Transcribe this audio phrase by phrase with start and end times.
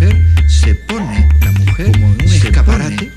[0.00, 0.16] mujer
[0.48, 3.10] se pone la mujer como un escaparate,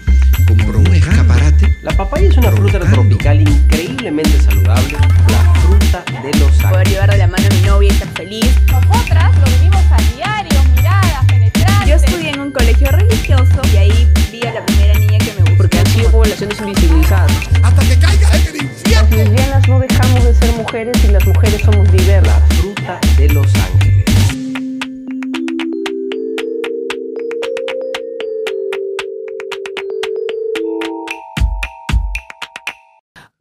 [0.48, 1.78] como un escaparate.
[1.82, 4.98] La papaya es una fruta tropical increíblemente saludable,
[5.30, 6.90] la fruta de los Poder ángeles.
[6.90, 8.56] llevar de la mano a mi novia y estar feliz.
[8.70, 11.88] Nosotras lo vivimos a diario, miradas, penetrantes.
[11.88, 15.42] Yo estudié en un colegio religioso y ahí vi a la primera niña que me
[15.42, 15.58] gustó.
[15.58, 17.31] Porque han sido poblaciones invisibilizadas.
[17.63, 18.91] Hasta que caiga en el infierno.
[18.91, 22.41] Las lesbianas no dejamos de ser mujeres y las mujeres somos diversas.
[22.41, 24.02] La fruta de los ángeles.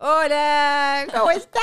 [0.04, 1.62] Hola, ¿cómo estás?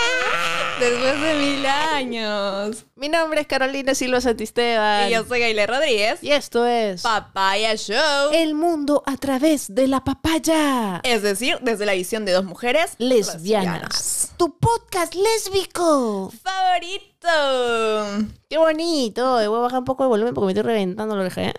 [0.80, 2.86] Después de mil años.
[2.96, 5.10] Mi nombre es Carolina Silva Santisteban.
[5.10, 6.24] Y yo soy Gayle Rodríguez.
[6.24, 8.32] Y esto es Papaya Show.
[8.32, 11.02] El mundo a través de la papaya.
[11.04, 14.32] Es decir, desde la visión de dos mujeres Lesbianas.
[14.38, 16.32] Tu podcast lésbico.
[16.42, 18.26] Favorito.
[18.50, 19.34] Qué bonito.
[19.34, 21.42] Voy a bajar un poco de volumen porque me estoy reventando la oreja.
[21.42, 21.54] ¿eh?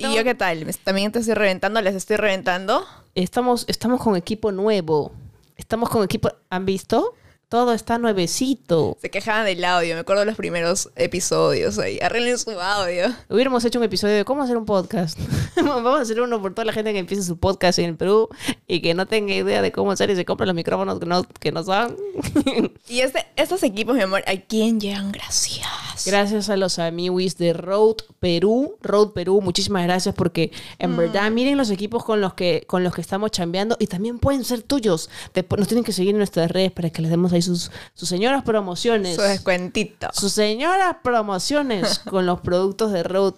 [0.00, 0.66] ¿Y yo qué tal?
[0.66, 1.80] ¿Me- ¿También te estoy reventando?
[1.80, 2.84] ¿Les estoy reventando?
[3.14, 5.12] Estamos, estamos con equipo nuevo.
[5.56, 6.30] Estamos con equipo.
[6.50, 7.14] ¿Han visto?
[7.54, 8.98] Todo está nuevecito.
[9.00, 9.94] Se quejaban del audio.
[9.94, 12.00] Me acuerdo de los primeros episodios ahí.
[12.02, 13.14] Arreglen su audio.
[13.28, 15.16] Hubiéramos hecho un episodio de cómo hacer un podcast.
[15.56, 18.28] Vamos a hacer uno por toda la gente que empiece su podcast en el Perú
[18.66, 21.22] y que no tenga idea de cómo hacer y se compra los micrófonos que no,
[21.22, 21.96] que no saben.
[22.88, 25.10] Y este, estos equipos, mi amor, ¿a quién llegan?
[25.12, 25.66] Gracias.
[26.04, 28.76] Gracias a los amiguis de Road Perú.
[28.82, 32.94] Road Perú, muchísimas gracias porque en verdad miren los equipos con los que con los
[32.94, 35.08] que estamos chambeando y también pueden ser tuyos.
[35.32, 38.08] Después nos tienen que seguir en nuestras redes para que les demos ahí sus, sus
[38.08, 39.16] señoras promociones.
[39.16, 40.08] Su descuentito.
[40.12, 43.34] sus señoras promociones con los productos de Road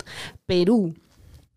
[0.47, 0.95] Perú.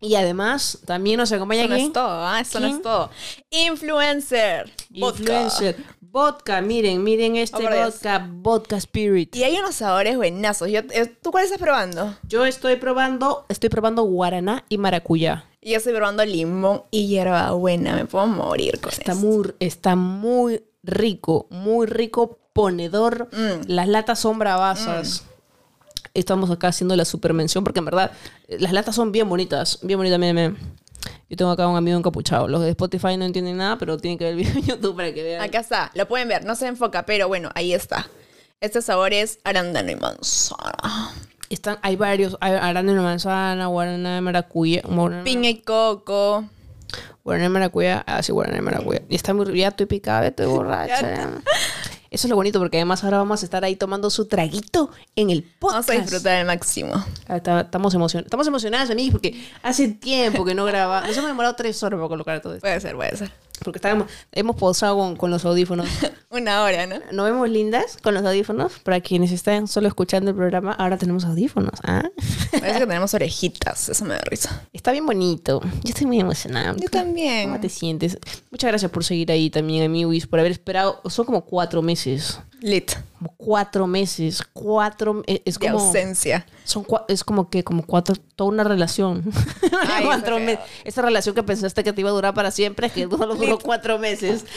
[0.02, 2.40] Y además también nos acompaña Eso no aquí es todo, ¿ah?
[2.40, 3.10] Eso no es todo.
[3.50, 4.72] Influencer.
[4.90, 5.20] Vodka.
[5.20, 5.76] Influencer.
[6.00, 9.36] Vodka, miren, miren este Oh, vodka, vodka spirit.
[9.36, 10.68] Y hay unos sabores buenazos.
[10.68, 12.16] Yo, eh, ¿Tú cuál estás probando?
[12.24, 15.44] Yo estoy probando, estoy probando guaraná y maracuyá.
[15.60, 17.94] Y yo estoy probando limón y hierbabuena.
[17.94, 19.20] Me puedo morir con Está eso.
[19.20, 23.28] muy, está muy rico, muy rico, ponedor.
[23.32, 23.68] Mm.
[23.68, 25.24] Las latas son bravasas.
[26.14, 28.12] Estamos acá haciendo la supermención porque en verdad
[28.48, 30.56] las latas son bien bonitas, bien bonitas, miren.
[31.28, 32.48] Yo tengo acá un amigo encapuchado.
[32.48, 35.14] Los de Spotify no entienden nada, pero tienen que ver el video en YouTube para
[35.14, 35.42] que vean.
[35.42, 35.90] Acá está.
[35.94, 36.44] Lo pueden ver.
[36.44, 38.08] No se enfoca, pero bueno, ahí está.
[38.60, 41.14] Este sabor es arándano y manzana.
[41.48, 46.44] Están, hay varios, hay arándano de manzana, guaraná de maracuyá, guaraná, Piña y coco.
[47.24, 49.02] Guaraná de maracuyá, ah sí, guaraná de maracuyá.
[49.08, 51.40] Y está muy, ya estoy picada, estoy borracha.
[52.10, 55.30] Eso es lo bonito porque además ahora vamos a estar ahí tomando su traguito en
[55.30, 55.88] el podcast.
[55.88, 56.92] Vamos a disfrutar al máximo.
[57.28, 58.26] Ah, Estamos emocionados.
[58.26, 61.02] Estamos emocionadas, amigos, porque hace tiempo que no graba.
[61.02, 62.62] Nos hemos demorado tres horas para colocar todo esto.
[62.62, 63.30] Puede ser, puede ser.
[63.62, 65.88] Porque estábamos, hemos posado con, con los audífonos.
[66.30, 66.96] Una hora, ¿no?
[67.12, 68.78] ¿Nos vemos lindas con los audífonos?
[68.80, 71.72] Para quienes están solo escuchando el programa, ahora tenemos audífonos.
[71.84, 72.08] ¿ah?
[72.52, 73.88] Parece que tenemos orejitas.
[73.88, 74.62] Eso me da risa.
[74.72, 75.60] Está bien bonito.
[75.82, 76.74] Yo estoy muy emocionada.
[76.76, 77.48] Yo también.
[77.48, 78.18] ¿Cómo te sientes?
[78.50, 81.00] Muchas gracias por seguir ahí también, amigos, por haber esperado.
[81.08, 82.40] Son como cuatro meses.
[82.60, 82.92] Lit.
[83.18, 84.42] Como cuatro meses.
[84.52, 85.22] Cuatro.
[85.26, 85.78] e- Es De como.
[85.84, 86.46] ausencia.
[86.64, 89.24] Son es como que, como cuatro, toda una relación.
[89.88, 90.66] Ay, cuatro eso me- feo.
[90.84, 93.98] Esa relación que pensaste que te iba a durar para siempre, que solo duró cuatro
[93.98, 94.44] meses.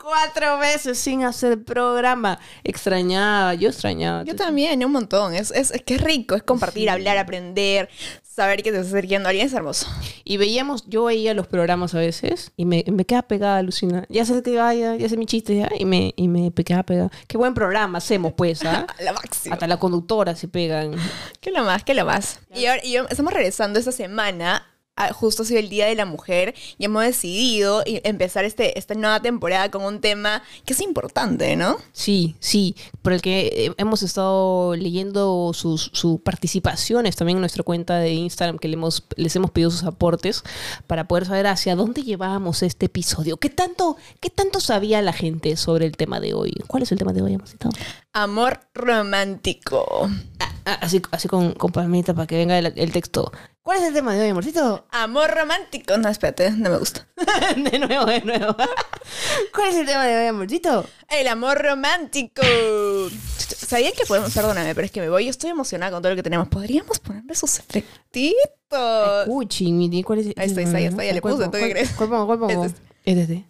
[0.00, 2.38] cuatro meses sin hacer programa.
[2.64, 4.24] Extrañaba, yo extrañaba.
[4.24, 5.34] Yo también, un montón.
[5.34, 7.88] Es, es, es que es rico, es compartir, hablar, aprender,
[8.22, 9.86] saber que te estás acercando a alguien es hermoso.
[10.24, 14.06] Y veíamos, yo veía los programas a veces y me, me quedaba pegada, Lucina.
[14.08, 17.10] Ya sé que vaya, ya sé mi chiste, ya, y me, y me quedaba pegada.
[17.26, 18.86] Qué buen programa hacemos, pues, ¿ah?
[19.00, 19.54] La máxima.
[19.54, 20.92] Hasta la conductora se pegan.
[21.40, 21.84] ¿Qué lo más?
[21.84, 22.38] ¿Qué lo más?
[22.54, 24.66] Y ahora y yo- estamos regresando esta semana.
[25.06, 28.94] A- Justo ha sido el Día de la Mujer y hemos decidido empezar este, esta
[28.94, 31.76] nueva temporada con un tema que es importante, ¿no?
[31.92, 37.62] Sí, sí, por el que eh, hemos estado leyendo sus, sus participaciones también en nuestra
[37.62, 40.42] cuenta de Instagram, que le hemos, les hemos pedido sus aportes
[40.86, 43.36] para poder saber hacia dónde llevábamos este episodio.
[43.36, 46.52] ¿Qué tanto, ¿Qué tanto sabía la gente sobre el tema de hoy?
[46.66, 47.68] ¿Cuál es el tema de hoy, amorcito?
[48.12, 50.08] Amor romántico.
[50.64, 53.32] Ah, así, así con, con palmita para que venga el, el texto.
[53.62, 54.86] ¿Cuál es el tema de hoy, amorcito?
[54.90, 55.96] Amor romántico.
[55.98, 57.06] No, espérate, no me gusta.
[57.56, 58.56] de nuevo, de nuevo.
[59.54, 60.86] ¿Cuál es el tema de hoy, amorcito?
[61.08, 62.42] El amor romántico.
[63.36, 64.32] ¿Sabían que podemos?
[64.32, 65.24] Perdóname, pero es que me voy.
[65.26, 66.48] Yo estoy emocionada con todo lo que tenemos.
[66.48, 69.22] ¿Podríamos ponerle sus efectitos?
[69.26, 70.26] Escuchen, mire, ¿cuál es?
[70.38, 72.26] Ahí está, ahí está, ahí está, ya le ¿Cuál puse, ¿Cuál- pongo?
[72.26, 72.64] ¿Cuál pongo?
[72.64, 72.72] Es
[73.04, 73.44] Es este.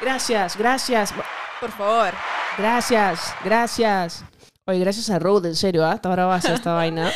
[0.00, 1.14] Gracias, gracias,
[1.60, 2.12] Por favor.
[2.58, 4.24] gracias, gracias.
[4.66, 5.94] Oye, gracias a Road, en serio, ¿ah?
[5.94, 7.10] Está bravaza esta vaina.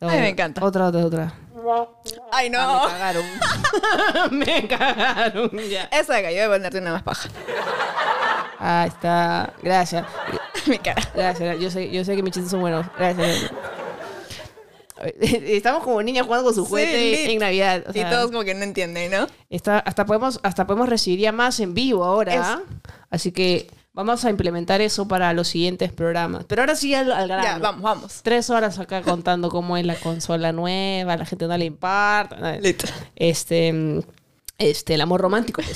[0.00, 0.64] Ay, me encanta.
[0.64, 1.32] Otra, otra, otra.
[2.32, 2.58] Ay, no.
[2.60, 3.24] Ah, me cagaron.
[4.38, 5.84] me cagaron, ya.
[5.92, 7.28] Esa de acá, yo voy a ponerte una más paja.
[8.58, 9.52] Ahí está.
[9.62, 10.06] Gracias.
[10.66, 11.02] Mi cara.
[11.14, 11.60] Gracias.
[11.60, 12.84] Yo sé, yo sé que mis chistes son buenos.
[12.98, 13.50] Gracias.
[15.20, 17.84] Estamos como niñas jugando con su juguete en Navidad.
[17.86, 19.28] o y todos como que no entienden, ¿no?
[19.48, 22.62] está- hasta, podemos, hasta podemos recibir ya más en vivo ahora.
[23.08, 26.44] Así que vamos a implementar eso para los siguientes programas.
[26.44, 27.42] Pero ahora sí al, al grano.
[27.42, 28.20] Ya, vamos, vamos.
[28.22, 32.58] Tres horas acá contando cómo es la consola nueva, la gente no le importa.
[33.16, 34.00] Este,
[34.56, 35.62] este, el amor romántico.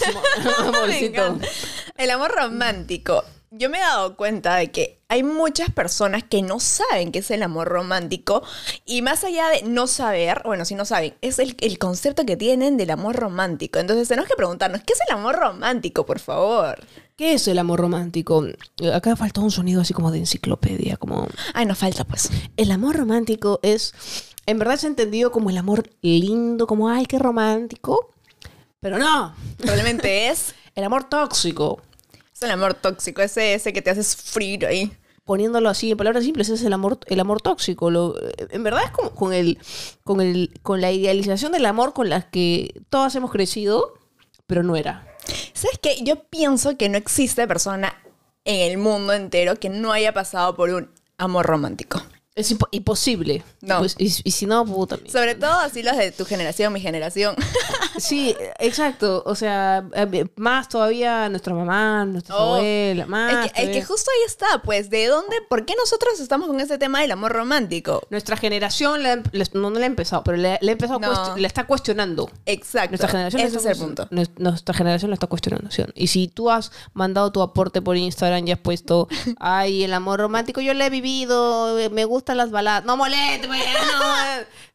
[1.97, 3.25] El amor romántico.
[3.51, 7.31] Yo me he dado cuenta de que hay muchas personas que no saben qué es
[7.31, 8.43] el amor romántico
[8.87, 12.39] y más allá de no saber, bueno, si no saben, es el, el concepto que
[12.39, 13.79] tienen del amor romántico.
[13.79, 16.81] Entonces tenemos que preguntarnos, ¿qué es el amor romántico, por favor?
[17.17, 18.45] ¿Qué es el amor romántico?
[18.93, 21.29] Acá falta un sonido así como de enciclopedia, como...
[21.53, 22.31] Ay, nos falta pues.
[22.57, 23.95] El amor romántico es,
[24.47, 28.15] en verdad es entendido como el amor lindo, como, ay, qué romántico.
[28.81, 31.83] Pero no, Probablemente es, el amor tóxico.
[32.35, 34.93] es el amor tóxico, ese, ese que te hace sufrir ahí.
[35.25, 37.91] Poniéndolo así en palabras simples, es el amor, el amor tóxico.
[37.91, 39.59] Lo, en verdad es como con el,
[40.03, 43.95] con el, con la idealización del amor con la que todas hemos crecido,
[44.47, 45.12] pero no era.
[45.53, 46.03] ¿Sabes qué?
[46.03, 47.95] Yo pienso que no existe persona
[48.45, 52.03] en el mundo entero que no haya pasado por un amor romántico.
[52.35, 53.43] Es impo- imposible.
[53.61, 53.81] No.
[53.81, 54.99] Pues, y, y si no, puta.
[55.07, 57.35] Sobre todo así los de tu generación, mi generación.
[57.99, 59.23] Sí, exacto.
[59.27, 63.47] O sea, eh, más todavía nuestra mamá, nuestra Oh, abuela, más.
[63.47, 65.37] Es que, es que justo ahí está, pues, ¿de dónde?
[65.47, 68.01] ¿Por qué nosotros estamos con ese tema del amor romántico?
[68.09, 71.37] Nuestra generación la- la- no, no la ha empezado, pero le, le ha empezado No.
[71.37, 72.31] la está cuestionando.
[72.47, 72.93] Exacto.
[72.93, 74.09] Nuestra generación la Ese es el punto.
[74.11, 75.71] nues- Nuestra generación la está cuestionando.
[75.71, 75.83] ¿sí?
[75.95, 79.07] Y si tú has mandado tu aporte por Instagram y has puesto,
[79.39, 82.85] ay, el amor romántico, yo lo he vivido, eh, me gustan las baladas.
[82.85, 83.61] No moleste, pues,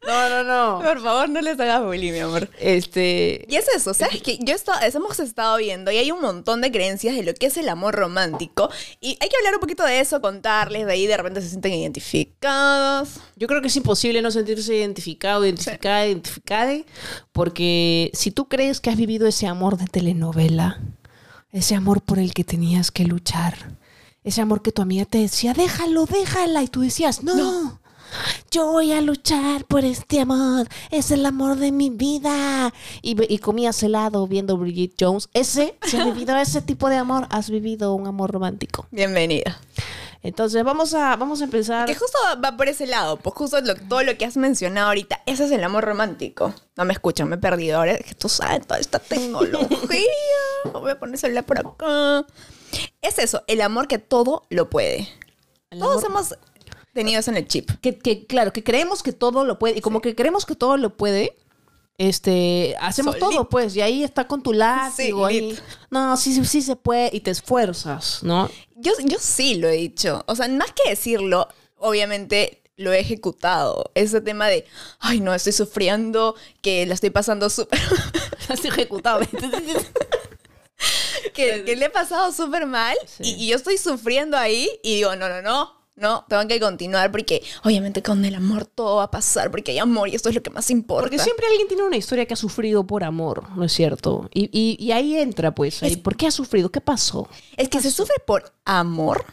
[0.05, 0.83] no, no, no, no.
[0.83, 2.49] Por favor, no les hagas bullying, mi amor.
[2.59, 4.21] Este, Y es eso, ¿sabes?
[4.21, 7.45] Que yo esto- hemos estado viendo y hay un montón de creencias de lo que
[7.47, 8.69] es el amor romántico.
[8.99, 11.73] Y hay que hablar un poquito de eso, contarles, de ahí de repente se sienten
[11.73, 13.09] identificados.
[13.37, 16.73] Yo creo que es imposible no sentirse identificado, identificada, identificada,
[17.31, 20.79] porque si tú crees que has vivido ese amor de telenovela,
[21.51, 23.55] ese amor por el que tenías que luchar,
[24.27, 27.79] ese amor que tu amiga te decía, déjalo, déjala, y tú decías, no.
[28.51, 32.73] Yo voy a luchar por este amor, es el amor de mi vida.
[33.01, 35.27] Y, y comías helado viendo Bridget Jones.
[35.33, 38.87] Ese, si has vivido ese tipo de amor, has vivido un amor romántico.
[38.91, 39.59] Bienvenida.
[40.23, 41.85] Entonces vamos a, vamos a empezar.
[41.85, 45.21] Que justo va por ese lado, pues justo lo- todo lo que has mencionado ahorita,
[45.25, 46.53] ese es el amor romántico.
[46.75, 47.77] No me escuchan, me he perdido.
[47.77, 49.67] Ahora es que tú sabes toda esta tecnología.
[50.73, 52.25] Voy a poner el celular por acá.
[53.01, 55.07] Es eso, el amor que todo lo puede.
[55.69, 56.35] El Todos amor- hemos
[56.93, 57.69] tenido eso en el chip.
[57.81, 60.77] que, que, claro, que creemos que todo lo puede, y como que creemos que todo
[60.77, 61.35] lo puede,
[61.99, 63.29] este, hacemos Solito.
[63.31, 65.59] todo, pues, y ahí está con tu látigo, ahí, lit.
[65.89, 68.49] no, sí, sí, sí se puede, y te esfuerzas, ¿no?
[68.75, 70.23] Yo, yo sí lo he dicho.
[70.27, 71.47] O sea, más que decirlo,
[71.77, 73.89] obviamente lo he ejecutado.
[73.95, 74.65] Ese tema de,
[74.99, 77.79] ay, no, estoy sufriendo, que la estoy pasando súper...
[78.49, 79.21] Has ejecutado.
[81.37, 83.23] Que, que le he pasado súper mal Sí.
[83.23, 87.11] y, y yo estoy sufriendo ahí y digo, no, no, no, no, tengo que continuar
[87.11, 90.35] porque obviamente con el amor todo va a pasar porque hay amor y esto es
[90.35, 91.03] lo que más importa.
[91.03, 94.29] Porque siempre alguien tiene una historia que ha sufrido por amor, ¿no es cierto?
[94.33, 96.69] Y, y, y ahí entra, pues, ahí, Es- ¿por qué ha sufrido?
[96.69, 97.27] ¿Qué pasó?
[97.55, 99.25] Es que se sufre por amor.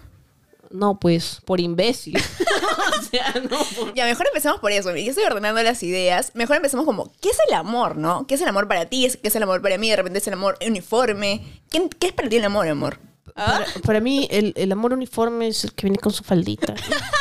[0.75, 2.17] No, pues, por imbécil.
[2.99, 3.95] o sea, no, por...
[3.95, 4.95] Ya, mejor empecemos por eso.
[4.97, 6.33] Yo estoy ordenando las ideas.
[6.35, 8.27] Mejor empecemos como, ¿qué es el amor, no?
[8.27, 9.09] ¿Qué es el amor para ti?
[9.23, 9.89] ¿Qué es el amor para mí?
[9.89, 11.63] De repente es el amor uniforme.
[11.71, 12.99] ¿Qué, qué es para ti el amor, amor?
[13.37, 16.75] Para, para mí, el, el amor uniforme es el que viene con su faldita.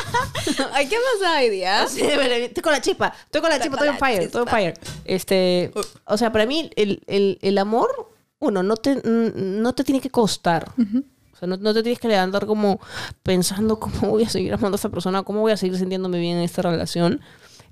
[0.74, 1.88] Ay, ¿qué pasa hoy día?
[1.88, 4.48] Sí, estoy con la chispa, estoy con la chispa, con estoy on fire, estoy on
[4.48, 4.58] chispa.
[4.58, 4.74] fire.
[5.06, 5.72] Este,
[6.06, 10.10] o sea, para mí el, el, el amor, uno, no te, no te tiene que
[10.10, 10.72] costar.
[10.72, 11.13] O
[11.48, 12.80] no te tienes que levantar como
[13.22, 16.38] pensando cómo voy a seguir amando a esta persona, cómo voy a seguir sintiéndome bien
[16.38, 17.22] en esta relación.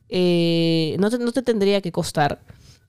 [0.09, 2.41] Eh, no, te, no te tendría que costar.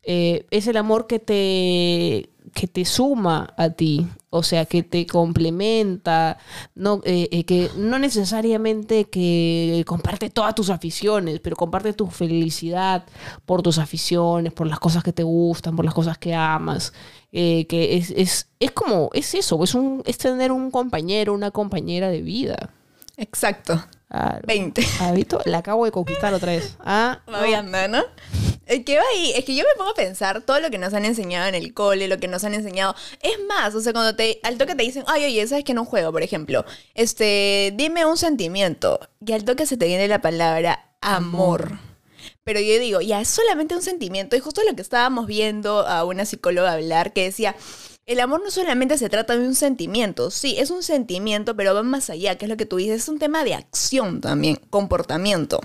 [0.02, 5.06] Eh, es el amor que te, que te suma a ti, o sea, que te
[5.06, 6.38] complementa,
[6.74, 13.04] no, eh, eh, que no necesariamente que comparte todas tus aficiones, pero comparte tu felicidad
[13.44, 16.94] por tus aficiones, por las cosas que te gustan, por las cosas que amas.
[17.30, 21.50] eh, que es, es, es como, es eso, es, un, es tener un compañero, una
[21.50, 22.70] compañera de vida.
[23.18, 23.84] Exacto.
[24.12, 24.40] Claro.
[24.46, 24.86] 20.
[25.00, 25.40] ¿Has visto?
[25.46, 26.76] La acabo de conquistar otra vez.
[26.80, 28.04] Ah, Va viendo, ¿no?
[28.66, 30.94] Es que va ahí, es que yo me pongo a pensar todo lo que nos
[30.94, 32.94] han enseñado en el cole, lo que nos han enseñado.
[33.20, 35.84] Es más, o sea, cuando te, al toque te dicen, ay, oye, ¿sabes que no
[35.84, 36.12] juego?
[36.12, 36.64] Por ejemplo,
[36.94, 39.00] este, dime un sentimiento.
[39.24, 41.78] Y al toque se te viene la palabra amor.
[42.44, 44.36] Pero yo digo, ya, es solamente un sentimiento.
[44.36, 47.56] Y justo lo que estábamos viendo a una psicóloga hablar, que decía,
[48.06, 50.30] el amor no solamente se trata de un sentimiento.
[50.30, 53.08] Sí, es un sentimiento, pero va más allá, que es lo que tú dices, es
[53.08, 55.60] un tema de acción también, comportamiento.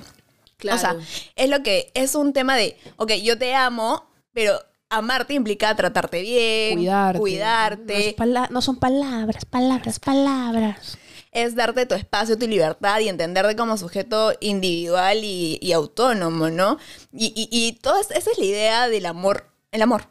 [0.73, 0.95] O sea,
[1.35, 6.21] es lo que es un tema de, ok, yo te amo, pero amarte implica tratarte
[6.21, 7.19] bien, Cuidarte.
[7.19, 8.15] cuidarte,
[8.49, 10.97] No, son palabras, palabras, palabras.
[11.31, 16.77] es darte tu espacio, tu libertad y entenderte como sujeto individual y, y autónomo, ¿no?
[17.13, 20.07] Y, y, y toda es- esa es la idea del amor, el amor.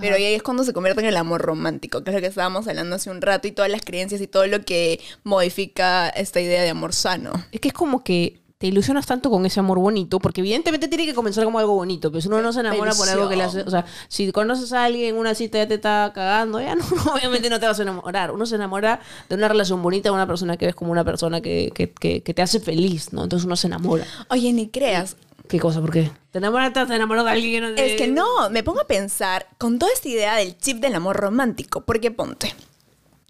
[0.00, 2.66] Pero ahí es cuando se convierte en el amor romántico, que es lo que estábamos
[2.66, 6.62] hablando hace un rato, y todas las creencias y todo lo que modifica esta idea
[6.62, 7.32] de amor sano.
[7.52, 11.06] Es que es como que te ilusionas tanto con ese amor bonito, porque evidentemente tiene
[11.06, 13.42] que comenzar como algo bonito, pero si uno no se enamora por algo que le
[13.42, 16.74] hace, o sea, si conoces a alguien en una cita ya te está cagando, ya
[16.74, 16.84] no,
[17.14, 18.30] obviamente no te vas a enamorar.
[18.30, 21.40] Uno se enamora de una relación bonita, de una persona que ves como una persona
[21.40, 23.24] que, que, que, que te hace feliz, ¿no?
[23.24, 24.06] Entonces uno se enamora.
[24.30, 25.16] Oye, ni creas.
[25.48, 25.80] ¿Qué cosa?
[25.80, 26.10] ¿Por qué?
[26.30, 28.86] ¿Te enamoras, te enamoras de alguien que no te- Es que no, me pongo a
[28.86, 32.54] pensar con toda esta idea del chip del amor romántico, porque ponte,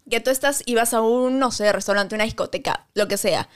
[0.09, 3.49] que tú estás y vas a un, no sé, restaurante, una discoteca, lo que sea,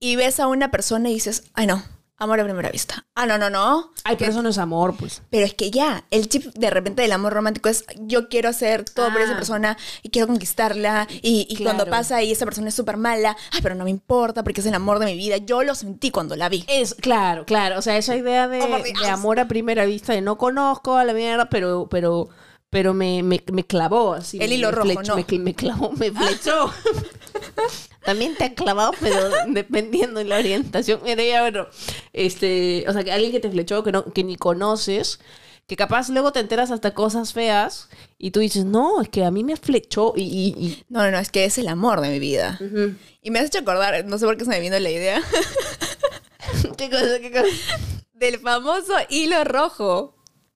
[0.00, 1.84] y ves a una persona y dices, ay no,
[2.16, 3.06] amor a primera vista.
[3.14, 3.92] Ah, no, no, no.
[4.04, 5.22] Ay, pero eso no es amor, pues.
[5.30, 8.84] Pero es que ya, el chip de repente del amor romántico es yo quiero hacer
[8.84, 9.36] todo por esa Ah.
[9.36, 13.60] persona y quiero conquistarla y, y cuando pasa y esa persona es súper mala, ay,
[13.62, 15.38] pero no me importa porque es el amor de mi vida.
[15.38, 16.64] Yo lo sentí cuando la vi.
[16.68, 17.78] Es, claro, claro.
[17.78, 21.04] O sea, esa idea de, Oh, de amor a primera vista, de no conozco a
[21.04, 22.28] la mierda, pero, pero,
[22.74, 24.38] pero me, me, me clavó así.
[24.42, 25.16] El hilo me rojo, flechó, no.
[25.16, 26.70] Me, cl- me clavó, me flechó.
[28.04, 31.00] También te ha clavado, pero dependiendo de la orientación.
[31.04, 31.66] Mira, ya, bueno,
[32.12, 35.20] este, o sea, que alguien que te flechó, que, no, que ni conoces,
[35.66, 37.88] que capaz luego te enteras hasta cosas feas
[38.18, 40.22] y tú dices, no, es que a mí me flechó y...
[40.22, 42.58] y- y- No, no, no, es que es el amor de mi vida.
[43.22, 45.22] Y me has hecho acordar, no sé por qué se me vino la idea,
[46.76, 47.46] ¿Qué cosa, qué cosa?
[48.12, 50.13] del famoso hilo rojo.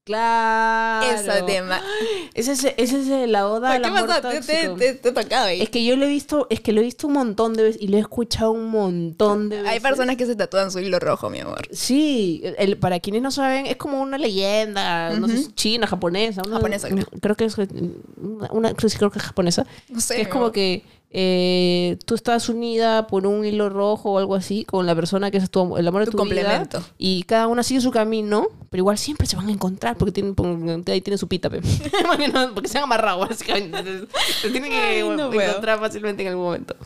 [0.09, 1.07] Claro.
[1.15, 1.81] Ese tema.
[2.35, 4.31] Ese es, ese es la oda al ¿Qué amor pasa?
[4.31, 4.75] Te, te, tóxico.
[5.03, 5.61] te, tocaba ahí.
[5.61, 7.83] Es que yo lo he visto, es que lo he visto un montón de veces
[7.83, 9.73] y lo he escuchado un montón de veces.
[9.73, 11.67] Hay personas que se tatúan su hilo rojo, mi amor.
[11.73, 16.43] Sí, el- para quienes no saben, es como una leyenda, no sé china, japonesa.
[16.47, 17.07] una- Japonesa, creo.
[17.21, 19.67] Creo que es una, una- creo que es japonesa.
[19.89, 20.53] No sé, Que es como amor.
[20.53, 25.31] que eh, tú estás unida por un hilo rojo o algo así con la persona
[25.31, 26.83] que es tu, el amor de Tu tu, vida, complemento.
[26.99, 30.35] y cada una sigue su camino, pero igual siempre se van a encontrar porque tienen
[30.35, 31.49] porque ahí tienen su pita,
[32.55, 34.07] porque, se han amarrado, básicamente.
[34.43, 35.49] Se tienen que Ay, no puedo.
[35.49, 36.77] encontrar fácilmente en algún momento.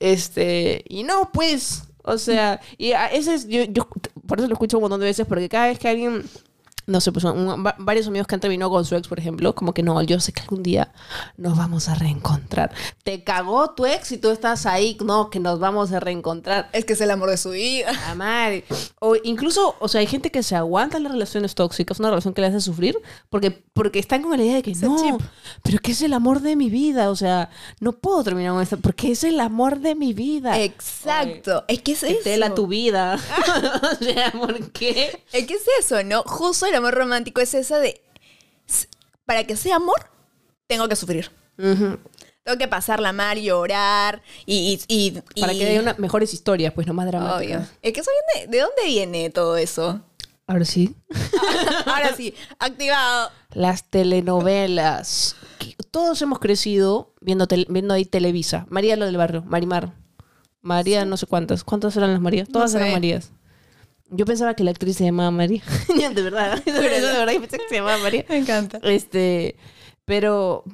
[0.00, 3.88] Este, y no, pues, o sea, y a- ese es, yo, yo
[4.26, 6.24] por eso lo escucho un montón de veces, porque cada vez que alguien,
[6.86, 9.72] no sé, pues un- varios amigos que han terminado con su ex, por ejemplo, como
[9.74, 10.92] que no, yo sé que algún día
[11.36, 12.72] nos vamos a reencontrar.
[13.04, 16.68] Te cagó tu ex y tú estás ahí, no, que nos vamos a reencontrar.
[16.72, 17.92] Es que es el amor de su vida.
[17.92, 18.64] La madre.
[19.00, 22.40] O incluso, o sea, hay gente que se aguanta las relaciones tóxicas, una relación que
[22.40, 22.96] le hace sufrir,
[23.30, 25.26] porque, porque están con la idea de que Ese no, chip.
[25.62, 28.76] pero que es el amor de mi vida, o sea, no puedo terminar con esto,
[28.78, 30.58] porque es el amor de mi vida.
[30.60, 31.64] Exacto.
[31.68, 32.20] Es que es Que eso.
[32.24, 33.18] tela tu vida.
[34.00, 35.22] o sea, ¿por qué?
[35.32, 36.22] Es que es eso, ¿no?
[36.24, 38.00] Justo el amor romántico es esa de.
[39.24, 40.10] Para que sea amor,
[40.66, 41.30] tengo que sufrir.
[41.56, 44.80] Tengo que pasarla mal, llorar y.
[44.88, 47.20] y, y- Para y- que una- mejores historias, pues no más Obvio.
[47.20, 47.70] dramáticas.
[47.82, 48.50] Es que eso viene.
[48.50, 50.00] ¿De dónde viene todo eso?
[50.46, 50.96] Ahora sí.
[51.86, 53.30] Ahora sí, activado.
[53.52, 55.36] Las telenovelas.
[55.92, 58.66] Todos hemos crecido viendo, viendo ahí Televisa.
[58.68, 59.92] María lo del barrio, Marimar.
[60.60, 61.62] María no sé cuántas.
[61.64, 62.48] ¿Cuántas eran las Marías?
[62.48, 62.82] Todas No sé.
[62.84, 63.30] eran Marías.
[64.14, 65.62] Yo pensaba que la actriz se llamaba María.
[65.88, 66.62] de verdad.
[66.62, 68.24] de verdad, yo pensé que se llamaba María.
[68.28, 68.78] Me encanta.
[68.82, 69.56] Este,
[70.04, 70.64] pero,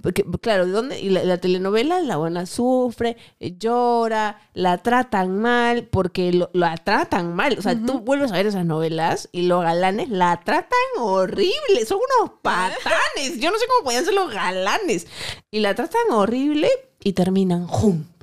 [0.40, 1.00] claro, ¿de dónde?
[1.00, 7.36] Y la, la telenovela, la buena sufre, llora, la tratan mal, porque lo, la tratan
[7.36, 7.56] mal.
[7.58, 11.86] O sea, tú vuelves a ver esas novelas y los galanes la tratan horrible.
[11.86, 13.38] Son unos patanes.
[13.38, 15.06] Yo no sé cómo podían ser los galanes.
[15.52, 16.68] Y la tratan horrible
[17.04, 18.17] y terminan juntos.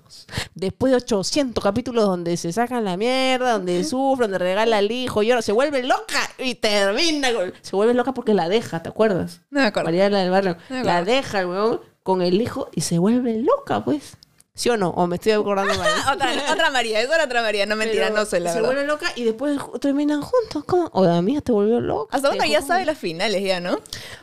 [0.54, 5.22] Después de 800 capítulos donde se sacan la mierda, donde sufren, donde regala al hijo,
[5.24, 7.34] llora, se vuelve loca y termina.
[7.34, 9.42] con- Se vuelve loca porque la deja, ¿te acuerdas?
[9.50, 9.88] No me acuerdo.
[9.88, 10.58] Mariana del barrio.
[10.70, 14.18] Me La deja weón con el hijo y se vuelve loca, pues.
[14.58, 14.92] ¿Sí o no?
[14.92, 15.92] O me estoy acordando mal.
[16.14, 18.70] otra, otra María, eso era otra María, no mentira, Pero no sé la Se verdad.
[18.74, 20.64] vuelve loca y después terminan juntos.
[20.66, 20.90] ¿Cómo?
[20.94, 22.16] O la amiga te volvió loca.
[22.16, 23.78] Hasta bueno, ya sabe los finales ya, ¿no?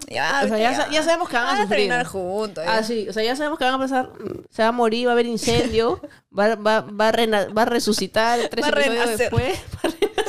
[0.08, 1.68] Ya, O sea, ya, sa- ya sabemos que van a sufrir.
[1.68, 2.64] terminar juntos.
[2.64, 2.76] ya.
[2.78, 3.06] Ah, sí.
[3.08, 4.10] O sea, ya sabemos que van a pasar.
[4.50, 6.00] Se va a morir, va a haber incendio.
[6.38, 9.18] va, va, va, a, rena- va a resucitar tres Va a episodios renacer.
[9.30, 9.58] después.
[9.84, 10.21] Va a renacer.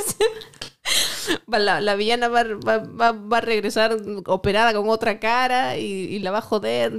[1.48, 6.20] La, la villana va, va, va, va a regresar operada con otra cara y, y
[6.20, 6.92] la va a joder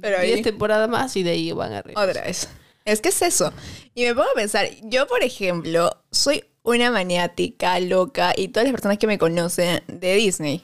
[0.00, 2.08] Pero ahí- 10 temporadas más y de ahí van a regresar.
[2.08, 2.48] Otra vez.
[2.84, 3.52] Es que es eso.
[3.94, 8.72] Y me pongo a pensar, yo por ejemplo, soy una maniática loca y todas las
[8.72, 10.62] personas que me conocen de Disney.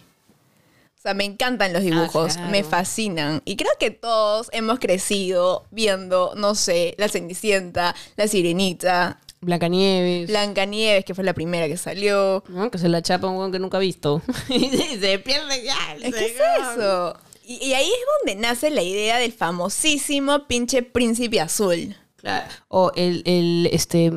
[0.99, 2.51] O sea, me encantan los dibujos, claro.
[2.51, 3.41] me fascinan.
[3.45, 9.21] Y creo que todos hemos crecido viendo, no sé, La Cenicienta, La Sirenita.
[9.41, 10.29] Blancanieves.
[10.29, 12.43] Blancanieves, que fue la primera que salió.
[12.49, 12.71] ¿no?
[12.71, 14.23] Que se la chapa un weón que nunca ha visto.
[14.49, 15.77] y se pierde ya.
[16.01, 16.37] ¿Qué es
[16.73, 17.17] eso?
[17.45, 21.95] Y, y ahí es donde nace la idea del famosísimo pinche príncipe azul.
[22.69, 24.13] O el, el, este,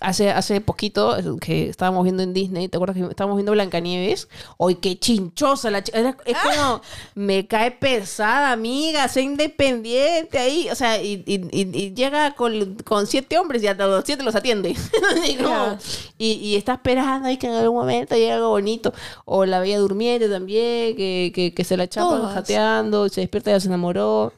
[0.00, 4.28] hace, hace poquito que estábamos viendo en Disney, ¿te acuerdas que estábamos viendo Blancanieves?
[4.58, 6.16] ¡Ay, qué chinchosa la chica!
[6.24, 6.82] Es como,
[7.14, 10.68] me cae pesada, amiga, sé independiente ahí.
[10.70, 14.22] O sea, y, y- y- y llega con, con siete hombres y hasta los siete
[14.22, 14.76] los atiende.
[15.28, 15.78] y, como-
[16.18, 18.92] y, y está esperando ahí que en algún momento llegue algo bonito.
[19.24, 22.34] O la veía durmiente también, que, que, que se la Todas.
[22.34, 24.32] jateando, se despierta y ya se enamoró.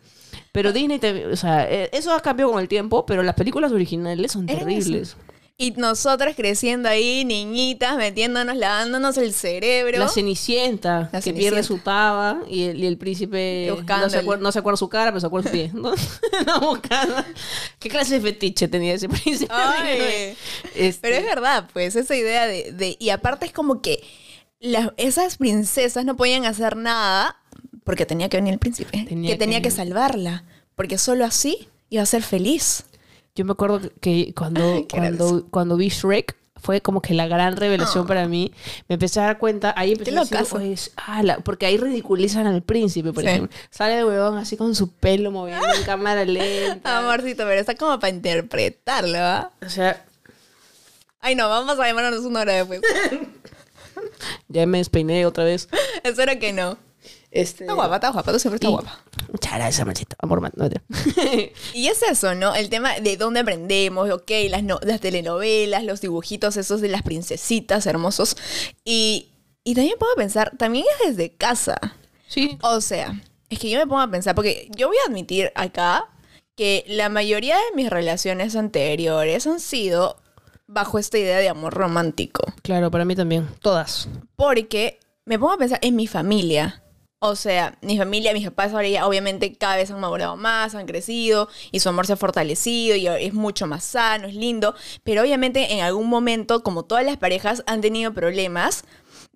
[0.58, 3.70] Pero Disney, te- o sea, eh, eso ha cambiado con el tiempo, pero las películas
[3.70, 5.16] originales son terribles.
[5.60, 9.98] Y nosotras creciendo ahí, niñitas, metiéndonos, lavándonos el cerebro.
[9.98, 14.42] La Cenicienta, La que pierde su taba y el, y el príncipe no se, acuerda,
[14.42, 15.70] no se acuerda su cara, pero se acuerda su pie.
[15.74, 15.92] ¿no?
[16.46, 16.80] No.
[17.78, 19.52] ¿Qué clase de fetiche tenía ese príncipe?
[19.52, 20.36] Ay.
[20.74, 22.72] Este, Pero es verdad, pues, esa idea de...
[22.72, 24.00] de- y aparte es como que
[24.60, 27.36] las, esas princesas no podían hacer nada
[27.88, 29.04] porque tenía que venir el príncipe.
[29.08, 30.44] Tenía que tenía que- salvarla.
[30.76, 32.84] Porque solo así iba a ser feliz.
[33.34, 38.06] Yo me acuerdo que cuando, cuando, cuando vi Shrek fue como que la gran revelación
[38.06, 38.52] para mí.
[38.88, 40.90] Me empecé a dar cuenta, ahí empecé a decir,
[41.44, 43.28] porque ahí ridiculizan al príncipe, por Sí.
[43.30, 43.56] ejemplo.
[43.70, 46.98] Sale el huevón así con su pelo moviendo en cámara lenta.
[46.98, 49.50] Amorcito, pero está como para interpretarlo, ¿ah?
[49.64, 50.04] O sea,
[51.20, 52.80] Ay, no, vamos a llamarnos una hora después.
[54.48, 55.68] ya me despeiné otra vez.
[56.04, 56.76] Espero que no.
[57.30, 59.00] Este, Está guapa, está guapa, tú siempre estás y- guapa.
[59.30, 60.16] Muchas gracias, Marcito.
[60.20, 60.68] Amor, man, no.
[61.74, 62.54] Y es eso, ¿no?
[62.54, 67.02] El tema de dónde aprendemos, ok, las, no- las telenovelas, los dibujitos esos de las
[67.02, 68.36] princesitas hermosos.
[68.84, 69.28] Y,
[69.64, 71.76] y también puedo pensar, también es desde casa.
[72.28, 72.56] sí.
[72.62, 73.20] O sea,
[73.50, 76.06] es que yo me pongo a pensar, porque yo voy a admitir acá
[76.56, 80.16] que la mayoría de mis relaciones anteriores han sido
[80.66, 82.42] bajo esta idea de amor romántico.
[82.62, 83.48] Claro, para mí también.
[83.60, 84.08] Todas.
[84.36, 86.82] Porque me pongo a pensar en mi familia.
[87.20, 90.86] O sea, mi familia, mis papás ahora ya obviamente cada vez han madurado más, han
[90.86, 94.74] crecido y su amor se ha fortalecido y es mucho más sano, es lindo.
[95.02, 98.84] Pero obviamente en algún momento, como todas las parejas, han tenido problemas.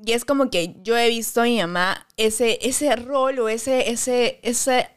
[0.05, 3.91] Y es como que yo he visto a mi mamá ese, ese rol o ese,
[3.91, 4.89] ese, ese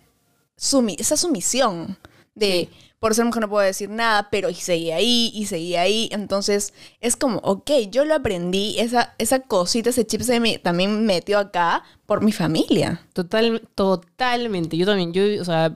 [0.56, 1.98] sumi- esa sumisión
[2.36, 6.10] de por ser mujer no puedo decir nada, pero y seguía ahí y seguía ahí.
[6.12, 11.06] Entonces es como, ok, yo lo aprendí, esa, esa cosita, ese chip se me también
[11.06, 13.02] metió acá por mi familia.
[13.14, 14.78] Total, totalmente.
[14.78, 15.14] Yo también.
[15.14, 15.76] Yo, o sea,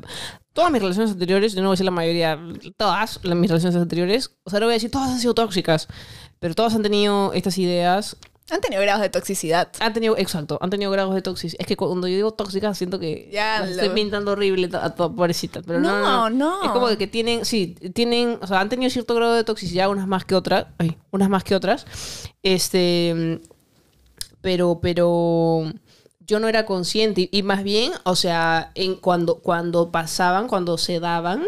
[0.53, 2.39] todas mis relaciones anteriores, yo no voy a decir la mayoría,
[2.77, 5.87] todas las- mis relaciones anteriores, o sea, no voy a decir todas han sido tóxicas,
[6.39, 8.17] pero todas han tenido estas ideas.
[8.51, 9.69] Han tenido grados de toxicidad.
[9.79, 11.59] Han tenido, exacto, han tenido grados de toxicidad.
[11.61, 14.85] Es que cuando yo digo tóxicas, siento que Ya, las lo- estoy pintando horrible a
[14.85, 15.63] a todas pobrecitas.
[15.65, 16.63] Pero no, No, no.
[16.63, 20.07] Es como que tienen, sí, tienen, o sea, han tenido cierto grado de toxicidad, unas
[20.07, 20.65] más que otras.
[20.77, 21.85] Ay, unas más que otras.
[22.43, 23.41] Este.
[24.41, 25.71] Pero, pero.
[26.25, 27.21] Yo no era consciente.
[27.21, 31.43] Y, y más bien, o sea, en cuando, cuando pasaban, cuando se daban,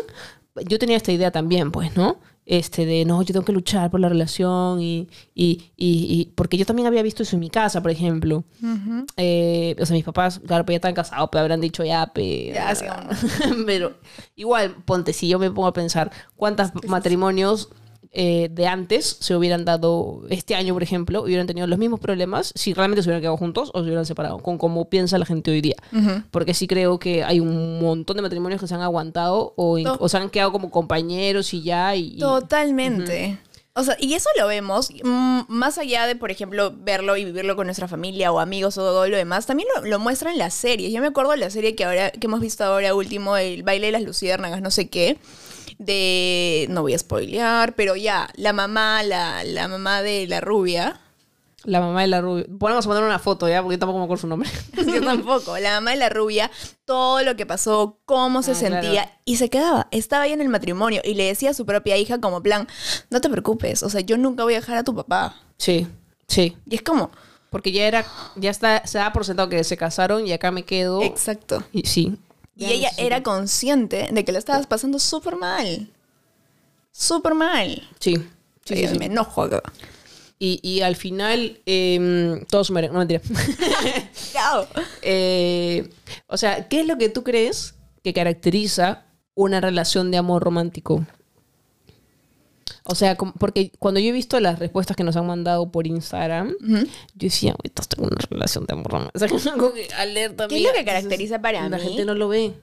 [0.68, 2.20] yo tenía esta idea también, pues, ¿no?
[2.46, 6.58] Este de, no, yo tengo que luchar por la relación y, y, y, y- porque
[6.58, 8.44] yo también había visto eso en mi casa, por ejemplo.
[9.18, 12.52] Eh, o sea, mis papás, claro, pues ya están casados, pero habrán dicho ya, pe,
[12.54, 12.86] Ya, sí,
[13.66, 13.94] pero
[14.36, 17.70] igual, ponte, si yo me pongo a pensar cuántos matrimonios
[18.14, 22.52] eh, de antes se hubieran dado este año, por ejemplo, hubieran tenido los mismos problemas
[22.56, 25.50] si realmente se hubieran quedado juntos o se hubieran separado, con cómo piensa la gente
[25.50, 25.78] hoy día.
[26.30, 30.18] Porque sí creo que hay un montón de matrimonios que se han aguantado o, se
[30.18, 31.96] han quedado como compañeros y ya.
[31.96, 33.40] Y, Totalmente.
[33.74, 37.56] O sea, y eso lo vemos, mm, más allá de, por ejemplo, verlo y vivirlo
[37.56, 40.54] con nuestra familia o amigos o todo lo demás, también lo, lo muestra en las
[40.54, 40.92] series.
[40.92, 43.86] Yo me acuerdo de la serie que ahora que hemos visto ahora último, el baile
[43.86, 45.18] de las luciérnagas, no sé qué,
[45.80, 51.00] de, no voy a spoilear, pero ya, la mamá, la, la mamá de la rubia,
[51.64, 52.46] La mamá de la rubia.
[52.60, 54.50] Podemos poner una foto ya, porque yo tampoco me acuerdo su nombre.
[54.78, 56.50] yo tampoco, la mamá de la rubia,
[56.86, 58.82] todo lo que pasó, cómo se Ah, claro.
[58.82, 61.98] sentía, y se quedaba, estaba ahí en el matrimonio y le decía a su propia
[61.98, 62.68] hija como plan,
[63.12, 65.36] no te preocupes, o sea, yo nunca voy a dejar a tu papá.
[65.58, 65.88] Sí,
[66.28, 66.58] sí.
[66.66, 67.12] Y es como,
[67.52, 68.06] Porque ya era,
[68.38, 71.02] ya está, se da por sentado que se casaron y acá me quedo.
[71.04, 71.64] exacto.
[71.72, 72.18] Y sí.
[72.56, 75.90] Y ella era consciente de que la estabas pasando súper mal.
[76.92, 77.88] Súper mal.
[78.00, 78.16] Sí.
[78.66, 79.00] Sí, sí.
[79.00, 79.62] Me enojo acá.
[80.38, 82.94] Y, y al final, eh, todos mueren.
[82.94, 83.22] No, mentira.
[84.34, 84.68] Chao.
[85.02, 85.90] Eh,
[86.28, 91.06] o sea, ¿qué es lo que tú crees que caracteriza una relación de amor romántico?
[92.84, 95.86] O sea, como- porque cuando yo he visto las respuestas que nos han mandado por
[95.88, 96.78] Instagram, yo
[97.16, 99.12] decía, estás en una relación de amor.
[99.14, 100.48] O sea, que como que alerta.
[100.48, 101.84] ¿Qué es lo que caracteriza para La mí?
[101.84, 102.54] gente no lo ve.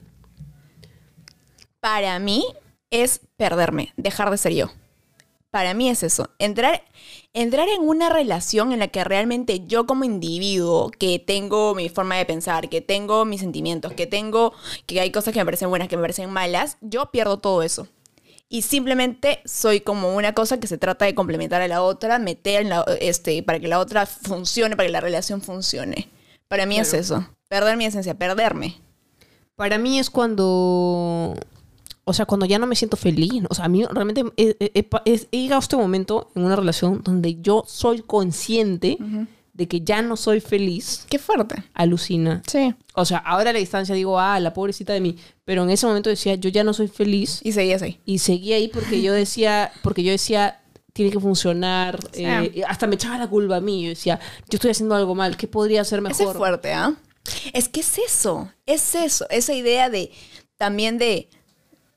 [1.79, 2.43] Para mí
[2.89, 4.69] es perderme, dejar de ser yo.
[5.51, 6.83] Para mí es eso, entrar,
[7.33, 12.17] entrar en una relación en la que realmente yo como individuo, que tengo mi forma
[12.17, 14.53] de pensar, que tengo mis sentimientos, que tengo,
[14.85, 17.87] que hay cosas que me parecen buenas, que me parecen malas, yo pierdo todo eso.
[18.51, 22.61] Y simplemente soy como una cosa que se trata de complementar a la otra, meter
[22.63, 26.09] en la- este, para que la otra funcione, para que la relación funcione.
[26.47, 27.01] Para mí es Claro.
[27.03, 28.75] eso, perder mi esencia, perderme.
[29.55, 31.35] Para mí es cuando.
[32.05, 33.43] O sea, cuando ya no me siento feliz.
[33.51, 36.55] O sea, a mí realmente he, he- he he- llegado a este momento en una
[36.55, 38.97] relación donde yo soy consciente
[39.59, 41.05] de que ya no soy feliz.
[41.09, 41.63] Qué fuerte.
[41.73, 42.41] Alucina.
[42.47, 42.73] Sí.
[42.93, 45.17] O sea, ahora a la distancia digo, ah, la pobrecita de mí.
[45.43, 47.41] Pero en ese momento decía, yo ya no soy feliz.
[47.43, 47.99] Y seguías ahí.
[48.05, 50.61] Y seguí ahí porque yo decía, porque yo decía,
[50.93, 51.99] tiene que funcionar.
[52.13, 52.23] Sí.
[52.23, 53.83] eh, hasta me echaba la culpa a mí.
[53.83, 54.17] Yo decía,
[54.49, 55.35] yo estoy haciendo algo mal.
[55.35, 56.35] ¿Qué podría hacer Ese mejor?
[56.35, 56.93] es fuerte, ¿ah?
[57.51, 60.09] Es que es eso, es eso, esa idea de
[60.57, 61.29] también de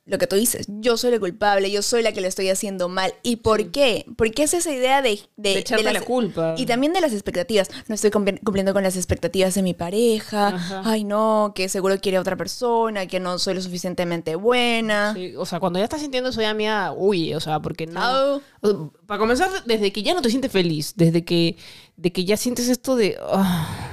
[0.04, 2.88] lo que tú dices, yo soy la culpable, yo soy la que le estoy haciendo
[2.88, 3.14] mal.
[3.22, 4.04] ¿Y por qué?
[4.16, 5.20] Porque es esa idea de...
[5.36, 6.54] De, De echarte la culpa.
[6.58, 7.68] Y también de las expectativas.
[7.86, 10.48] No estoy cumpli- cumpliendo con las expectativas de mi pareja.
[10.48, 10.82] Ajá.
[10.84, 15.14] Ay, no, que seguro quiere a otra persona, que no soy lo suficientemente buena.
[15.14, 18.00] Sí, o sea, cuando ya estás sintiendo eso ya mía, uy, o sea, porque no.
[18.00, 18.42] Chao.
[18.60, 21.56] O sea, para comenzar, desde que ya no te sientes feliz, desde que,
[21.96, 23.91] de que ya sientes esto de ah,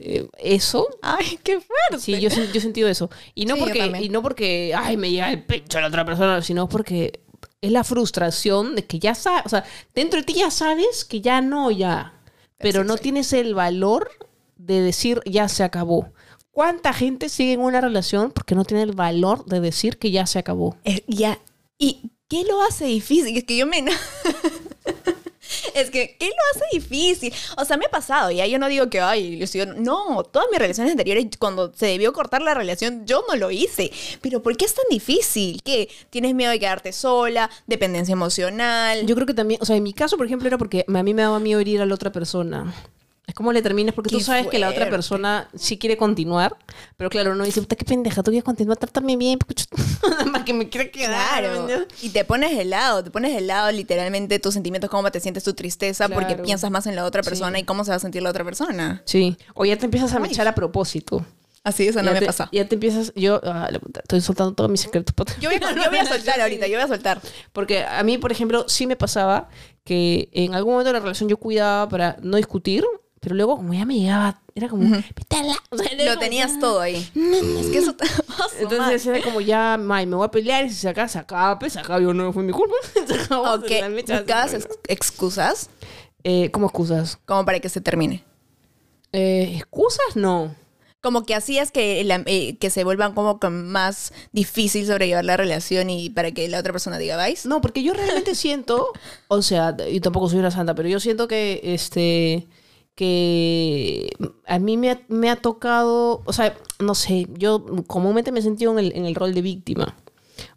[0.00, 0.86] eh, eso.
[1.02, 2.04] Ay, qué fuerte.
[2.04, 3.10] Sí, yo, yo he sentido eso.
[3.34, 6.04] Y no Sí, porque, y no porque, ay, me llega el pecho a la otra
[6.04, 7.20] persona, sino porque
[7.60, 11.20] es la frustración de que ya sabes, o sea, dentro de ti ya sabes que
[11.20, 12.14] ya no, ya.
[12.58, 14.10] Pero no tienes el valor
[14.56, 16.12] de decir ya se acabó.
[16.50, 20.26] ¿Cuánta gente sigue en una relación porque no tiene el valor de decir que ya
[20.26, 20.76] se acabó?
[20.84, 21.38] Eh, ya.
[21.78, 23.36] ¿Y qué lo hace difícil?
[23.36, 23.84] Es que yo me...
[25.74, 27.32] es que, ¿qué lo hace difícil?
[27.56, 30.58] O sea, me ha pasado, ya yo no digo que, ay, estoy- No, todas mis
[30.58, 33.90] relaciones anteriores, cuando se debió cortar la relación, yo no lo hice.
[34.20, 35.62] Pero ¿por qué es tan difícil?
[35.62, 35.88] ¿Qué?
[36.10, 37.50] ¿Tienes miedo de quedarte sola?
[37.66, 39.06] ¿Dependencia emocional?
[39.06, 41.14] Yo creo que también, o sea, en mi caso, por ejemplo, era porque a mí
[41.14, 42.74] me daba miedo herir a la otra persona.
[43.28, 44.90] Es como le terminas porque tú sabes que la otra fuerte.
[44.96, 46.56] persona sí quiere continuar,
[46.96, 49.62] pero claro, uno dice, puta, qué pendeja, tú quieres continuar, trátame bien, porque
[50.32, 51.42] más que me quiere quedar.
[51.42, 51.84] ¿me Claro.
[52.00, 55.44] Y te pones de lado, te pones de lado literalmente tus sentimientos, cómo te sientes
[55.44, 56.42] tu tristeza, porque Claro.
[56.44, 57.28] piensas más en la otra Sí.
[57.28, 59.02] persona y cómo se va a sentir la otra persona.
[59.04, 61.24] Sí, o ya te empiezas a mechar a propósito.
[61.64, 62.48] Así, eso no ya me te, pasa.
[62.50, 63.68] Ya te empiezas, yo, ah,
[64.02, 65.14] estoy soltando todos mis secretos.
[65.38, 67.20] Yo voy, a, yo voy a soltar ahorita, yo voy a soltar.
[67.52, 69.50] Porque a mí, por ejemplo, sí me pasaba
[69.84, 72.84] que en algún momento de la relación yo cuidaba para no discutir,
[73.20, 75.56] pero luego como ya me llegaba, era como, "Vete a la-".
[75.70, 76.96] O sea, era Lo como, tenías todo ahí.
[76.96, 80.70] Es que eso te pasa, Entonces era como ya, "May, me voy a pelear y
[80.70, 82.74] si se acaba, se acaba, pues se acaba, yo no fue mi culpa.
[82.94, 83.34] Se.
[83.34, 84.64] Ok, la mecha, se buscabas acabó.
[84.74, 85.70] ex- excusas
[86.24, 87.18] Eh, ¿Cómo excusas?
[87.24, 88.24] como para que se termine.
[89.12, 90.16] Eh, ¿Excusas?
[90.16, 90.54] No.
[91.00, 95.36] Como que hacías que, la- eh, que se vuelvan como que más difícil sobrellevar la
[95.36, 97.46] relación y para que la otra persona diga, ¿vais?
[97.46, 98.88] No, porque yo realmente siento,
[99.28, 102.48] o sea, y tampoco soy una santa, pero yo siento que este
[102.98, 104.10] que
[104.44, 108.42] a mí me ha, me ha tocado, o sea, no sé, yo comúnmente me he
[108.42, 109.96] sentido en el, en el rol de víctima.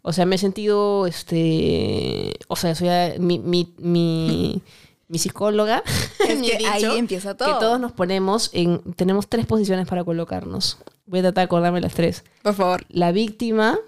[0.02, 4.60] O sea, me he sentido, este, o sea, soy a- mi, mi, mi,
[5.06, 5.84] mi psicóloga.
[6.28, 6.40] Es
[6.72, 7.52] ahí empieza todo.
[7.54, 10.78] Que todos nos ponemos en, tenemos tres posiciones para colocarnos.
[11.06, 12.84] Voy a tratar de acordarme las tres Por favor.
[12.88, 13.78] la víctima,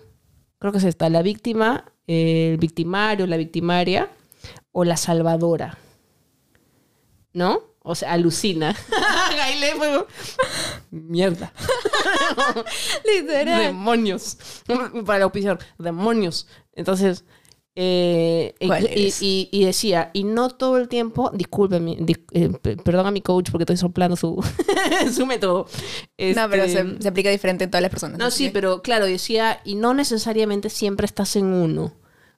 [0.61, 4.11] creo que es esta, la víctima, el victimario, la victimaria
[4.71, 5.77] o la salvadora.
[7.33, 7.74] ¿No?
[7.87, 8.75] O sea, alucina.
[9.61, 10.07] Le fue-
[10.91, 11.53] Mierda.
[13.05, 13.63] Literal.
[13.63, 14.39] Demonios.
[15.07, 16.47] Para auspiciar, demonios.
[16.73, 17.25] Entonces,
[17.77, 23.21] eh, y- decía, y no todo el tiempo, discúlpeme, dis- eh, pe- perdón a mi
[23.21, 24.43] coach porque estoy soplando su,
[25.15, 25.67] su método.
[26.19, 28.19] No, pero Este, se, se aplica diferente en todas las personas.
[28.19, 31.93] no, sí, pero claro, decía, y no necesariamente siempre estás en uno.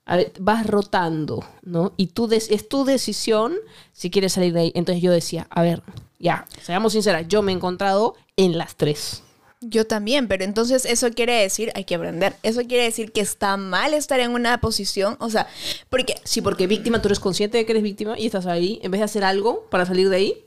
[0.07, 1.93] A ver, vas rotando, ¿no?
[1.97, 3.55] Y tú es tu decisión
[3.93, 4.73] si quieres salir de ahí.
[4.75, 5.83] Entonces yo decía, a ver,
[6.19, 9.23] ya, seamos sinceras, yo me he encontrado en las tres.
[9.63, 12.37] Yo también, pero entonces eso quiere decir, hay que aprender.
[12.45, 15.49] Eso quiere decir que está mal estar en una posición, o sea,
[15.91, 18.91] porque Sí, porque víctima, tú eres consciente de que eres víctima y estás ahí, en
[18.93, 20.45] vez de hacer algo para salir de ahí,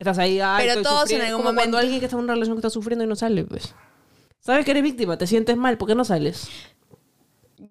[0.00, 2.24] estás ahí, ay, Pero estoy todos en algún Como cuando momento- alguien que está en
[2.24, 3.72] una relación que está sufriendo y no sale, pues.
[4.40, 6.48] Sabes que eres víctima, te sientes mal, ¿por qué no sales?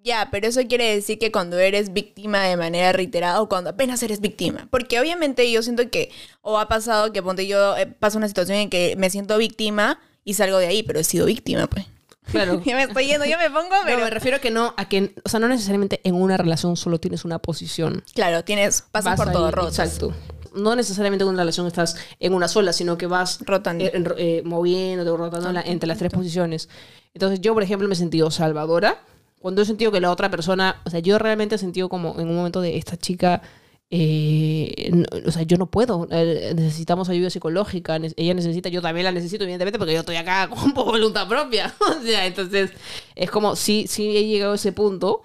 [0.05, 4.01] Ya, pero eso quiere decir que cuando eres víctima de manera reiterada o cuando apenas
[4.03, 8.19] eres víctima, porque obviamente yo siento que o ha pasado que ponte yo eh, paso
[8.19, 11.67] una situación en que me siento víctima y salgo de ahí, pero he sido víctima,
[11.67, 11.85] pues.
[12.31, 12.61] Claro.
[12.65, 14.87] ya me estoy yendo, yo me pongo, pero No, me refiero a que no, a
[14.87, 18.03] que, o sea, no necesariamente en una relación solo tienes una posición.
[18.13, 19.79] claro, tienes pasas Vas por ahí, todo rotos.
[19.79, 20.13] Exacto.
[20.53, 23.83] No necesariamente en una relación estás en una sola, sino que vas Rotando.
[23.83, 26.69] eh, eh, moviéndote o rotando entre las tres posiciones.
[27.13, 29.01] Entonces, yo, por ejemplo, me he sentido salvadora
[29.45, 32.27] cuando he sentido que la otra persona, o sea, yo realmente he sentido como en
[32.27, 33.43] un momento de esta chica,
[33.91, 38.81] eh, no- o sea, yo no puedo, eh, necesitamos ayuda psicológica, ne- ella necesita, yo
[38.81, 41.71] también la necesito, evidentemente, porque yo estoy acá con por voluntad propia.
[41.99, 42.71] o sea, entonces,
[43.13, 45.21] es como, sí, sí he llegado a ese punto.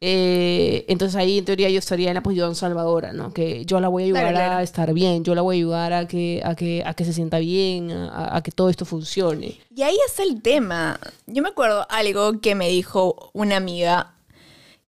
[0.00, 3.32] Eh, entonces ahí en teoría yo estaría en la posición salvadora, ¿no?
[3.32, 4.56] Que yo la voy a ayudar Claro, claro.
[4.56, 7.12] a estar bien, yo la voy a ayudar a que, a que, a que se
[7.12, 9.58] sienta bien, a, a que todo esto funcione.
[9.74, 10.98] Y ahí está el tema.
[11.26, 14.14] Yo me acuerdo algo que me dijo una amiga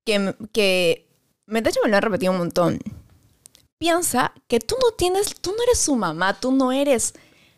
[0.04, 1.06] que, que
[1.46, 2.78] me, de hecho me lo han repetido un montón.
[3.78, 7.14] Piensa que tú no tienes, tú no eres su mamá, tú no eres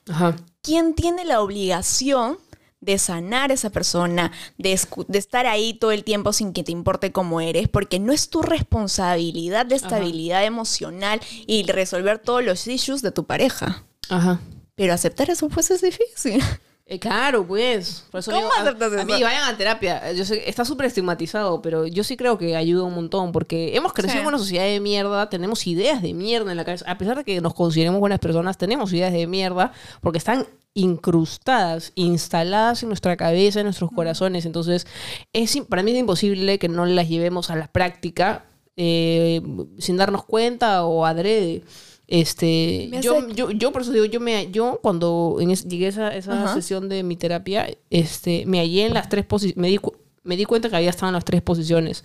[0.09, 0.37] Ajá.
[0.63, 2.39] quien tiene la obligación
[2.81, 6.73] de sanar a esa persona, de, de estar ahí todo el tiempo sin que te
[6.73, 12.67] importe cómo eres, porque no es tu responsabilidad de estabilidad emocional y resolver todos los
[12.67, 13.85] issues de tu pareja.
[14.09, 14.41] Ajá.
[14.75, 16.43] Pero aceptar eso pues es difícil.
[16.87, 18.05] Eh, claro, pues.
[18.11, 19.23] Por eso ¿Cómo digo, a- aceptas a, mí eso?
[19.23, 20.11] vayan a terapia.
[20.13, 23.93] Yo sé, está súper estigmatizado, pero yo sí creo que ayuda un montón porque hemos
[23.93, 24.19] crecido Sí.
[24.23, 26.91] en una sociedad de mierda, tenemos ideas de mierda en la cabeza.
[26.91, 31.93] A pesar de que nos consideremos buenas personas, tenemos ideas de mierda porque están incrustadas,
[31.95, 34.47] instaladas en nuestra cabeza, en nuestros corazones.
[34.47, 34.87] Entonces,
[35.33, 38.45] es, para mí es imposible que no las llevemos a la práctica
[38.77, 39.43] eh,
[39.79, 41.63] sin darnos cuenta o adrede.
[42.07, 45.89] Este, yo, yo, yo por eso digo, yo me, yo cuando en es- llegué a
[45.91, 49.79] esa, esa sesión de mi terapia, este, me hallé en las tres posiciones, me di,
[50.25, 52.03] me di cuenta que había estado en las tres posiciones.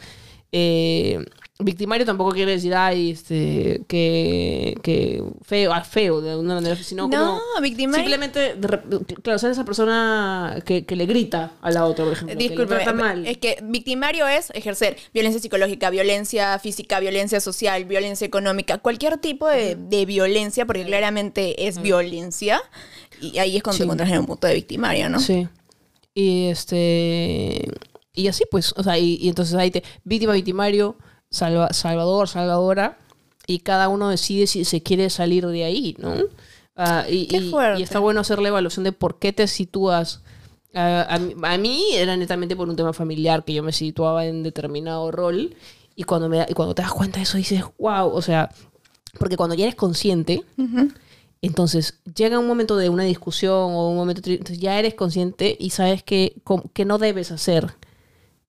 [0.51, 1.25] Eh,
[1.60, 7.08] victimario tampoco quiere decir, ay, este, que, que feo, ah, feo de alguna manera, sino
[7.08, 8.56] No, como victimario- simplemente,
[9.24, 12.76] claro, ser esa persona que, que le grita a la otra, por ejemplo, Disculpe,
[13.26, 19.48] es que victimario es ejercer violencia psicológica, violencia física, violencia social, violencia económica, cualquier tipo
[19.48, 22.62] de, de violencia, porque claramente es violencia,
[23.22, 23.80] y ahí es cuando Sí.
[23.80, 25.20] te encuentras en un punto de victimario, ¿no?
[25.22, 25.48] Sí.
[26.13, 27.65] Y este.
[28.13, 29.84] Y así pues, o sea, y, y entonces ahí te.
[30.04, 30.96] Víctima, victimario,
[31.36, 32.98] salva- salvador, salvadora.
[33.48, 36.13] Y cada uno decide si se quiere salir de ahí, ¿no?
[36.76, 37.80] Ah, y, Qué y- fuerte.
[37.80, 40.21] y está bueno hacer la evaluación de por qué te sitúas.
[40.74, 44.43] a, mí- a mí era netamente por un tema familiar que yo me situaba en
[44.43, 45.56] determinado rol.
[45.95, 48.50] Y cuando, me, y cuando te das cuenta de eso dices, wow, o sea,
[49.17, 50.43] porque cuando ya eres consciente,
[51.41, 55.69] entonces llega un momento de una discusión o un momento, entonces ya eres consciente y
[55.69, 56.36] sabes que,
[56.74, 57.76] que no debes hacer.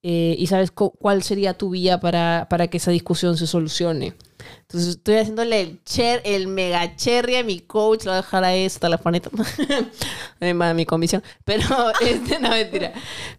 [0.09, 4.15] Eh, y sabes cu- cuál sería tu vía para, para que esa discusión se solucione.
[4.61, 8.45] Entonces estoy haciéndole el, cher, el mega cherry a mi coach, lo voy a dejar
[8.45, 9.31] a esta, la paneta,
[10.41, 11.25] a mi comisión.
[11.45, 11.65] Pero,
[12.01, 12.93] este, no, mentira.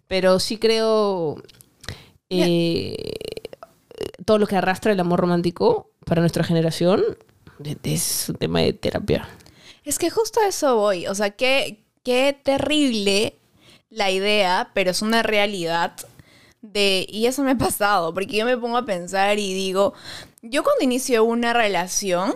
[0.09, 1.41] Pero sí creo
[2.29, 3.13] eh,
[4.25, 7.01] todo lo que arrastra el amor romántico para nuestra generación
[7.59, 9.27] de- de- es un tema de terapia.
[9.85, 11.07] Es que justo a eso voy.
[11.07, 13.35] O sea, qué, qué terrible
[13.89, 15.93] la idea, pero es una realidad
[16.61, 17.05] de...
[17.09, 19.93] Y eso me ha pasado, porque yo me pongo a pensar y digo,
[20.41, 22.35] yo cuando inicio una relación,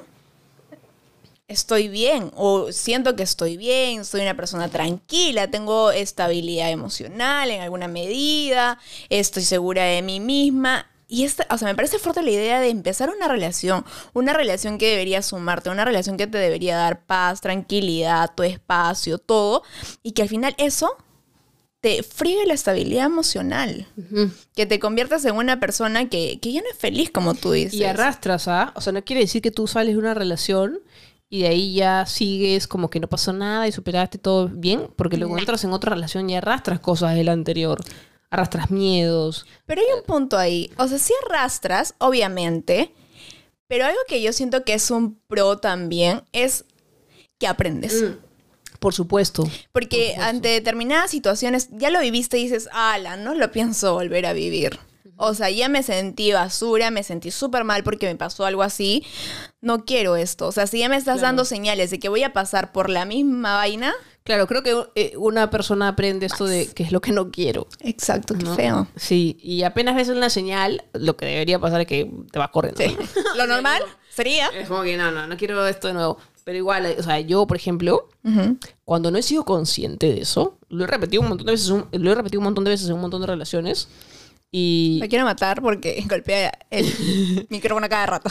[1.52, 7.62] estoy bien o siento que estoy bien, soy una persona tranquila, tengo estabilidad emocional en
[7.62, 8.80] alguna medida,
[9.10, 10.88] estoy segura de mí misma.
[11.08, 14.78] Y esta, o sea, me parece fuerte la idea de empezar una relación, una relación
[14.78, 19.64] que debería sumarte, una relación que te debería dar paz, tranquilidad, tu espacio, todo,
[20.04, 20.96] y que al final eso
[21.82, 23.88] te friegue la estabilidad emocional,
[24.56, 27.74] que te conviertas en una persona que, que ya no es feliz como tú dices.
[27.74, 28.72] Y arrastras, ¿ah?
[28.76, 30.80] O sea, no quiere decir que tú sales de una relación
[31.28, 35.18] y de ahí ya sigues como que no pasó nada y superaste todo bien, porque
[35.18, 37.82] luego entras en otra relación y arrastras cosas de la anterior.
[38.30, 39.46] Arrastras miedos.
[39.66, 40.72] Pero hay un punto ahí.
[40.78, 42.94] O sea, sí arrastras, obviamente.
[43.68, 46.66] Pero algo que yo siento que es un pro también es
[47.40, 48.04] que aprendes.
[48.82, 49.48] Por supuesto.
[49.72, 54.34] Porque ante determinadas situaciones ya lo viviste y dices, ala, no lo pienso volver a
[54.34, 54.80] vivir.
[55.18, 59.06] O sea, ya me sentí basura, me sentí súper mal porque me pasó algo así.
[59.62, 60.48] No quiero esto.
[60.48, 63.06] O sea, si ya me estás dando señales de que voy a pasar por la
[63.06, 63.94] misma vaina.
[64.24, 67.68] Claro, creo que eh, una persona aprende esto de que es lo que no quiero.
[67.82, 68.56] Exacto, qué ¿no?
[68.56, 68.88] feo.
[68.96, 72.82] Sí, y apenas ves una señal, lo que debería pasar es que te vas corriendo.
[72.82, 72.98] Sí.
[73.38, 74.48] Lo normal sería.
[74.48, 76.18] Es como que no, no, no quiero esto de nuevo.
[76.44, 78.58] Pero igual, o sea, yo, por ejemplo, Ujú.
[78.84, 81.86] cuando no he sido consciente de eso, lo he repetido un montón de veces, un-
[81.92, 83.88] lo he repetido un montón de veces en un montón de relaciones.
[84.52, 86.86] Y Me quiero matar porque golpea el
[87.50, 88.30] micrófono cada rato.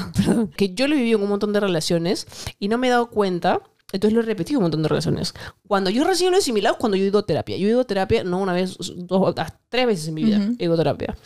[0.56, 2.26] que yo lo he vivido en un montón de relaciones
[2.58, 3.60] y no me he dado cuenta.
[3.92, 5.34] Entonces lo he repetido en un montón de relaciones.
[5.66, 7.56] Cuando yo recién lo he asimilado cuando yo he ido a terapia.
[7.56, 9.34] Yo he ido a terapia no una vez, dos,
[9.68, 11.16] tres veces en mi vida he ido a terapia.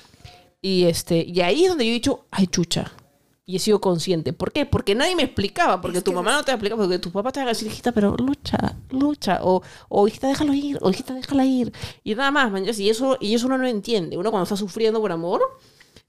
[0.63, 2.91] Y, este, y ahí es donde yo he dicho, ay, chucha.
[3.47, 4.33] Y he sido consciente.
[4.33, 4.65] ¿Por qué?
[4.65, 7.47] Porque nadie me explicaba, porque tu mamá no te explica, porque tu papá te va
[7.47, 11.73] a decir, hijita, pero lucha, lucha, o, o hijita, déjalo ir, o hijita, déjala ir.
[12.03, 14.17] Y nada más, man, y eso, y eso uno no entiende.
[14.17, 15.43] Uno cuando está sufriendo por amor,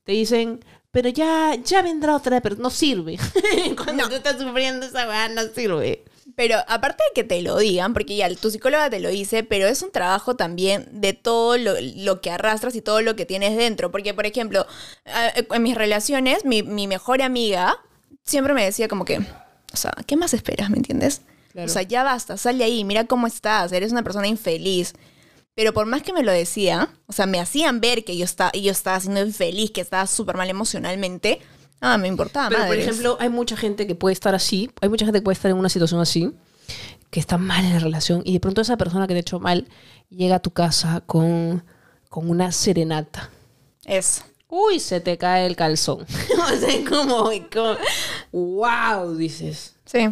[0.04, 3.18] te dicen, pero ya, ya vendrá otra vez, pero no sirve.
[3.84, 6.06] cuando tú estás sufriendo esa weá, no sirve.
[6.36, 9.68] Pero aparte de que te lo digan, porque ya tu psicóloga te lo dice, pero
[9.68, 13.56] es un trabajo también de todo lo, lo que arrastras y todo lo que tienes
[13.56, 13.90] dentro.
[13.92, 14.66] Porque, por ejemplo,
[15.06, 17.78] en mis relaciones, mi, mi mejor amiga
[18.24, 20.70] siempre me decía como que, o sea, ¿qué más esperas?
[20.70, 21.22] ¿Me entiendes?
[21.54, 21.68] Claro.
[21.68, 24.94] O sea, ya basta, sal de ahí, mira cómo estás, eres una persona infeliz.
[25.54, 28.52] Pero por más que me lo decía, o sea, me hacían ver que yo estaba,
[28.52, 31.40] yo estaba siendo infeliz, que estaba súper mal emocionalmente,
[31.82, 32.88] ah, me importaba Pero, por madres.
[32.88, 35.58] ejemplo, hay mucha gente que puede estar así, hay mucha gente que puede estar en
[35.58, 36.32] una situación así,
[37.12, 39.40] que está mal en la relación, y de pronto esa persona que te ha hecho
[39.40, 39.68] mal
[40.10, 41.64] llega a tu casa con,
[42.10, 43.30] con una serenata.
[43.86, 44.24] Eso.
[44.48, 46.02] Uy, se te cae el calzón.
[46.54, 47.78] o sea, como, como,
[48.32, 49.76] wow, dices.
[49.86, 50.10] Sí.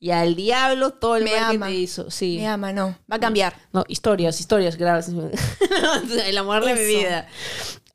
[0.00, 1.66] Y al diablo todo el Me mal que ama.
[1.66, 2.10] te hizo.
[2.10, 2.36] Sí.
[2.38, 2.96] Me ama, no.
[3.10, 3.56] Va a cambiar.
[3.72, 5.08] No, historias, historias graves.
[6.26, 7.26] el amor de mi vida.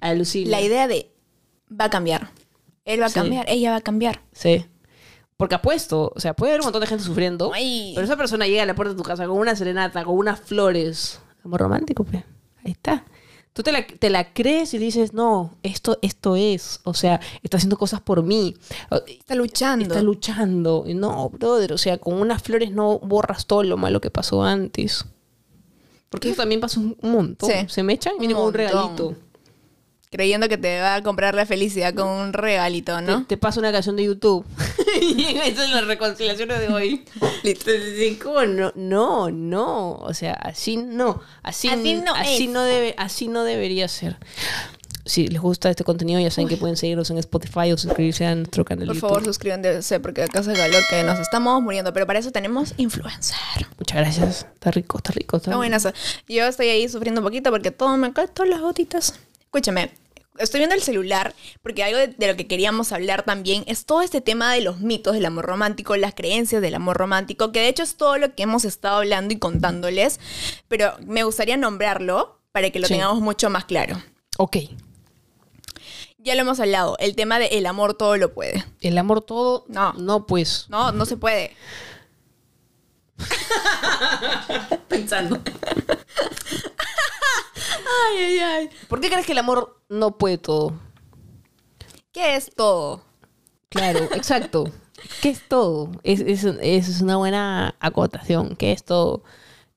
[0.02, 0.52] Alucina.
[0.52, 1.12] La idea de
[1.70, 2.30] va a cambiar.
[2.86, 3.16] Él va a Sí.
[3.16, 4.22] cambiar, ella va a cambiar.
[4.32, 4.66] Sí.
[5.38, 7.92] Porque apuesto, o sea, puede haber un montón de gente sufriendo, Ay.
[7.96, 10.40] pero esa persona llega a la puerta de tu casa con una serenata, con unas
[10.42, 11.20] flores.
[11.44, 12.24] Amor romántico, pues.
[12.64, 13.04] Ahí está.
[13.52, 16.80] Tú te la, te la crees y dices, no, esto, esto es.
[16.86, 18.56] O sea, está haciendo cosas por mí.
[19.08, 19.84] Está luchando.
[19.86, 20.86] Está luchando.
[20.88, 25.06] No, brother, o sea, con unas flores no borras todo lo malo que pasó antes.
[26.10, 27.50] Porque eso también pasa un montón.
[27.50, 27.56] Sí.
[27.68, 29.16] Se me echan y Un un regalito.
[30.14, 33.22] Creyendo que te va a comprar la felicidad con un regalito, ¿no?
[33.22, 34.46] Te, te pasa una canción de YouTube.
[35.02, 37.04] y esa es la reconciliación de hoy.
[37.44, 38.72] Entonces, ¿cómo no?
[38.76, 39.94] No, no.
[39.94, 41.20] O sea, así no.
[41.42, 42.50] Así, Así no así es.
[42.52, 44.18] no debe, así no debería ser.
[45.04, 48.36] Si les gusta este contenido, ya saben que pueden seguirnos en Spotify o suscribirse a
[48.36, 51.92] nuestro canal Por favor, suscríbanse porque acá se calor que nos estamos muriendo.
[51.92, 53.36] Pero para eso tenemos influencer.
[53.80, 54.48] Muchas gracias.
[54.54, 55.38] Está rico, está rico.
[55.38, 55.92] Está Está buenazo.
[56.28, 59.16] Yo estoy ahí sufriendo un poquito porque todo me cae, todas las gotitas.
[59.42, 59.92] Escúchame,
[60.40, 64.02] estoy viendo el celular porque algo de, de lo que queríamos hablar también es todo
[64.02, 67.68] este tema de los mitos del amor romántico, las creencias del amor romántico, que de
[67.70, 70.20] hecho es todo lo que hemos estado hablando y contándoles,
[70.68, 72.94] pero me gustaría nombrarlo para que lo Sí.
[72.94, 74.02] tengamos mucho más claro.
[74.38, 74.58] Ok.
[76.20, 78.64] Ya lo hemos hablado, el tema de el amor todo lo puede.
[78.80, 79.66] El amor todo.
[79.68, 79.92] No.
[79.94, 80.68] No, pues.
[80.70, 81.54] No, no se puede.
[84.88, 85.40] Pensando.
[88.10, 88.70] Ay, ay, ay.
[88.88, 90.74] ¿Por qué crees que el amor no puede todo?
[92.12, 93.04] ¿Qué es todo?
[93.70, 94.66] Claro, exacto.
[95.22, 95.92] ¿Qué es todo?
[96.04, 98.56] Es, es, es una buena acotación.
[98.56, 99.24] ¿Qué es todo?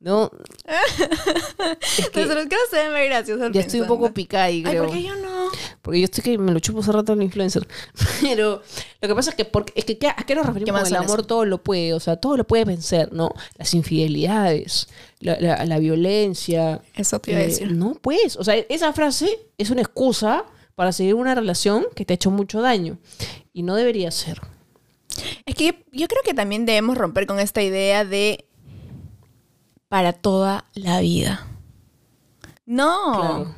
[0.06, 0.30] No.
[1.98, 3.50] Es que Nuestros casos se ven muy graciosos.
[3.52, 4.84] ya estoy un poco picada Ay, creo.
[4.84, 5.48] ¿por qué yo no?
[5.82, 7.66] Porque yo estoy que me lo chupo hace rato el influencer.
[8.22, 8.62] Pero
[9.00, 10.96] lo que pasa es que, porque, es que ¿qué- ¿a qué nos ¿Qué referimos el
[10.96, 11.18] amor?
[11.20, 11.26] eso?
[11.26, 13.30] Todo lo puede, o sea, todo lo puede vencer, ¿no?
[13.58, 14.88] Las infidelidades,
[15.18, 16.82] la, la- la violencia.
[16.94, 17.72] Eso te iba a Eh, decir.
[17.72, 20.44] No, pues, o sea, esa frase es una excusa
[20.76, 22.98] para seguir una relación que te ha hecho mucho daño.
[23.52, 24.40] Y no debería ser.
[25.46, 28.44] Es que yo, yo creo que también debemos romper con esta idea de
[29.88, 31.46] para toda la vida.
[32.64, 33.12] No.
[33.14, 33.54] Claro.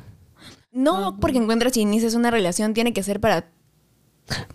[0.73, 3.51] No porque encuentras y inicias una relación tiene que ser para...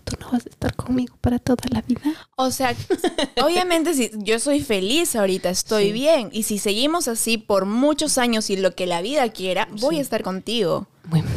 [0.04, 2.02] Tú no vas a estar conmigo para toda la vida.
[2.36, 2.76] O sea,
[3.44, 5.92] obviamente si yo soy feliz ahorita, estoy Sí.
[5.92, 6.30] bien.
[6.32, 10.02] Y si seguimos así por muchos años y lo que la vida quiera, voy a
[10.02, 10.88] estar contigo.
[11.06, 11.28] Bueno,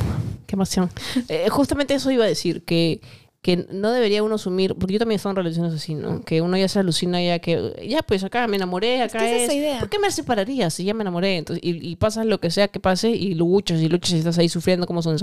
[0.47, 0.91] qué emoción.
[1.29, 3.01] Eh, justamente eso iba a decir, que,
[3.43, 6.23] que no debería uno asumir, porque yo también he estado en relaciones así, ¿no?
[6.23, 9.37] Que uno ya se alucina ya que, ya pues acá me enamoré, acá que esa
[9.37, 9.43] es...
[9.43, 9.79] es la idea.
[9.79, 11.37] ¿Por qué me separaría si ya me enamoré?
[11.37, 14.39] Entonces, y, y pasa lo que sea que pase y luchas y luchas y estás
[14.39, 15.17] ahí sufriendo como son.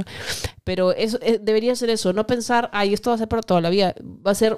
[0.63, 3.59] Pero eso eh, debería ser eso, no pensar, ay, esto va a ser para toda
[3.59, 3.93] la vida.
[4.25, 4.57] Va a ser...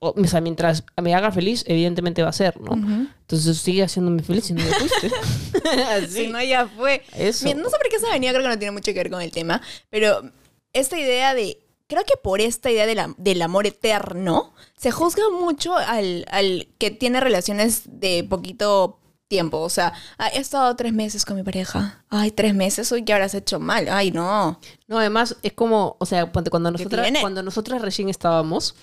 [0.00, 2.72] o, o sea, mientras me haga feliz, evidentemente va a ser, ¿no?
[3.20, 5.10] Entonces sigue haciéndome feliz y no me fuiste.
[6.08, 7.02] Si no, ya fue.
[7.16, 7.44] Eso.
[7.44, 9.20] Mira, no sé por qué esa venía, creo que no tiene mucho que ver con
[9.20, 10.30] el tema, pero
[10.72, 11.58] esta idea de.
[11.88, 16.68] Creo que por esta idea de la- del amor eterno, se juzga mucho al, al
[16.78, 19.58] que tiene relaciones de poquito tiempo.
[19.60, 22.04] O sea, "Ah, he estado tres meses con mi pareja.
[22.10, 23.88] Ay, tres meses, uy, ¿qué habrás hecho mal?
[23.88, 24.60] Ay, no.
[24.88, 28.74] No, además es como, o sea, cuando nosotras, cuando nosotras recién estábamos,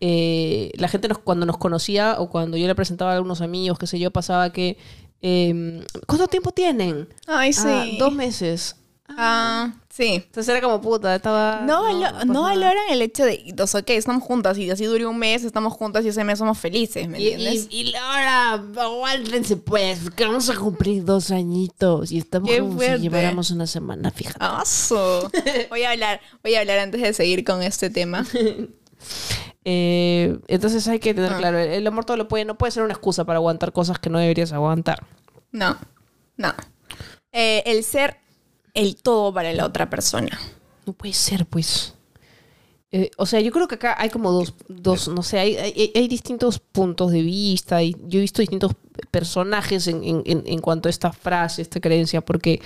[0.00, 3.78] eh, la gente nos, cuando nos conocía o cuando yo le presentaba a algunos amigos,
[3.78, 4.76] qué sé yo, pasaba que,
[5.22, 7.08] eh, ¿cuánto tiempo tienen?
[7.26, 7.62] Ay, sí.
[7.66, 8.76] "Ah, dos meses.
[9.08, 10.14] Ah, sí.
[10.26, 11.60] Entonces era como puta, estaba...
[11.62, 12.40] No, valo- no nada.
[12.48, 15.72] valoran el hecho de, o sea, ok, estamos juntas y así dure un mes, estamos
[15.74, 17.68] juntas y ese mes somos felices, ¿me Y, entiendes?
[17.70, 22.74] y, y ahora, aguántense pues, que vamos a cumplir dos añitos y estamos Qué como
[22.74, 22.96] fuerte.
[22.96, 24.38] si lleváramos una semana, fíjate.
[24.40, 25.30] ¡Aso!
[25.70, 28.26] Voy a hablar, voy a hablar antes de seguir con este tema.
[29.68, 31.38] Eh, entonces hay que tener Ah.
[31.38, 33.98] claro, el, el amor todo lo puede, no puede ser una excusa para aguantar cosas
[33.98, 35.04] que no deberías aguantar.
[35.50, 35.76] No,
[36.36, 36.54] no.
[37.32, 38.16] Eh, el ser
[38.76, 40.38] el todo para la otra persona.
[40.86, 41.94] No puede ser, pues.
[42.92, 45.92] Eh, o sea, yo creo que acá hay como dos, dos no sé, hay, hay,
[45.94, 47.82] hay distintos puntos de vista.
[47.82, 48.72] Y yo he visto distintos
[49.10, 52.62] personajes en, en- en- en cuanto a esta frase, esta creencia, porque,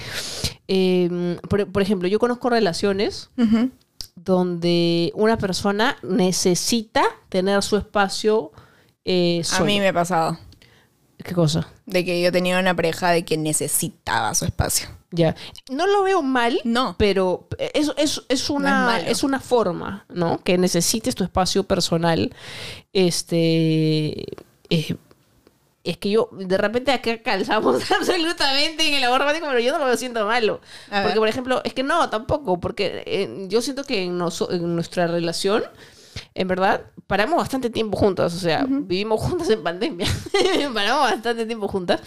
[0.68, 3.30] eh, por, por ejemplo, yo conozco relaciones
[4.14, 8.52] donde una persona necesita tener su espacio
[9.04, 10.38] eh, A mí me ha pasado.
[11.24, 11.68] ¿Qué cosa?
[11.86, 14.88] De que yo tenía una pareja de que necesitaba su espacio.
[15.12, 15.34] Ya.
[15.70, 16.94] No lo veo mal, No.
[16.98, 20.40] pero es, es, es una, es una forma, ¿no?
[20.42, 22.32] Que necesites tu espacio personal.
[22.92, 24.24] Este.
[24.70, 24.96] eh,
[25.82, 29.86] es que yo, de repente acá calzamos absolutamente en el amor romántico, pero yo no
[29.86, 30.60] lo siento malo.
[30.90, 31.04] A ver.
[31.04, 35.06] Porque, por ejemplo, es que no, tampoco, porque eh, yo siento que en, en nuestra
[35.06, 35.64] relación,
[36.34, 38.34] en verdad, paramos bastante tiempo juntas.
[38.34, 40.06] O sea, vivimos juntas en pandemia.
[40.74, 42.00] paramos bastante tiempo juntas.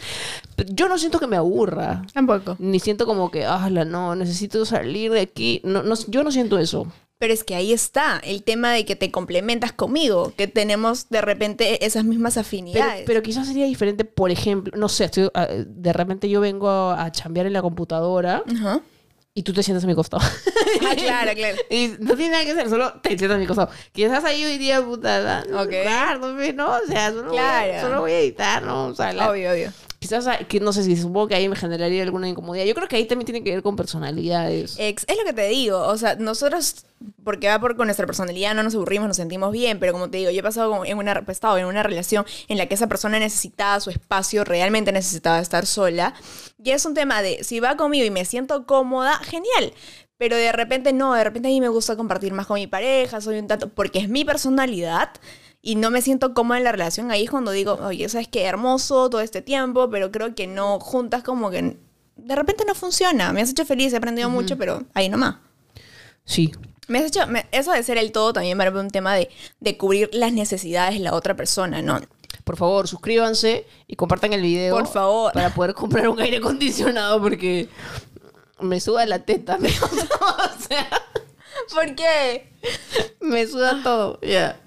[0.68, 2.04] Yo no siento que me aburra.
[2.14, 2.56] Tampoco.
[2.60, 5.62] Ni siento como que, ah, no, necesito salir de aquí.
[5.64, 6.88] No, no, yo no siento eso.
[7.20, 11.22] Pero es que ahí está el tema de que te complementas conmigo, que tenemos de
[11.22, 13.04] repente esas mismas afinidades.
[13.06, 17.02] pero quizás sería diferente, por ejemplo, no sé, estoy, ah, de repente yo vengo a,
[17.02, 18.82] a chambear en la computadora Ajá.
[19.36, 20.24] Y tú te sientas a mi costado.
[20.86, 21.58] Ah, claro, claro.
[21.70, 23.70] Y no tiene nada que hacer, solo te sientas a mi costado.
[23.92, 25.70] Quizás ahí hoy día, puta, no, Ok.
[25.70, 26.20] claro,
[26.54, 27.74] no, o sea, solo, voy Claro.
[27.78, 28.88] a, solo voy a editar, ¿no?
[28.88, 29.72] O sea, la- Obvio, obvio.
[30.04, 32.66] Quizás, que no sé si supongo que ahí me generaría alguna incomodidad.
[32.66, 34.76] Yo creo que ahí también tiene que ver con personalidades.
[34.78, 36.86] Ex- es lo que te digo, o sea, nosotros,
[37.24, 40.18] porque va por con nuestra personalidad, no nos aburrimos, nos sentimos bien, pero como te
[40.18, 42.88] digo, yo he pasado en una, he estado en una relación en la que esa
[42.88, 46.14] persona necesitaba su espacio, realmente necesitaba estar sola,
[46.62, 49.74] y es un tema de, si va conmigo y me siento cómoda, genial,
[50.18, 53.22] pero de repente no, de repente a mí me gusta compartir más con mi pareja,
[53.22, 55.12] soy un tanto, porque es mi personalidad.
[55.66, 58.44] Y no me siento cómoda en la relación ahí es cuando digo, oye, ¿sabes qué?
[58.44, 61.78] Hermoso todo este tiempo, pero creo que no juntas como que
[62.18, 63.32] de repente no funciona.
[63.32, 65.38] Me has hecho feliz, he aprendido mucho, pero ahí nomás.
[66.26, 66.52] Sí.
[66.90, 69.30] Me has hecho, me- eso de ser el todo también me parece un tema de,
[69.62, 72.02] de cubrir las necesidades de la otra persona, ¿no?
[72.44, 74.76] Por favor, suscríbanse y compartan el video.
[74.76, 75.32] Por favor.
[75.32, 77.70] Para poder comprar un aire acondicionado porque
[78.60, 79.58] me suda la teta.
[79.60, 80.90] me- o sea,
[81.74, 82.52] ¿Por qué?
[83.22, 84.20] me suda todo.
[84.22, 84.60] Ya.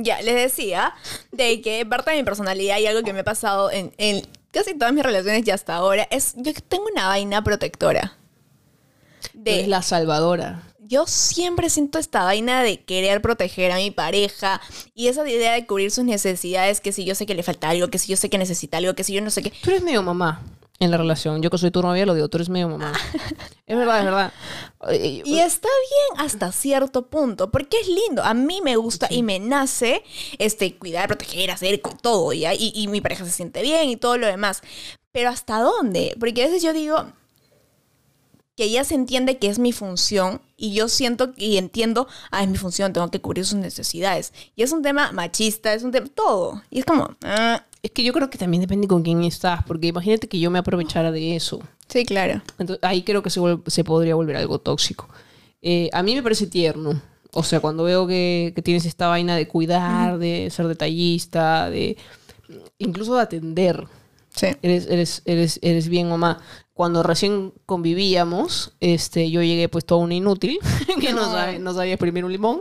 [0.00, 0.94] Ya, les decía
[1.32, 4.22] de que parte de mi personalidad y algo que me ha pasado en, en
[4.52, 8.16] casi todas mis relaciones y hasta ahora es, yo tengo una vaina protectora.
[9.32, 10.62] De, Es la salvadora.
[10.78, 14.60] yo siempre siento esta vaina de querer proteger a mi pareja
[14.94, 17.88] y esa idea de cubrir sus necesidades, que si yo sé que le falta algo,
[17.88, 19.52] que si yo sé que necesita algo, que si yo no sé qué.
[19.62, 20.40] Tú eres medio mamá
[20.80, 21.42] en la relación.
[21.42, 22.92] Yo que soy tu novia lo digo, tú eres medio mamá.
[23.66, 24.32] es verdad, es verdad.
[25.24, 28.22] Y está bien hasta cierto punto, porque es lindo.
[28.22, 30.02] A mí me gusta y me nace
[30.38, 32.54] este, cuidar, proteger, hacer todo, ¿ya?
[32.54, 34.62] Y, y mi pareja se siente bien y todo lo demás.
[35.12, 36.14] Pero ¿hasta dónde?
[36.18, 37.06] Porque a veces yo digo
[38.58, 42.48] que ya se entiende que es mi función y yo siento y entiendo, ah, es
[42.48, 44.32] mi función, tengo que cubrir sus necesidades.
[44.56, 46.60] Y es un tema machista, es un tema, todo.
[46.68, 49.88] Y es como, ah, Es que yo creo que también depende con quién estás, porque
[49.88, 51.60] imagínate que yo me aprovechara de eso.
[51.88, 52.42] sí, claro.
[52.58, 55.08] Entonces, ahí creo que se, se podría volver algo tóxico.
[55.62, 57.00] Eh, a mí me parece tierno.
[57.32, 61.96] O sea, cuando veo que, que tienes esta vaina de cuidar, de ser detallista, de
[62.78, 63.86] incluso de atender.
[64.34, 64.48] Sí.
[64.62, 66.40] Eres, eres, eres, eres bien mamá.
[66.78, 70.60] Cuando recién convivíamos, este, yo llegué pues todo un inútil,
[71.00, 71.32] que no, No.
[71.32, 72.60] sabe- no sabía exprimir un limón.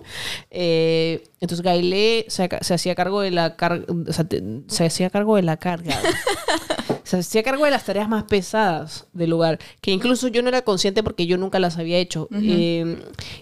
[0.49, 5.35] Eh, entonces Gailé se, hacía cargo de la carga, o sea, te- se hacía cargo
[5.35, 5.95] de la carga.
[7.03, 10.63] se hacía cargo de las tareas más pesadas del lugar, que incluso yo no era
[10.63, 12.27] consciente porque yo nunca las había hecho.
[12.33, 12.97] Eh,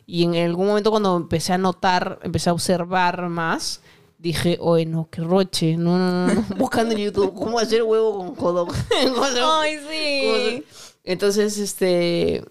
[0.05, 3.79] y en algún momento cuando empecé a notar, empecé a observar más,
[4.17, 6.41] dije, oye, no, qué roche, no, no, no, no.
[6.57, 8.67] buscando en YouTube cómo hacer huevo con jodón.
[9.13, 10.63] ¿Cómo hacer- Ay, sí.
[11.03, 12.43] Entonces, este...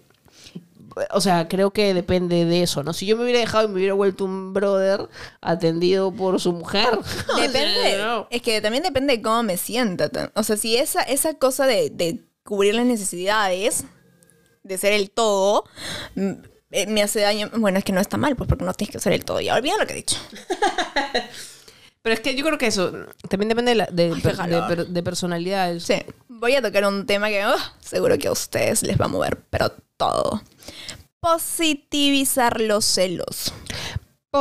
[1.11, 2.93] O sea, creo que depende de eso, ¿no?
[2.93, 5.09] Si yo me hubiera dejado y me hubiera vuelto un brother
[5.41, 6.87] atendido por su mujer.
[7.35, 7.97] Depende.
[7.97, 8.27] no.
[8.29, 10.09] Es que también depende de cómo me sienta.
[10.35, 13.83] O sea, si esa, esa cosa de, de cubrir las necesidades,
[14.63, 15.65] de ser el todo,
[16.15, 16.31] mm,
[16.71, 17.49] eh, me hace daño.
[17.57, 19.41] Bueno, es que no está mal, pues porque no tienes que ser el todo.
[19.41, 20.15] Ya olvida lo que he dicho.
[22.05, 22.91] Pero es que yo creo que eso
[23.29, 24.67] también depende de, la- de, Ay, per- qué calor.
[24.69, 25.83] de per- de personalidades.
[25.85, 25.95] Sí.
[26.29, 29.39] Voy a tocar un tema que ugh, seguro que a ustedes les va a mover,
[29.49, 30.43] pero todo.
[31.19, 33.51] Positivizar los celos.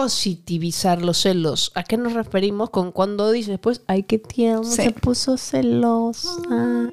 [0.03, 1.71] Positivizar los celos.
[1.75, 4.83] ¿A qué nos referimos con cuando dices, pues, ay, qué tierno, Sí.
[4.83, 6.29] se puso celosa?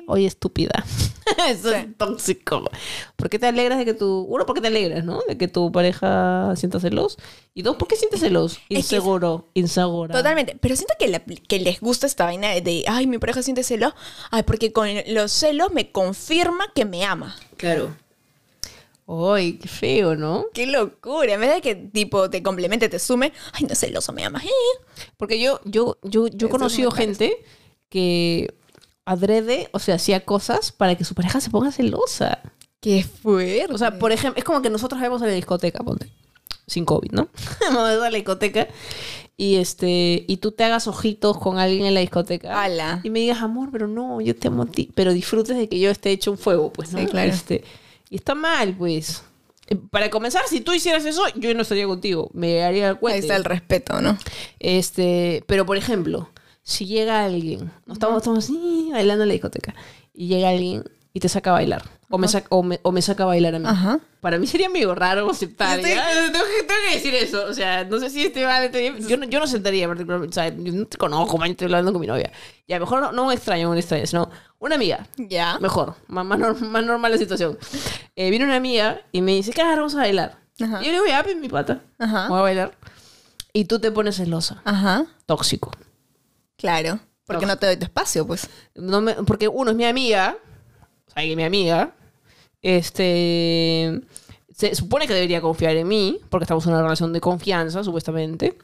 [0.07, 0.83] Oye, estúpida.
[1.49, 2.63] Eso es tóxico.
[3.15, 4.21] ¿Por qué te alegras de que tu...
[4.29, 5.21] Uno, ¿por qué te alegras, no?
[5.27, 7.17] De que tu pareja sienta celos.
[7.53, 8.59] Y dos, ¿por qué sientes celos?
[8.69, 10.15] que- Inseguro, insegura.
[10.15, 10.57] Totalmente.
[10.61, 13.63] Pero siento que, la- que les gusta esta vaina de, de, ay, mi pareja siente
[13.63, 13.93] celos.
[14.29, 17.35] Ay, porque con los celos me confirma que me ama.
[17.57, 17.95] Claro.
[19.07, 20.45] Ay, qué feo, ¿no?
[20.53, 21.33] Qué locura.
[21.33, 24.41] En vez de que tipo te complemente, te sume, ay, no es celoso, me ama.
[24.43, 24.85] Eh.
[25.17, 27.37] Porque yo, yo, yo, yo he conocido gente
[27.89, 28.53] que
[29.05, 32.39] adrede, o sea, hacía cosas para que su pareja se ponga celosa.
[32.79, 33.73] Qué fuerte.
[33.73, 36.09] O sea, por ejemplo, es como que nosotros vamos a la discoteca, ponte.
[36.67, 37.27] Sin COVID, ¿no?
[37.61, 38.67] Vamos a la discoteca
[39.35, 42.61] y este y tú te hagas ojitos con alguien en la discoteca.
[42.63, 43.01] Ala.
[43.03, 44.89] Y me digas, amor, pero no, yo te amo a ti.
[44.93, 46.99] Pero disfrutes de que yo esté hecho un fuego, pues, ¿no?
[46.99, 47.29] Sí, claro.
[47.29, 47.63] Este,
[48.11, 49.23] y está mal, pues.
[49.67, 52.29] Eh, Para comenzar, si tú hicieras eso, yo no estaría contigo.
[52.33, 54.17] Me haría el Ahí está el respeto, ¿no?
[54.59, 56.29] Este, pero por ejemplo,
[56.61, 59.73] si llega alguien, no estamos, estamos así, bailando en la discoteca,
[60.13, 60.83] y llega alguien
[61.13, 63.55] y te saca a bailar, o me, saca, o, me, o me saca a bailar
[63.55, 63.65] a mí.
[63.67, 63.99] Ajá.
[64.21, 65.79] Para mí sería medio raro aceptar.
[65.79, 66.05] Estoy- ¿ya?
[66.31, 67.45] Tengo, que, tengo que decir eso.
[67.49, 68.65] O sea, no sé si este vale.
[68.67, 68.93] este.
[69.07, 70.31] Yo no, yo no aceptaría particularmente.
[70.31, 72.31] O sea, yo no te conozco, man, estoy hablando con mi novia.
[72.67, 74.29] Ya, mejor no, no un extraño, un extraño, sino
[74.61, 75.07] una amiga.
[75.17, 75.57] Ya.
[75.59, 77.57] Mejor, más, más, más normal la situación.
[78.15, 80.37] Eh, viene una amiga y me dice, claro, vamos a bailar.
[80.61, 80.81] Ajá.
[80.81, 81.81] Y yo le digo, ya, pues, mi pata.
[81.99, 82.27] Ajá.
[82.29, 82.77] Voy a bailar.
[83.53, 84.61] Y tú te pones celosa.
[84.63, 85.05] Ajá.
[85.25, 85.71] Tóxico.
[86.57, 86.99] Claro.
[87.25, 88.47] Porque no te doy tu espacio, pues.
[88.75, 90.37] No me- porque uno es mi amiga.
[91.07, 91.93] O sea, que mi amiga.
[92.61, 94.01] Este.
[94.55, 96.19] Se supone que debería confiar en mí.
[96.29, 98.57] Porque estamos en una relación de confianza, supuestamente.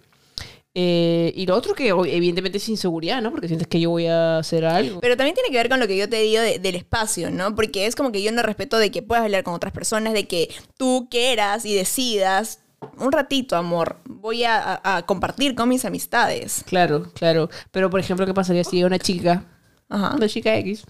[0.80, 3.32] Eh, y lo otro que evidentemente es inseguridad, ¿no?
[3.32, 5.00] Porque sientes que yo voy a hacer algo.
[5.00, 7.56] Pero también tiene que ver con lo que yo te digo de- del espacio, ¿no?
[7.56, 10.28] Porque es como que yo no respeto de que puedas hablar con otras personas, de
[10.28, 12.60] que tú quieras y decidas,
[13.00, 16.64] un ratito, amor, voy a, a- a compartir con mis amistades.
[16.68, 17.50] Claro, claro.
[17.72, 19.46] Pero, por ejemplo, ¿qué pasaría si llega una chica,
[19.90, 20.16] Ajá.
[20.16, 20.84] una chica X,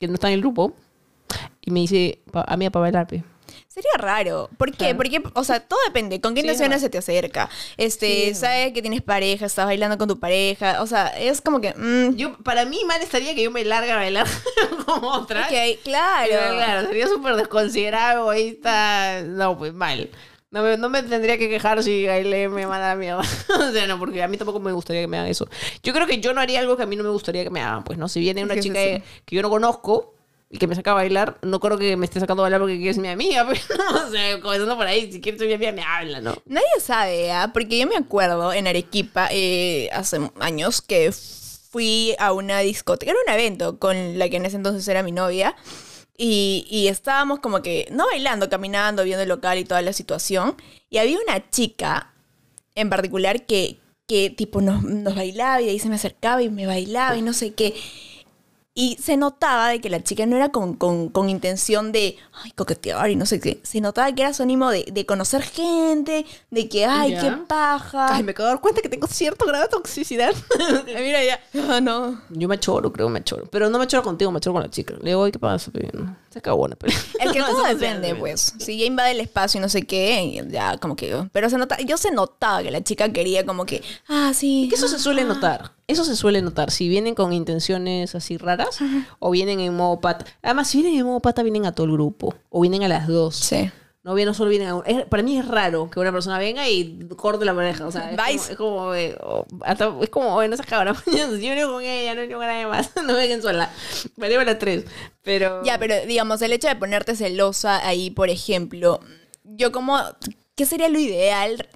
[0.00, 0.72] que no está en el grupo,
[1.60, 3.22] y me dice, "Pa- amiga, para bailar, pe"?
[3.74, 4.48] Sería raro.
[4.56, 4.76] ¿Por qué?
[4.76, 4.96] Claro.
[4.98, 6.20] Porque, o sea, todo depende.
[6.20, 7.50] ¿Con qué Sí, intenciones es se te acerca?
[7.76, 10.80] Este, Sí, es sabes que tienes pareja, estás bailando con tu pareja.
[10.80, 11.74] O sea, es como que.
[11.76, 14.28] mm, Yo, para mí, mal estaría que yo me larga a bailar
[14.86, 15.48] con otra.
[15.48, 16.28] ok, claro.
[16.30, 19.22] Pero, claro, sería súper desconsiderado, egoísta.
[19.26, 20.08] No, pues mal.
[20.52, 23.22] No me, no me tendría que quejar si Gaile me manda la mierda.
[23.58, 25.48] o sea, no, porque a mí tampoco me gustaría que me hagan eso.
[25.82, 27.60] Yo creo que yo no haría algo que a mí no me gustaría que me
[27.60, 27.82] hagan.
[27.82, 28.08] Pues, ¿no?
[28.08, 30.13] Si viene una chica que yo no conozco
[30.54, 32.88] y que me saca a bailar, no creo que me esté sacando a bailar porque
[32.88, 33.44] es mi amiga.
[34.06, 36.36] O sea, comenzando por ahí, si quieres ser mi amiga, me habla, ¿no?
[36.46, 37.50] Nadie sabe, ¿ah?
[37.52, 43.20] Porque yo me acuerdo en Arequipa eh, hace años que fui a una discoteca, era
[43.26, 45.56] un evento con la que en ese entonces era mi novia.
[46.16, 50.54] Y, y estábamos como que, no bailando, caminando, viendo el local y toda la situación.
[50.88, 52.14] Y había una chica
[52.76, 56.66] en particular que, que tipo nos, nos bailaba y ahí se me acercaba y me
[56.66, 57.74] bailaba y no sé qué.
[58.76, 62.50] Y se notaba de que la chica no era con, con- con intención de, ay,
[62.56, 63.60] coquetear y no sé qué.
[63.62, 67.20] Se notaba que era su ánimo de, de conocer gente, de que, ay, Ya.
[67.20, 68.08] qué paja.
[68.16, 70.34] Ay, me acabo de dar cuenta que tengo cierto grado de toxicidad.
[70.86, 71.40] Mira ya.
[71.70, 72.20] Ah, no.
[72.30, 73.46] Yo me choro, creo, me choro.
[73.48, 74.94] Pero no me choro contigo, me choro con la chica.
[75.00, 75.70] Le digo, "Ay, ¿qué pasa?
[75.70, 76.98] pe?" No, Se acabó una pelea.
[77.20, 78.54] Es que No, todo depende, pues.
[78.58, 81.28] Si ya invade el espacio y no sé qué, ya como que...
[81.30, 84.64] Pero se nota, yo se notaba que la chica quería como que, ah, sí.
[84.64, 85.70] Es que eso se suele notar.
[85.86, 86.70] Eso se suele notar.
[86.70, 88.78] Si vienen con intenciones así raras
[89.18, 90.24] o vienen en modo pata.
[90.42, 92.34] Además, si vienen en modo pata, vienen a todo el grupo.
[92.48, 93.36] O vienen a las dos.
[93.36, 93.70] Sí.
[94.02, 96.68] No no solo vienen a un- es- Para mí es raro que una persona venga
[96.68, 97.86] y corte la pareja.
[97.86, 98.42] O sea, es Vais.
[98.42, 100.94] como, es como, eh, oh, hasta- es como, esa cabra.
[101.06, 102.90] Si yo vengo con ella, no vengo con nadie más.
[102.96, 103.70] No me dejen sola.
[104.16, 104.84] Me llevo a las tres.
[105.22, 105.62] Pero.
[105.64, 109.00] Ya, pero digamos, el hecho de ponerte celosa ahí, por ejemplo,
[109.44, 109.98] yo como,
[110.54, 111.66] ¿qué sería lo ideal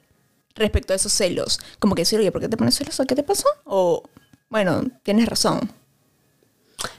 [0.58, 1.58] respecto a esos celos?
[1.78, 3.04] Como que decir, oye, ¿por qué te pones celosa?
[3.06, 3.48] ¿Qué te pasó?
[3.64, 4.02] O,
[4.48, 5.70] bueno, tienes razón.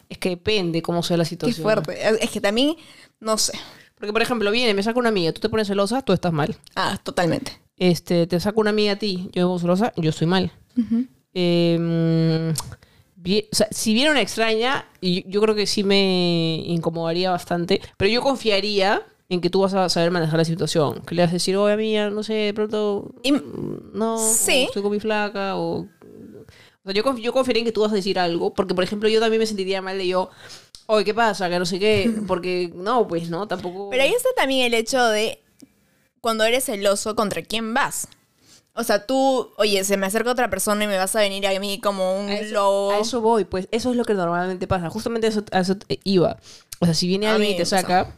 [0.10, 1.64] Es que depende cómo sea la Qué situación.
[1.64, 1.98] fuerte.
[2.24, 2.76] Es que también,
[3.20, 3.54] no sé.
[3.96, 6.58] Porque, por ejemplo, viene, me saca una amiga, tú te pones celosa, tú estás mal.
[6.76, 7.60] Ah, totalmente.
[7.78, 10.52] Este, te saca una amiga a ti, yo me pongo celosa, yo estoy mal.
[11.34, 12.54] Eh,
[13.52, 18.22] o sea, si viene una extraña, yo creo que sí me incomodaría bastante, pero yo
[18.22, 21.02] confiaría en que tú vas a saber manejar la situación.
[21.02, 23.32] Que le vas a decir, oye, amiga, no sé, de pronto, Y-
[23.94, 24.64] no, Sí.
[24.64, 25.82] estoy con mi flaca, o...
[25.82, 28.84] O sea, yo, conf- yo confiaría en que tú vas a decir algo, porque, por
[28.84, 30.30] ejemplo, yo también me sentiría mal de yo,
[30.88, 31.50] oye, ¿qué pasa?
[31.50, 33.90] Que no sé qué, porque, no, pues, no, tampoco...
[33.92, 35.40] Pero ahí está también el hecho de
[36.22, 38.08] cuando eres celoso, ¿contra quién vas?
[38.74, 41.60] O sea, tú, oye, se me acerca otra persona y me vas a venir a
[41.60, 42.92] mí como un A eso, lobo.
[42.92, 44.90] a eso voy, pues eso es lo que normalmente pasa.
[44.90, 45.76] Justamente eso, a eso
[46.06, 46.38] iba.
[46.80, 48.14] O sea, si viene A alguien mí y te saca,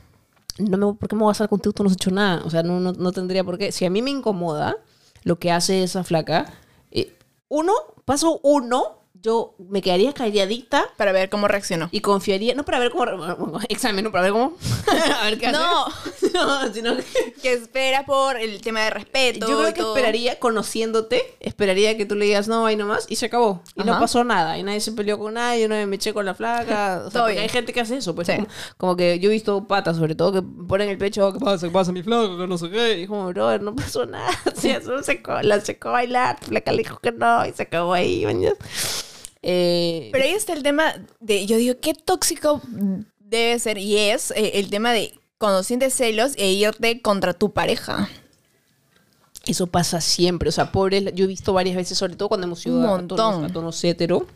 [0.57, 1.73] no me, ¿por qué me voy a estar contigo?
[1.73, 2.41] Tú no has hecho nada.
[2.45, 3.71] O sea, no, no, no tendría por qué.
[3.71, 4.77] Si a mí me incomoda,
[5.23, 6.53] lo que hace esa flaca.
[6.91, 7.15] eh,
[7.49, 7.73] uno,
[8.05, 11.89] paso uno, yo me quedaría calladita Para ver cómo reaccionó.
[11.91, 14.53] y confiaría, no para ver cómo, bueno, examen, no para ver cómo,
[15.21, 15.57] a ver qué hace.
[15.59, 15.85] No.
[16.33, 19.47] no, sino que Que espera por el tema de respeto.
[19.47, 19.95] yo creo y que todo.
[19.95, 23.61] esperaría, conociéndote, esperaría que tú le digas no, ahí nomás, y se acabó.
[23.75, 26.33] Y no pasó nada, y nadie se peleó con nadie, nadie me eché con la
[26.33, 27.03] flaca.
[27.11, 28.33] O sea, hay gente que hace eso, pues Sí.
[28.35, 31.39] como, como que yo he visto patas, sobre todo, que ponen el pecho, "Oh, ¿qué
[31.39, 31.67] pasa?
[31.67, 32.37] ¿Qué pasa, mi flaca?
[32.37, 32.99] Que no sé qué.
[33.01, 34.29] Y como, brother, no pasó nada.
[34.83, 37.93] Solo se la secó a bailar, la flaca le dijo que no, y se acabó
[37.93, 38.53] ahí, ¿me
[39.43, 42.61] eh, Pero ahí está el tema de, yo digo, qué tóxico
[43.19, 47.51] debe ser y es eh, el tema de cuando sientes celos e irte contra tu
[47.51, 48.07] pareja.
[49.47, 50.49] Eso pasa siempre.
[50.49, 52.87] O sea, pobre, yo he visto varias veces, sobre todo cuando hemos ido Un a
[52.89, 53.45] montón.
[53.45, 54.27] a tonos hetero,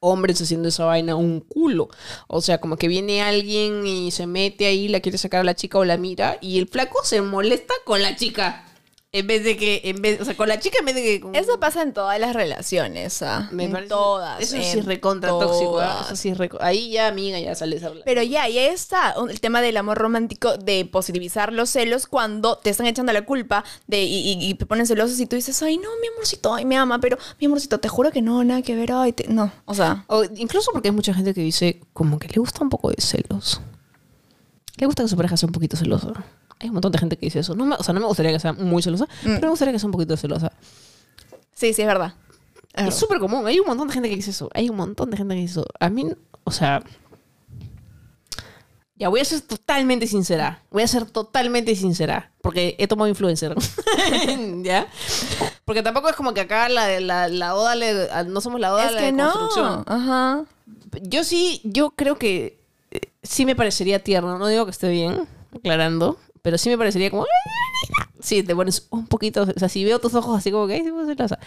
[0.00, 1.90] hombres haciendo esa vaina un culo.
[2.26, 5.54] O sea, como que viene alguien y se mete ahí, la quiere sacar a la
[5.54, 8.64] chica o la mira, y el flaco se molesta con la chica.
[9.10, 11.20] En vez de que, en vez, o sea, con la chica en vez de que
[11.20, 13.48] con- Eso pasa en todas las relaciones, ¿ah?
[13.52, 14.38] me en parece- todas.
[14.38, 15.80] Eso sí es recontra tóxico.
[15.80, 16.02] ¿ah?
[16.04, 18.02] Eso sí es Ahí ya, amiga, ya sales a hablar.
[18.04, 22.58] Pero ya, y ahí está el tema del amor romántico, de positivizar los celos cuando
[22.58, 25.62] te están echando la culpa de, y, y- y te ponen celosos y tú dices,
[25.62, 28.60] ay, no, mi amorcito, ay, me ama, pero mi amorcito, te juro que no, nada
[28.60, 29.26] que ver, ay, te-".
[29.28, 32.62] no, o sea, O incluso porque hay mucha gente que dice como que le gusta
[32.62, 33.62] un poco de celos.
[34.76, 36.12] Le gusta que su pareja sea un poquito celosa.
[36.60, 37.54] Hay un montón de gente que dice eso.
[37.54, 39.78] No me- o sea, no me gustaría que sea muy celosa, pero me gustaría que
[39.78, 40.52] sea un poquito celosa.
[41.54, 42.14] sí, sí, es verdad.
[42.72, 42.98] Es Es verdad.
[42.98, 43.46] súper común.
[43.46, 44.48] Hay un montón de gente que dice eso.
[44.54, 45.66] Hay un montón de gente que dice eso.
[45.80, 46.06] A mí,
[46.44, 46.82] o sea...
[48.96, 50.60] Ya, voy a ser totalmente sincera.
[50.72, 52.32] Voy a ser totalmente sincera.
[52.42, 53.54] Porque he tomado influencer.
[54.62, 54.88] ¿Ya?
[55.64, 58.86] Porque tampoco es como que acá la, la, la oda, le- no somos la oda
[58.86, 59.84] Es la que de no, construcción.
[59.86, 60.44] ajá.
[61.02, 62.58] Yo sí, yo creo que
[62.90, 64.36] eh, sí me parecería tierno.
[64.36, 67.26] No digo que esté bien, aclarando, pero sí me parecería como.
[68.20, 69.42] Sí, te pones un poquito.
[69.42, 71.38] O sea, si veo tus ojos así como que, pues, celosa.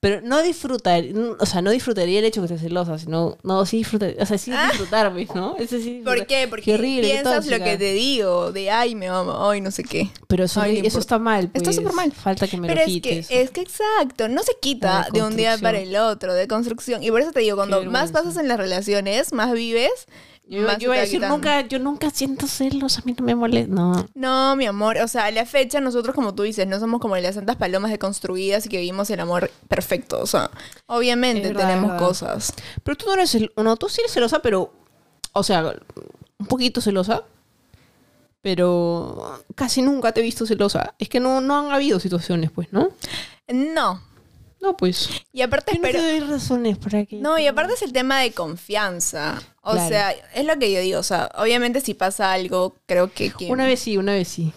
[0.00, 1.04] Pero no disfrutar,
[1.38, 4.36] o sea, no disfrutaría el hecho que estés celosa, sino, no, sí disfrutar, o sea,
[4.36, 5.56] sí disfrutar, pues, ¿no?
[5.56, 6.26] Ese sí ¿Por disfrutar.
[6.26, 6.48] qué?
[6.48, 9.84] Porque horrible, qué piensas lo que te digo, de ay, me ama, ay, no sé
[9.84, 10.10] qué.
[10.26, 11.62] Pero eso, Ay, eso está mal, pues.
[11.62, 12.10] Está súper mal.
[12.10, 13.30] Falta que me Pero lo es que, quites.
[13.30, 17.04] es que exacto, no se quita La de un día para el otro, de construcción.
[17.04, 20.06] Y por eso te digo, cuando más pasas en las relaciones, más vives,
[20.48, 21.36] Yo, yo iba a decir, quitando.
[21.36, 23.74] nunca, yo nunca siento celos, a mí no me molesta.
[23.74, 24.06] No.
[24.14, 27.16] No, mi amor, o sea, a la fecha nosotros, como tú dices, no somos como
[27.16, 30.20] las santas palomas deconstruidas y que vivimos el amor perfecto.
[30.20, 30.50] O sea,
[30.86, 32.52] obviamente verdad, tenemos cosas.
[32.84, 34.72] Pero tú no eres cel- no, tú sí eres celosa, pero
[35.32, 35.74] o sea,
[36.38, 37.24] un poquito celosa,
[38.40, 40.94] pero casi nunca te he visto celosa.
[40.98, 42.90] Es que no, no han habido situaciones, pues, ¿no?
[43.48, 44.00] No.
[44.66, 45.08] No, pues.
[45.32, 46.02] Y aparte, no espero...
[46.02, 47.16] te doy razones para que.
[47.16, 49.40] No, y aparte es el tema de confianza.
[49.62, 49.88] O Claro.
[49.88, 50.98] sea, es lo que yo digo.
[50.98, 53.32] O sea, obviamente si pasa algo, creo que...
[53.48, 54.52] Una vez sí, una vez sí.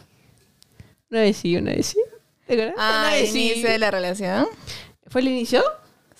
[1.12, 2.00] Una vez sí, una vez sí.
[2.48, 2.76] ¿Te acuerdas?
[2.80, 3.52] Ah, una el vez sí.
[3.52, 4.48] inicio de la relación.
[5.08, 5.64] ¿Fue el inicio?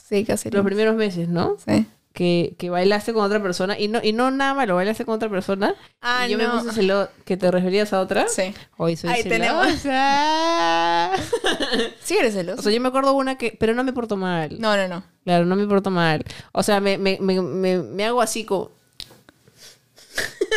[0.08, 0.50] Sí, casi.
[0.50, 1.58] el Los primeros meses, ¿no?
[1.68, 1.86] Sí.
[2.20, 5.30] Que, que bailaste con otra persona y no, y no nada malo, bailaste con otra
[5.30, 5.74] persona.
[6.02, 6.54] Ah, y yo no.
[6.54, 8.28] me puse celo que te referías a otra.
[8.28, 8.54] Sí.
[8.76, 9.66] Hoy soy Ahí tenemos.
[9.68, 11.12] celosa.
[12.04, 12.60] ¿Sí eres celoso?
[12.60, 14.60] O sea, yo me acuerdo una que, pero no me porto mal.
[14.60, 15.02] no, no, no.
[15.24, 16.26] Claro, no me porto mal.
[16.52, 18.66] O sea, me, me, me, me, me hago así como...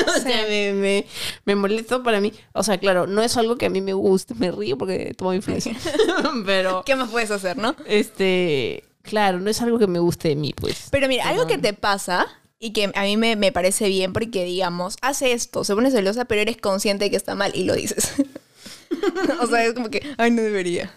[0.09, 1.07] o sea, me, me,
[1.45, 2.33] me molesto para mí.
[2.55, 5.33] O sea, claro, no es algo que a mí me guste, me río porque tomo
[5.33, 5.77] influencia.
[6.45, 7.77] pero, ¿Qué más puedes hacer, no?
[7.87, 10.89] este, claro, no es algo que me guste de mí, pues.
[10.91, 12.27] Pero mira, algo que te pasa
[12.59, 16.25] y que a mí me, me parece bien porque, digamos, hace esto, se pone celosa,
[16.27, 18.13] pero eres consciente de que está mal y lo dices.
[19.41, 20.93] o sea, es como que, ay, no debería.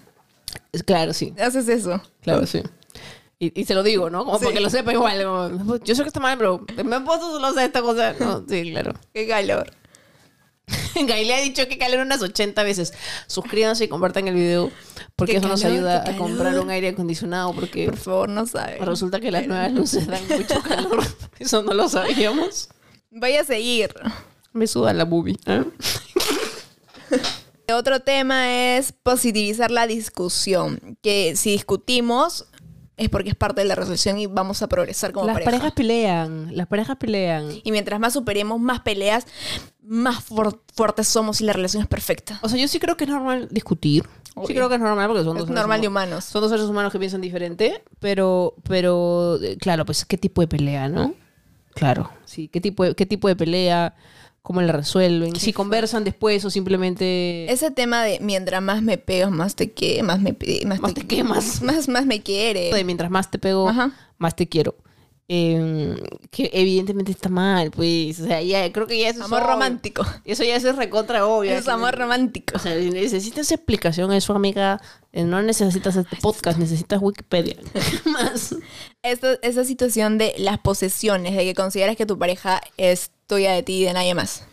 [0.86, 1.34] Claro, sí.
[1.40, 2.02] Haces eso.
[2.22, 2.62] Claro, sí.
[3.40, 4.24] Y, y se lo digo, ¿no?
[4.26, 4.46] Como Sí.
[4.46, 5.24] porque lo sepa igual.
[5.24, 8.14] como, yo sé que está mal, pero me puesto celosa de esta cosa.
[8.20, 8.94] No, sí, claro.
[9.14, 9.72] Qué calor.
[11.08, 12.94] Gaile ha dicho que calor unas 80 veces.
[13.28, 14.72] Suscríbanse y compartan el video
[15.16, 18.80] porque Qué eso nos ayuda a comprar un aire acondicionado porque Por favor, no sabes.
[18.84, 21.04] resulta que las nuevas luces dan mucho calor.
[21.40, 22.70] Eso no lo sabíamos.
[23.12, 23.94] Voy a seguir.
[24.54, 25.38] Me suda la boobie.
[25.46, 25.64] ¿eh?
[27.74, 30.98] Otro tema es positivizar la discusión.
[31.02, 32.46] Que si discutimos
[32.98, 35.52] es porque es parte de la resolución y vamos a progresar como Las pareja.
[35.52, 37.50] parejas pelean, las parejas pelean.
[37.64, 39.26] Y mientras más superemos más peleas,
[39.84, 42.40] más fuer- fuertes somos y la relación es perfecta.
[42.42, 44.08] O sea, yo sí creo que es normal discutir.
[44.48, 46.26] Sí creo que es normal porque son Es dos seres normal de humanos.
[46.26, 50.48] Son dos seres humanos que piensan diferente, pero, pero eh, claro, pues qué tipo de
[50.48, 51.14] pelea, ¿no?
[51.74, 53.96] Claro, sí, qué tipo de, qué tipo de pelea,
[54.46, 59.32] cómo la resuelven, si conversan después o simplemente Ese tema de mientras más me pegas,
[59.32, 60.36] más te que más me
[60.66, 61.62] más, Más te quemas.
[61.64, 62.72] Más, más me quiere.
[62.72, 63.92] de mientras más te pego, Ajá.
[64.20, 64.76] más te quiero.
[65.28, 65.96] Eh,
[66.30, 68.20] que evidentemente está mal, pues.
[68.20, 70.06] O sea, ya creo que ya eso es Amor romántico.
[70.24, 71.52] Eso ya es recontra obvio.
[71.52, 72.54] Es amor romántico.
[72.56, 74.80] O sea, necesitas explicación a eso, amiga.
[75.14, 77.56] Eh, No necesitas este podcast, necesitas Wikipedia.
[78.06, 78.56] Más.
[79.02, 83.64] Esta, esa situación de las posesiones, de que consideras que tu pareja es tuya de
[83.64, 84.44] ti y de nadie más.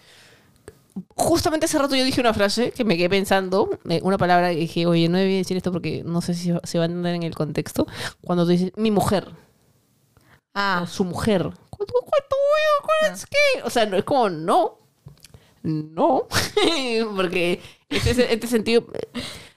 [1.14, 4.57] Justamente hace rato yo dije una frase que me quedé pensando, eh, una palabra que
[4.57, 7.23] dije, oye, no debí decir esto porque no sé si se va a entender en
[7.23, 7.87] el contexto.
[8.23, 9.29] Cuando tú dices, mi mujer,
[10.55, 11.42] Ah, su mujer.
[11.70, 12.36] ¿Cuánto, cuánto,
[12.82, 13.62] cuánto es que?
[13.64, 14.78] O sea, no es como, no.
[15.62, 16.26] No.
[17.16, 18.84] Porque este, este sentido,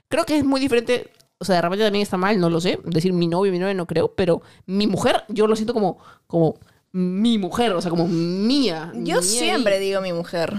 [0.07, 1.11] creo que es muy diferente.
[1.37, 2.79] O sea, de repente también está mal, no lo sé.
[2.85, 4.13] Decir mi novio, mi novia, no creo.
[4.15, 6.55] Pero mi mujer, yo lo siento como, como
[6.91, 8.91] mi mujer, o sea, como mía.
[8.95, 10.53] yo mía siempre y- digo mi mujer.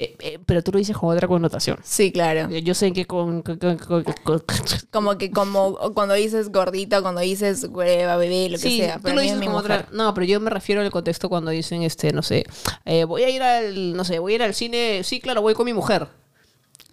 [0.00, 1.76] Eh, eh, pero tú lo dices con otra connotación.
[1.82, 2.48] Sí, claro.
[2.50, 3.42] Yo sé que con...
[3.42, 4.44] con- con- con- con-
[4.92, 8.96] Como que como cuando dices gordita, cuando dices hueva, bebé, lo que Sí, sea.
[8.96, 9.88] tú Pero lo mí es dices como otra...
[9.92, 12.44] No, pero yo me refiero al contexto cuando dicen, este, no sé,
[12.84, 15.54] eh, voy a ir al, no sé, voy a ir al cine, sí, claro, voy
[15.54, 16.06] con mi mujer.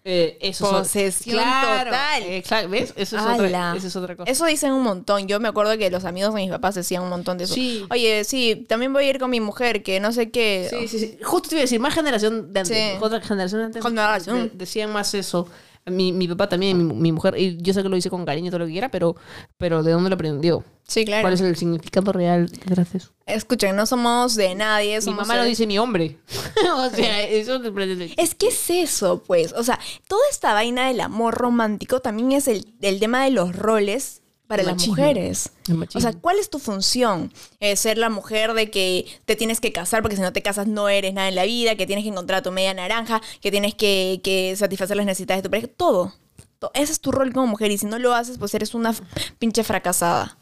[0.08, 2.24] Eh, eso Posesión Claro, total.
[2.24, 2.94] Exacto, ¿ves?
[2.96, 4.30] Eso es, otra, eso es otra cosa.
[4.32, 5.28] Eso dicen un montón.
[5.28, 7.56] Yo me acuerdo que los amigos de mis papás decían un montón de eso.
[7.56, 7.84] Sí.
[7.90, 10.68] Oye, sí, también voy a ir con mi mujer, que no sé qué.
[10.70, 11.18] Sí, sí, sí.
[11.24, 12.78] Justo te iba a decir, más generación de antes.
[12.78, 12.98] Sí.
[13.02, 13.84] Otra generación de antes.
[13.84, 14.50] Generación.
[14.50, 15.48] de- decían más eso.
[15.88, 18.48] Mi, mi papá también, mi, mi mujer, y yo sé que lo hice con cariño
[18.48, 19.16] y todo lo que quiera, pero,
[19.58, 20.64] pero ¿de dónde lo aprendió?
[20.88, 21.22] Sí, claro.
[21.24, 23.12] ¿Cuál es el significado real detrás de eso?
[23.26, 24.96] Escuchen, no somos de nadie.
[24.98, 26.18] Mi somos mamá no seres- dice ni hombre.
[26.76, 29.54] o sea, eso te Es que es eso, pues.
[29.54, 33.56] O sea, toda esta vaina del amor romántico también es el, el tema de los
[33.56, 34.96] roles para El las machismo.
[34.96, 35.50] mujeres.
[35.96, 37.32] O sea, ¿cuál es tu función?
[37.60, 40.68] Eh, ser la mujer de que te tienes que casar porque si no te casas
[40.68, 43.52] no eres nada en la vida, que tienes que encontrar a tu media naranja, que
[43.52, 45.68] tienes que, que satisfacer las necesidades de tu pareja.
[45.76, 46.14] Todo.
[46.60, 48.94] To- Ese es tu rol como mujer y si no lo haces, pues eres una
[49.40, 50.38] pinche fracasada.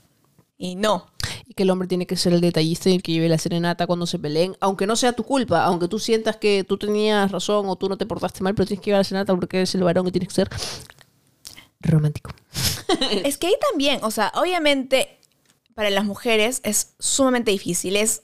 [0.58, 1.08] Y no.
[1.46, 3.88] Y que el hombre tiene que ser el detallista y el que lleve la serenata
[3.88, 7.66] cuando se peleen, aunque no sea tu culpa, aunque tú sientas que tú tenías razón
[7.68, 9.84] o tú no te portaste mal, pero tienes que llevar la serenata porque eres el
[9.84, 10.50] varón y tienes que ser
[11.92, 12.32] romántico.
[13.26, 15.20] Es que ahí también, o sea, obviamente
[15.76, 18.22] para las mujeres es sumamente difícil, es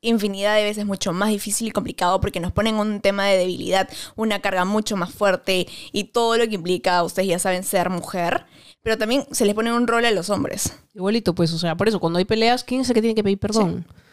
[0.00, 3.88] infinidad de veces mucho más difícil y complicado porque nos ponen un tema de debilidad,
[4.14, 8.46] una carga mucho más fuerte y todo lo que implica, ustedes ya saben, ser mujer,
[8.82, 10.72] pero también se les pone un rol a los hombres.
[10.94, 13.24] Igualito, pues, o sea, por eso, cuando hay peleas, ¿quién es el que tiene que
[13.24, 13.84] pedir perdón?
[13.84, 14.07] ¿Quién-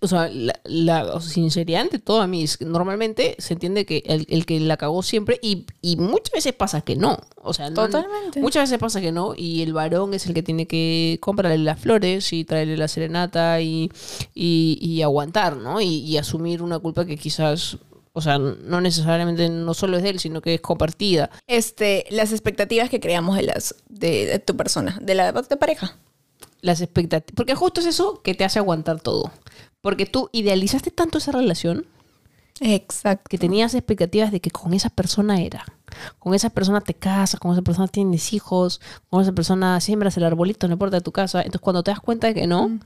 [0.00, 4.02] o sea, la, la sinceridad ante todo a mí, es que normalmente se entiende que
[4.06, 7.18] el, el que la cagó siempre y, y muchas veces pasa que no.
[7.36, 8.40] O sea, no- Totalmente.
[8.40, 11.78] muchas veces pasa que no y el varón es el que tiene que comprarle las
[11.80, 13.90] flores y traerle la serenata y,
[14.34, 15.80] y, y aguantar, ¿no?
[15.80, 17.78] Y, y asumir una culpa que quizás,
[18.12, 21.30] o sea, no necesariamente no solo es de él, sino que es compartida.
[21.46, 25.96] Este, las expectativas que creamos de las de, de tu persona, de la de pareja.
[26.60, 27.34] las expectativas.
[27.36, 29.30] Porque justo es eso que te hace aguantar todo.
[29.80, 31.86] Porque tú idealizaste tanto esa relación
[32.60, 33.28] Exacto.
[33.28, 35.64] que tenías expectativas de que con esa persona era.
[36.18, 40.24] Con esa persona te casas, con esa persona tienes hijos, con esa persona siembras el
[40.24, 41.38] arbolito en la puerta de tu casa.
[41.40, 42.78] Entonces cuando te das cuenta de que no,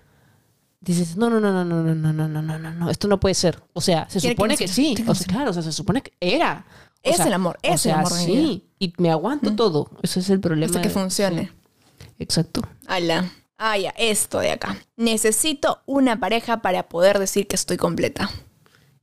[0.80, 3.18] dices, no, no, no, no, no, no, no, no, no, no, no, no, esto no
[3.18, 3.62] puede ser.
[3.72, 4.94] O sea, se que supone que, sí.
[5.06, 6.66] O sea, claro, o sea, se supone que era.
[7.04, 8.68] O Es sea, el amor, o es el amor sí.
[8.78, 9.90] Y me aguanto todo.
[10.02, 10.66] Ese es el problema.
[10.66, 11.46] Hasta que de- funcione.
[11.46, 12.04] sí.
[12.18, 12.62] Exacto.
[12.86, 13.32] Ala.
[13.64, 14.76] Ah, ya, esto de acá.
[14.96, 18.28] Necesito una pareja para poder decir que estoy completa.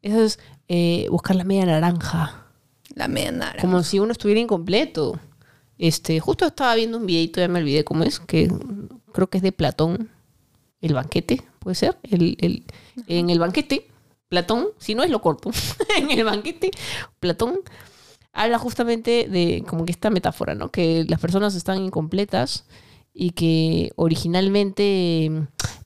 [0.02, 2.46] Eso es eh, buscar la media naranja.
[2.94, 3.62] La media naranja.
[3.62, 5.18] Como si uno estuviera incompleto.
[5.78, 8.52] Este, justo estaba viendo un videito, ya me olvidé cómo es, que
[9.14, 10.10] creo que es de Platón.
[10.82, 11.98] El banquete, puede ser.
[12.04, 12.66] El, el-
[13.08, 13.88] en el banquete,
[14.28, 15.52] Platón, si no es lo corto,
[15.98, 16.72] en el banquete,
[17.22, 17.60] Platón
[18.34, 20.70] habla justamente de como que esta metáfora, ¿no?
[20.70, 22.66] Que las personas están incompletas
[23.14, 25.32] y que originalmente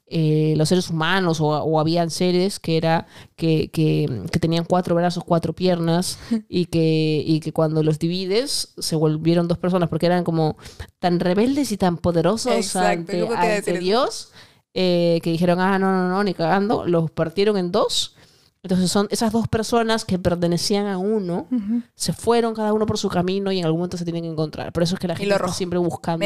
[0.07, 4.93] eh, los seres humanos o, o habían seres que era que, que- que tenían cuatro
[4.95, 6.19] brazos, cuatro piernas
[6.49, 10.57] y que, y que cuando los divides se volvieron dos personas porque eran como
[10.99, 13.80] tan rebeldes y tan poderosos Exacto, ante, ¿cómo te iba a ante?
[13.80, 14.32] Dios
[14.76, 18.15] eh, que dijeron, ah, no, no, no, ni cagando, los partieron en dos.
[18.64, 21.47] Entonces son esas dos personas que pertenecían a uno,
[21.95, 24.72] se fueron cada uno por su camino y en algún momento se tienen que encontrar.
[24.72, 26.26] Por eso es que la gente está siempre buscando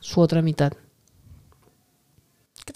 [0.00, 0.72] su otra mitad.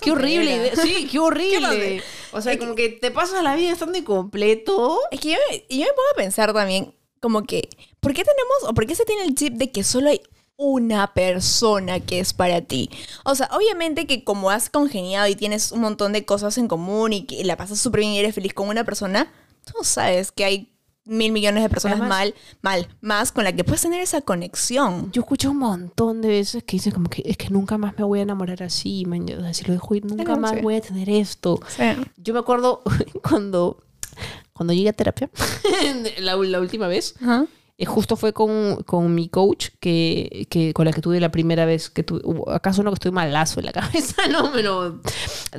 [0.01, 0.77] Qué horrible idea.
[0.77, 1.67] Sí, qué horrible.
[1.67, 2.03] horrible.
[2.33, 4.99] o sea, Es como que te pasas la vida estando incompleto.
[5.11, 7.69] Es que yo me, yo me pongo a pensar también, como que,
[8.01, 10.21] ¿por qué tenemos o por qué se tiene el chip de que solo hay
[10.57, 12.91] una persona que es para ti?
[13.25, 17.13] O sea, obviamente que como has congeniado y tienes un montón de cosas en común
[17.13, 19.33] y que la pasas súper bien y eres feliz con una persona,
[19.65, 20.71] tú sabes que hay
[21.07, 25.13] mil millones de personas Además- mal, mal, más con la que puedes tener esa conexión.
[25.13, 28.05] Yo escucho un montón de veces que dicen como que es que nunca más me
[28.05, 29.27] voy a enamorar así, man.
[29.27, 31.61] Yo, o sea, si lo dejo ir, nunca más voy a tener esto.
[31.69, 31.83] Sí.
[32.17, 32.83] Yo me acuerdo
[33.29, 33.83] cuando,
[34.55, 35.29] cuando llegué a terapia,
[36.21, 37.45] la, la última vez, Ajá.
[37.77, 41.65] Eh, justo fue con, con mi coach que, que con la que tuve la primera
[41.65, 42.23] vez que tuve.
[42.53, 44.29] ¿Acaso no que estoy malazo en la cabeza?
[44.29, 45.01] No, pero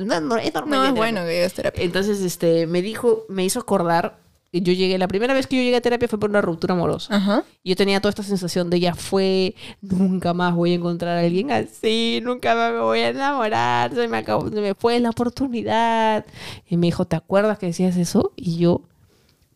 [0.00, 0.78] no, no, es normal.
[0.78, 1.84] No, es bueno que a terapia.
[1.84, 4.18] Entonces, este, me dijo, me hizo acordar.
[4.52, 7.14] Yo llegué, la primera vez que yo llegué a terapia fue por una ruptura amorosa.
[7.14, 7.44] Ajá.
[7.62, 11.20] Y yo tenía toda esta sensación de ya fue, nunca más voy a encontrar a
[11.20, 15.10] alguien así, nunca más me voy a enamorar, se me acabó, se me fue la
[15.10, 16.24] oportunidad.
[16.70, 18.32] Y me dijo, ¿te acuerdas que decías eso?
[18.34, 18.80] Y yo,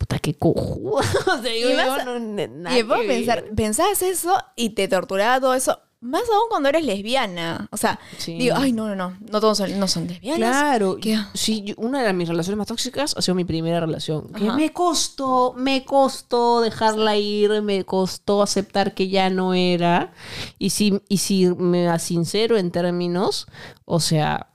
[0.01, 1.03] puta, qué cojuda.
[1.39, 4.89] O sea, Y más- yo no- n- nada Y puedo pensar, pensabas eso y te
[4.89, 5.79] torturaba todo eso.
[6.03, 7.69] Más aún cuando eres lesbiana.
[7.71, 8.39] O sea, Sí.
[8.39, 9.19] digo, ay, no, no, no.
[9.31, 10.39] No todos son, no son lesbianas.
[10.39, 11.19] Claro, ¿Qué?
[11.35, 14.33] sí, yo- una de mis relaciones más tóxicas ha sido mi primera relación.
[14.33, 20.15] Que me costó, me costó dejarla ir, me costó aceptar que ya no era.
[20.59, 23.47] Y si, y si me sincero en términos,
[23.85, 24.47] o sea,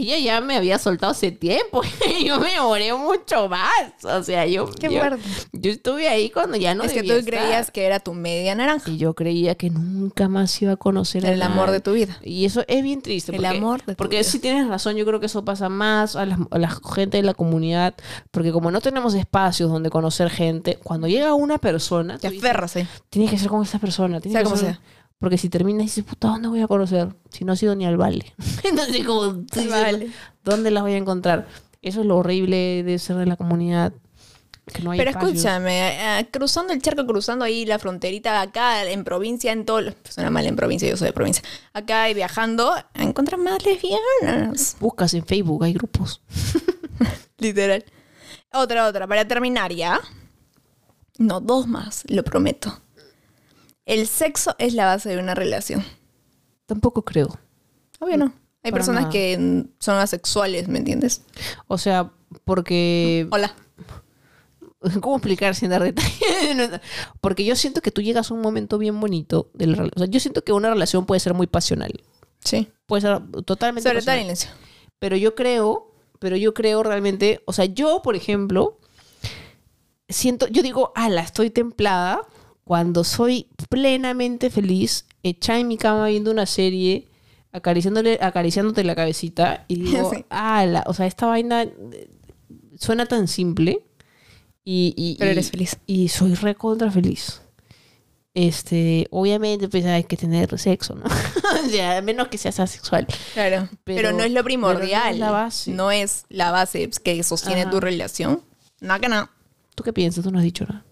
[0.00, 1.82] ella ya me había soltado hace tiempo
[2.18, 3.70] y yo me demoré mucho más.
[4.04, 5.00] O sea, yo, Qué yo,
[5.52, 8.90] yo estuve ahí cuando ya no es que tú creías que era tu media naranja.
[8.90, 12.18] Y yo creía que nunca más iba a conocer a El amor de tu vida.
[12.22, 13.32] Y eso es bien triste.
[13.32, 14.24] El porque, amor de tu Porque vida.
[14.30, 17.22] sí tienes razón, yo creo que eso pasa más a la, a la gente de
[17.22, 17.94] la comunidad.
[18.30, 22.74] Porque como no tenemos espacios donde conocer gente, cuando llega una persona, Te aferras,
[23.10, 24.20] tienes que ser con esa persona.
[24.20, 24.80] Sea que como ser- sea.
[25.18, 27.08] Porque si terminas y dices, puta, ¿dónde voy a conocer?
[27.30, 28.34] Si no ha sido ni al vale.
[28.64, 30.10] Entonces, como, Vale.
[30.44, 31.46] ¿dónde las voy a encontrar?
[31.82, 33.92] Eso es lo horrible de ser de la comunidad.
[34.72, 35.34] Que no hay Pero espacios.
[35.36, 39.94] escúchame, cruzando el charco, cruzando ahí la fronterita acá en provincia, en todo.
[40.08, 41.44] Suena mal en provincia, yo soy de provincia.
[41.72, 44.76] Acá y viajando, encuentras más lesbianas.
[44.80, 46.20] Buscas en Facebook, hay grupos.
[47.38, 47.84] Literal.
[48.52, 50.00] Otra, otra, para terminar ya.
[51.18, 52.80] No, dos más, lo prometo.
[53.86, 55.82] El sexo es la base de una relación.
[56.66, 57.38] Tampoco creo.
[58.00, 58.32] Obvio no.
[58.62, 59.12] Hay Para personas nada.
[59.12, 61.22] que son asexuales, ¿me entiendes?
[61.68, 62.10] O sea,
[62.44, 63.54] porque Hola.
[65.00, 66.80] ¿Cómo explicar sin dar detalles?
[67.20, 69.50] Porque yo siento que tú llegas a un momento bien bonito.
[69.54, 71.92] De la o sea, yo siento que una relación puede ser muy pasional.
[72.40, 72.68] Sí.
[72.86, 74.36] Puede ser totalmente Sobre pasional.
[74.98, 78.78] Pero yo creo, pero yo creo realmente, o sea, yo, por ejemplo,
[80.08, 82.22] siento, yo digo, ala, estoy templada
[82.66, 87.06] cuando soy plenamente feliz, echada en mi cama viendo una serie,
[87.52, 90.24] acariciándole, acariciándote la cabecita y digo, Sí.
[90.30, 92.10] ala, o sea, esta vaina eh,
[92.76, 93.84] suena tan simple
[94.64, 95.78] y, y- Pero y- eres feliz.
[95.86, 97.40] y soy recontra feliz.
[98.34, 101.04] Este, obviamente, pues hay que tener sexo, ¿no?
[101.64, 103.06] o sea, menos que seas asexual.
[103.32, 103.68] Claro.
[103.84, 105.04] Pero, Pero- no es lo primordial.
[105.10, 105.70] no es la base.
[105.70, 107.70] No es la base que sostiene Ajá.
[107.70, 108.42] tu relación.
[108.80, 109.30] No, que no.
[109.76, 110.24] ¿Tú qué piensas?
[110.24, 110.84] Tú no has dicho nada.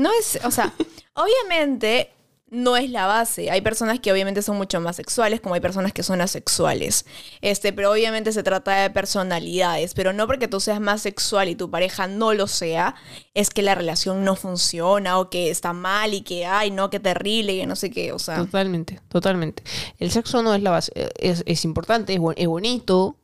[0.00, 0.72] No es, o sea,
[1.14, 2.10] obviamente
[2.50, 3.50] no es la base.
[3.50, 7.04] Hay personas que obviamente son mucho más sexuales, como hay personas que son asexuales.
[7.42, 9.92] Este, pero obviamente se trata de personalidades.
[9.94, 12.94] Pero no porque tú seas más sexual y tu pareja no lo sea,
[13.34, 16.98] es que la relación no funciona o que está mal y que, ay, no, qué
[16.98, 18.12] terrible, y que no sé qué.
[18.12, 19.62] O sea, Totalmente, totalmente.
[19.98, 20.92] El sexo no es la base.
[21.18, 23.16] Es, es importante, es, es bonito,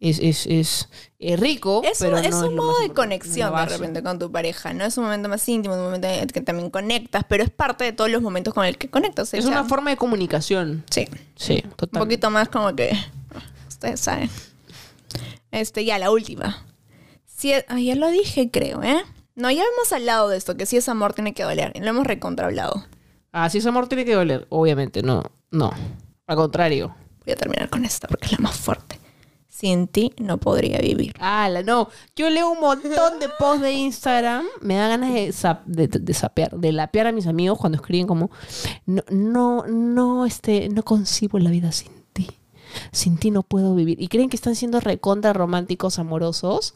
[0.00, 0.88] es, es, es,
[1.18, 4.18] es rico, Es, pero un, es no un modo de conexión es de repente con
[4.18, 4.84] tu pareja, ¿no?
[4.84, 7.84] Es un momento más íntimo, un momento en el que también conectas, pero es parte
[7.84, 9.34] de todos los momentos con el que conectas.
[9.34, 10.84] Es una forma de comunicación.
[10.90, 11.98] Sí, Sí, un totalmente.
[11.98, 12.90] poquito más como que...
[13.68, 14.30] Ustedes saben.
[15.50, 16.64] Este, ya, la última.
[17.26, 19.02] Si es- ay, ya lo dije, creo, ¿eh?
[19.34, 21.72] No, ya hemos hablado de esto, que si es amor tiene que doler.
[21.78, 22.84] Lo hemos recontra hablado.
[23.32, 24.46] Ah, si es amor tiene que doler.
[24.50, 25.22] Obviamente, no.
[25.50, 25.72] No.
[26.26, 26.94] Al contrario.
[27.24, 28.99] Voy a terminar con esta porque es la más fuerte.
[29.60, 31.12] Sin ti no podría vivir.
[31.20, 31.90] Ala, no.
[32.16, 34.46] Yo leo un montón de posts de Instagram.
[34.62, 38.30] Me da ganas de, zap- de, de lapear a mis amigos cuando escriben como
[38.86, 42.28] no, no, no, este, no concibo la vida sin ti.
[42.90, 44.00] Sin ti no puedo vivir.
[44.00, 46.74] Y creen que están siendo recontra románticos, amorosos.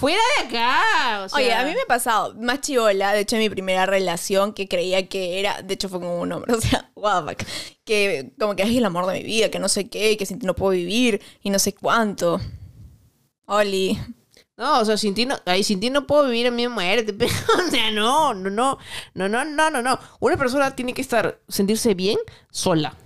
[0.00, 1.24] ¡Fuera de acá!
[1.24, 3.84] O sea, Oye, a mí me ha pasado más chivola, de hecho en mi primera
[3.84, 7.44] relación que creía que era, de hecho fue con un hombre, o sea, what the
[7.44, 7.46] fuck,
[7.84, 10.38] que como que es el amor de mi vida, que no sé qué, que sin
[10.38, 12.40] ti no puedo vivir y no sé cuánto.
[13.44, 13.98] Oli.
[14.56, 17.12] No, o sea, sin ti no, ay, sin ti no puedo vivir en mi muerte.
[17.18, 18.78] Pero, o sea, no, no, no,
[19.12, 19.98] no, no, no, no, no.
[20.18, 22.16] Una persona tiene que estar, sentirse bien
[22.50, 22.96] sola.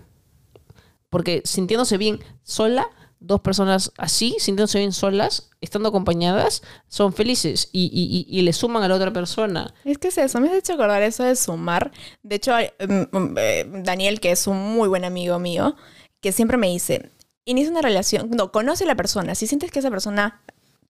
[1.11, 2.89] Porque sintiéndose bien sola,
[3.27, 8.53] dos personas así, sintiéndose bien solas, estando acompañadas, son felices y, y, y, y le
[8.53, 9.75] suman a la otra persona.
[9.85, 11.93] Es que es eso, me has hecho acordar eso de sumar.
[12.23, 15.77] De hecho, mm, mm, eh, Daniel, que es un muy buen amigo mío,
[16.21, 17.11] que siempre me dice,
[17.45, 20.43] inicia una relación, no, conoce a la persona, si sientes que esa persona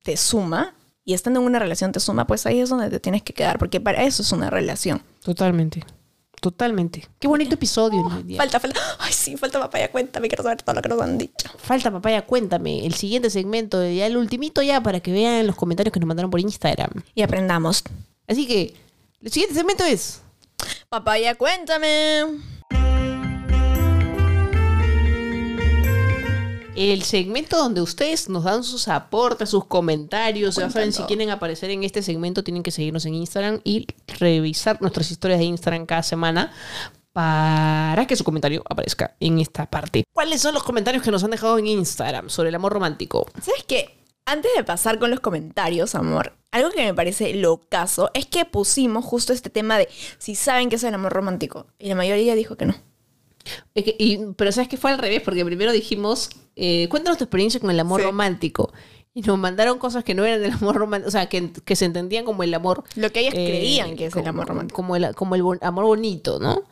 [0.03, 0.75] te suma,
[1.05, 3.59] y estando en una relación te suma, pues ahí es donde te tienes que quedar,
[3.59, 5.03] porque para eso es una relación.
[5.23, 5.85] Totalmente.
[6.45, 7.09] Totalmente.
[7.19, 8.07] Qué bonito episodio.
[8.23, 8.37] día.
[8.37, 8.79] Falta, falta.
[8.99, 11.49] Ay, sí, falta papaya, cuéntame, quiero saber todo lo que nos han dicho.
[11.57, 12.85] Falta papaya, cuéntame.
[12.85, 16.31] El siguiente segmento, ya el ultimito ya, para que vean los comentarios que nos mandaron
[16.31, 17.03] por Instagram.
[17.15, 17.83] Y aprendamos.
[18.29, 18.75] Así que,
[19.23, 20.21] el siguiente segmento es...
[20.91, 22.25] Papaya, cuéntame.
[26.77, 30.57] El segmento donde ustedes nos dan sus aportes, sus comentarios.
[30.57, 31.07] Ya saben, si Cuéntalo.
[31.07, 33.87] quieren aparecer en este segmento, tienen que seguirnos en Instagram y
[34.19, 36.53] revisar nuestras historias de Instagram cada semana
[37.13, 40.03] para que su comentario aparezca en esta parte.
[40.13, 43.27] ¿Cuáles son los comentarios que nos han dejado en Instagram sobre el amor romántico?
[43.41, 43.97] ¿Sabes qué?
[44.27, 49.05] Antes de pasar con los comentarios, amor, algo que me parece locazo es que pusimos
[49.05, 51.67] justo este tema de si saben qué es el amor romántico.
[51.79, 52.75] Y la mayoría dijo que no.
[53.75, 57.25] Es que- y- pero sabes que fue al revés, porque primero dijimos, eh, cuéntanos tu
[57.25, 58.07] experiencia con el amor Sí.
[58.07, 58.73] romántico.
[59.17, 61.85] Y nos mandaron cosas que no eran del amor romántico, o sea, que, que se
[61.85, 62.83] entendían como el amor.
[62.97, 64.75] Lo que ellas eh, creían que es el como- amor romántico.
[64.77, 66.63] Como el, como el bon- amor bonito, ¿no?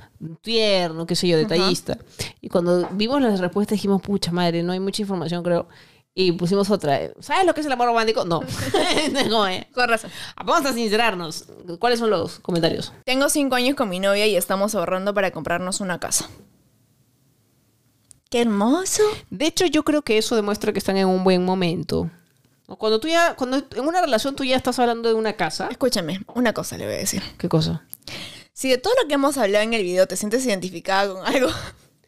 [0.41, 1.99] Tierno, qué sé yo, detallista.
[2.41, 5.69] Y cuando vimos las respuestas dijimos, pucha madre, no hay mucha información, creo.
[6.15, 7.01] Y pusimos otra.
[7.21, 8.25] ¿Sabes lo que es el amor romántico?
[8.25, 8.41] No.
[9.31, 9.69] no eh.
[9.73, 10.11] Con razón.
[10.45, 11.47] Vamos a sincerarnos.
[11.79, 12.93] ¿Cuáles son los comentarios?
[13.05, 16.29] Tengo cinco años con mi novia y estamos ahorrando para comprarnos una casa.
[18.33, 19.03] ¡Qué hermoso!
[19.29, 22.11] De hecho, yo creo que eso demuestra que están en un buen momento.
[22.79, 25.69] Cuando tú ya, cuando en una relación tú ya estás hablando de una casa.
[25.71, 27.23] Escúchame, una cosa le voy a decir.
[27.37, 27.85] ¿Qué cosa?
[28.55, 31.49] Si de todo lo que hemos hablado en el video te sientes identificada con algo,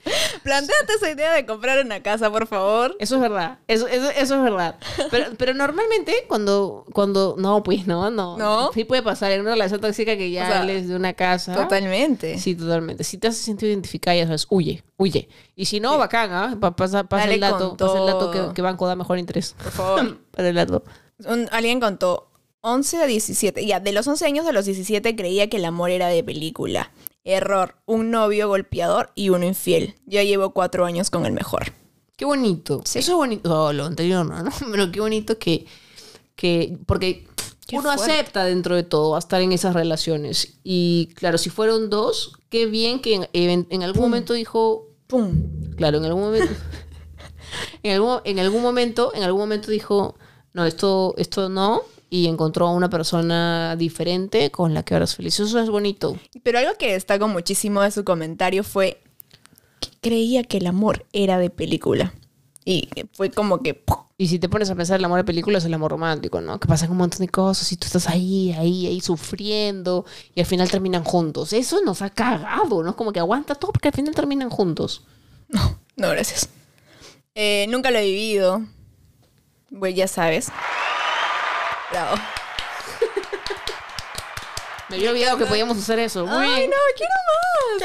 [0.43, 2.97] planteate esa idea de comprar una casa, por favor.
[2.99, 3.59] Eso es verdad.
[3.69, 4.77] Eso, eso, eso es verdad.
[5.11, 7.35] Pero, pero normalmente cuando, cuando.
[7.39, 8.37] No, pues no, no.
[8.37, 8.73] ¿No?
[8.73, 11.55] Sí puede pasar en una relación tóxica que ya O sea, hables de una casa.
[11.55, 12.39] Totalmente.
[12.39, 13.05] Sí, totalmente.
[13.05, 15.29] Si te has sentido identificada, ya sabes, huye, huye.
[15.57, 16.57] Y si no, bacán, ¿ah?
[16.61, 19.55] Pa- Pasa, el dato, pasa el dato que, que Banco da mejor interés.
[19.63, 20.19] Por favor.
[20.31, 20.85] Para el dato.
[21.27, 22.29] Un- alguien contó
[22.63, 23.65] 11 a 17.
[23.67, 26.91] Ya, de los 11 años a los 17 creía que el amor era de película.
[27.25, 27.77] Error.
[27.87, 29.95] Un novio golpeador y uno infiel.
[30.07, 31.73] Ya llevo cuatro años con el mejor.
[32.17, 32.83] Qué bonito.
[32.85, 32.99] Sí.
[33.01, 33.65] Eso es bonito.
[33.65, 34.51] Oh, lo anterior no, ¿no?
[34.71, 35.67] Pero qué bonito que.
[36.37, 37.27] que porque
[37.67, 38.13] Qué uno fuerte.
[38.13, 40.59] acepta dentro de todo a estar en esas relaciones.
[40.65, 44.89] Y claro, si fueron dos, qué bien que en, en- en algún momento dijo.
[45.07, 45.75] ¡Pum!
[45.77, 46.53] Claro, en algún momento.
[47.83, 50.17] en, algún, en algún momento, en algún momento dijo.
[50.53, 51.83] No, esto, esto no.
[52.15, 55.41] Y encontró a una persona diferente con la que ahora es feliz.
[55.41, 56.17] Eso es bonito.
[56.45, 59.03] Pero algo que destaco muchísimo de su comentario fue
[59.81, 62.15] que creía que el amor era de película.
[62.65, 63.75] Y fue como que...
[63.75, 63.97] ¡pum!
[64.17, 66.61] Y si te pones a pensar, el amor de película es el amor romántico, ¿no?
[66.61, 70.05] Que pasan un montón de cosas y tú estás ahí, ahí, ahí sufriendo
[70.37, 71.53] y al final terminan juntos.
[71.53, 72.91] Eso nos ha cagado, ¿no?
[72.91, 75.03] Es como que aguanta todo porque al final terminan juntos.
[75.49, 76.49] No, no, gracias.
[77.35, 78.63] Eh, nunca lo he vivido.
[79.77, 80.53] Pues ya sabes.
[81.95, 82.17] Bravo.
[84.89, 86.27] Me había olvidado que podíamos hacer eso.
[86.27, 86.71] Muy Ay, bien.
[86.71, 87.79] no, quiero más.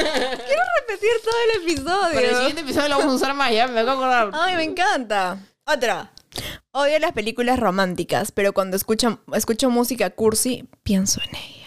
[0.47, 2.15] quiero repetir todo el episodio.
[2.15, 4.31] Para el siguiente episodio lo vamos a usar más, ya me acabo de acordar.
[4.33, 5.37] Ay, me encanta.
[5.63, 6.11] Otra.
[6.71, 11.58] Odio las películas románticas, pero cuando escucho, escucho música cursi, pienso en ella.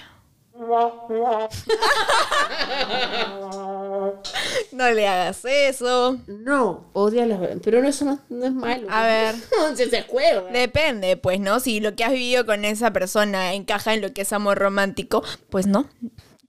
[4.72, 6.18] No le hagas eso.
[6.26, 7.38] No, odia las...
[7.62, 8.86] Pero no, eso no, no es malo.
[8.90, 9.34] A ver.
[9.76, 10.50] se, se acuerda.
[10.50, 11.60] Depende, pues, ¿no?
[11.60, 15.22] Si lo que has vivido con esa persona encaja en lo que es amor romántico,
[15.50, 15.88] pues no.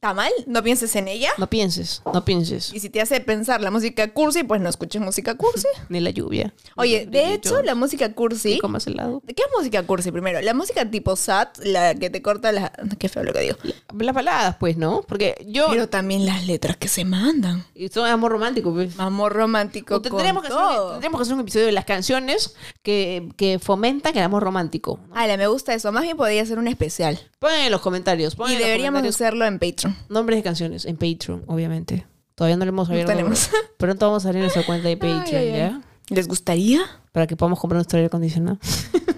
[0.03, 0.33] ¿Está mal?
[0.47, 1.29] No pienses en ella.
[1.37, 2.73] No pienses, no pienses.
[2.73, 5.69] Y si te hace pensar la música cursi, pues no escuches música cursi.
[5.87, 6.53] Ni la lluvia.
[6.75, 8.55] Oye, de hecho, la música cursi...
[8.55, 9.23] Ni comas helado.
[9.25, 10.41] ¿Qué es música cursi primero?
[10.41, 12.73] La música tipo sad, la que te corta la...
[12.99, 13.55] Qué feo lo que digo.
[13.97, 15.03] Las baladas, pues, ¿no?
[15.07, 15.67] Porque yo...
[15.69, 17.63] Pero también las letras que se mandan.
[17.73, 18.99] Y son amor romántico, pues.
[18.99, 23.57] Amor romántico Tendremos que, hacer, tendremos que hacer un episodio de las canciones que, que
[23.57, 24.99] fomentan el amor romántico.
[25.13, 25.93] Ala, me gusta eso.
[25.93, 27.17] Más bien podría ser un especial.
[27.39, 28.35] Pongan en los comentarios.
[28.37, 29.92] Y en los deberíamos comentarios hacerlo en Patreon.
[30.09, 32.05] Nombres de canciones en Patreon, obviamente.
[32.35, 33.11] Todavía no lo hemos abierto.
[33.11, 33.49] tenemos.
[33.77, 35.57] Pronto vamos a abrir nuestra cuenta de Patreon, Ay, ay, ay.
[35.57, 35.81] ¿ya?
[36.09, 36.81] ¿Les gustaría?
[37.11, 38.57] Para que podamos comprar nuestro aire acondicionado.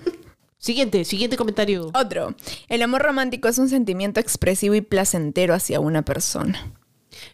[0.57, 1.91] siguiente, siguiente comentario.
[1.93, 2.35] Otro.
[2.67, 6.71] El amor romántico es un sentimiento expresivo y placentero hacia una persona.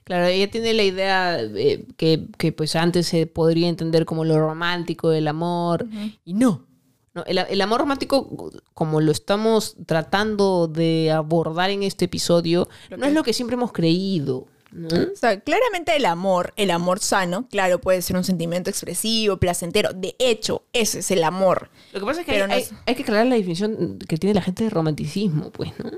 [0.04, 4.40] Claro, ella tiene la idea eh, que, que, pues antes se podría entender como lo
[4.40, 5.88] romántico del amor
[6.24, 6.68] y no.
[7.14, 8.30] No, el, el amor romántico,
[8.74, 13.72] como lo estamos tratando de abordar en este episodio, no es lo que siempre hemos
[13.74, 14.48] creído.
[14.72, 14.88] ¿no?
[14.88, 19.90] O sea, claramente el amor, el amor sano, claro, puede ser un sentimiento expresivo, placentero.
[19.94, 21.70] De hecho, ese es el amor.
[21.92, 24.34] Lo que pasa es que hay, no es- hay que aclarar la definición que tiene
[24.34, 25.92] la gente de romanticismo, pues, ¿no?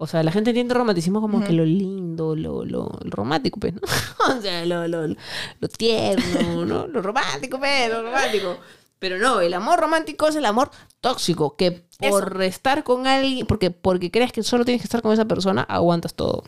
[0.00, 3.74] O sea, la gente entiende romanticismo como que lo lindo, lo, lo, lo romántico, pues,
[3.74, 3.80] ¿no?
[4.38, 6.86] o sea, lo, lo, lo tierno, ¿no?
[6.88, 8.58] Lo romántico, pues, lo romántico.
[8.98, 10.70] Pero no, el amor romántico es el amor
[11.00, 15.12] tóxico, que por estar con alguien, porque, porque crees que solo tienes que estar con
[15.12, 16.42] esa persona, aguantas todo.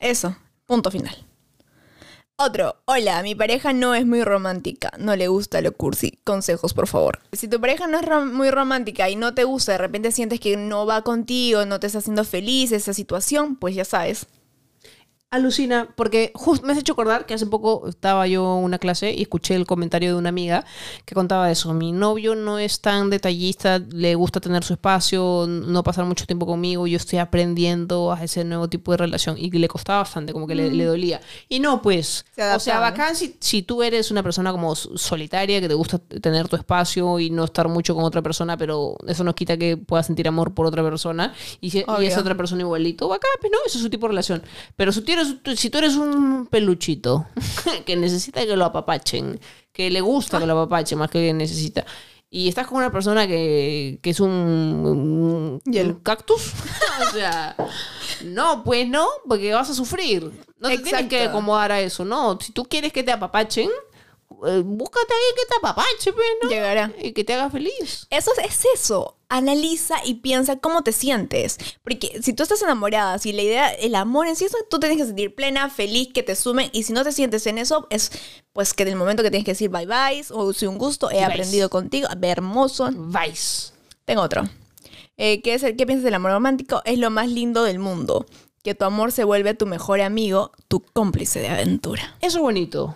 [0.00, 0.36] Eso,
[0.66, 1.16] punto final.
[2.38, 6.18] Otro, hola, mi pareja no es muy romántica, no le gusta lo cursi.
[6.22, 7.20] Consejos, por favor.
[7.32, 10.38] Si tu pareja no es rom- muy romántica y no te gusta, de repente sientes
[10.38, 14.26] que no va contigo, no te está haciendo feliz esa situación, pues ya sabes.
[15.36, 19.12] Alucina, porque justo me has hecho acordar que hace poco estaba yo en una clase
[19.12, 20.64] y escuché el comentario de una amiga
[21.04, 21.72] que contaba eso.
[21.72, 26.46] Mi novio no es tan detallista, le gusta tener su espacio, no pasar mucho tiempo
[26.46, 30.46] conmigo, yo estoy aprendiendo a ese nuevo tipo de relación y le costaba bastante, como
[30.46, 31.20] que le, le dolía.
[31.48, 32.92] Y no, pues, Se o sea, adaptaba, ¿no?
[32.92, 37.18] bacán si, si tú eres una persona como solitaria, que te gusta tener tu espacio
[37.18, 40.54] y no estar mucho con otra persona, pero eso no quita que puedas sentir amor
[40.54, 43.90] por otra persona y, si, y otra persona igualito, bacán, pues no, eso es su
[43.90, 44.42] tipo de relación.
[44.76, 45.12] Pero si tú
[45.44, 47.26] eres, si tú eres un peluchito
[47.86, 49.38] que necesita que lo apapachen,
[49.72, 51.84] que le gusta que lo apapachen más que necesita,
[52.28, 55.94] y estás con una persona que, que es un, un- Hielo.
[55.94, 56.52] un cactus,
[57.08, 57.54] o sea,
[58.24, 60.30] no, pues no, porque vas a sufrir.
[60.58, 62.38] No te tienes que acomodar a eso, no.
[62.40, 66.48] Si tú quieres que te apapachen, eh, búscate a alguien que te apapache, pues, ¿no?
[66.48, 66.92] Llegará.
[67.00, 68.06] Y que te haga feliz.
[68.10, 69.15] Eso es, es eso.
[69.28, 71.58] Analiza y piensa cómo te sientes.
[71.82, 74.98] Porque si tú estás enamorada, si la idea, el amor en sí, eso tú tienes
[74.98, 76.70] que sentir plena, feliz, que te sumen.
[76.72, 78.12] Y si no te sientes en eso, es
[78.52, 81.10] pues que en el momento que tienes que decir bye bye, o si un gusto,
[81.10, 81.24] he Bye.
[81.24, 82.88] aprendido contigo, hermoso.
[82.92, 83.72] Vice.
[84.04, 84.48] Tengo otro.
[85.16, 86.82] Eh, ¿qué, es el, ¿Qué piensas del amor romántico?
[86.84, 88.26] Es lo más lindo del mundo.
[88.62, 92.16] Que tu amor se vuelve tu mejor amigo, tu cómplice de aventura.
[92.20, 92.94] Eso es bonito.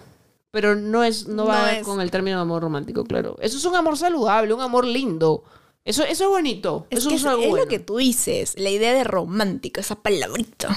[0.53, 1.85] Pero no es, no va No es.
[1.85, 3.37] con el término de amor romántico, claro.
[3.41, 5.45] Eso es un amor saludable, un amor lindo.
[5.85, 6.87] Eso, eso es bonito.
[6.91, 7.64] Es, eso que es, algo es bueno.
[7.64, 10.76] lo que tú dices, la idea de romántico, esa palabrita.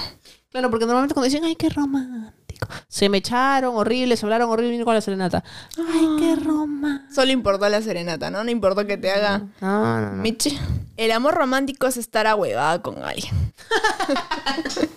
[0.49, 2.67] Claro, porque normalmente cuando dicen, ay, qué romántico.
[2.87, 5.43] Se me echaron horrible, se hablaron horrible vino con la serenata.
[5.77, 7.13] Ay, qué romántico.
[7.13, 8.43] Solo importó la serenata, ¿no?
[8.43, 10.21] No importó que te haga No, no, no.
[10.21, 10.57] Michi.
[10.95, 13.33] El amor romántico es estar ahuevada con alguien.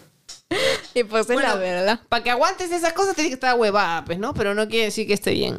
[0.95, 2.01] y pues es la verdad.
[2.09, 4.35] Para que aguantes esas cosas tienes que estar huevada, pues, ¿no?
[4.35, 5.59] Pero no quiere decir que esté bien.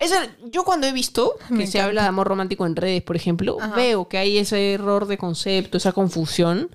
[0.00, 1.84] Esa- yo cuando he visto que Me se encanta.
[1.88, 3.76] habla de amor romántico en redes, por ejemplo, Ajá.
[3.76, 6.70] veo que hay ese error de concepto, esa confusión.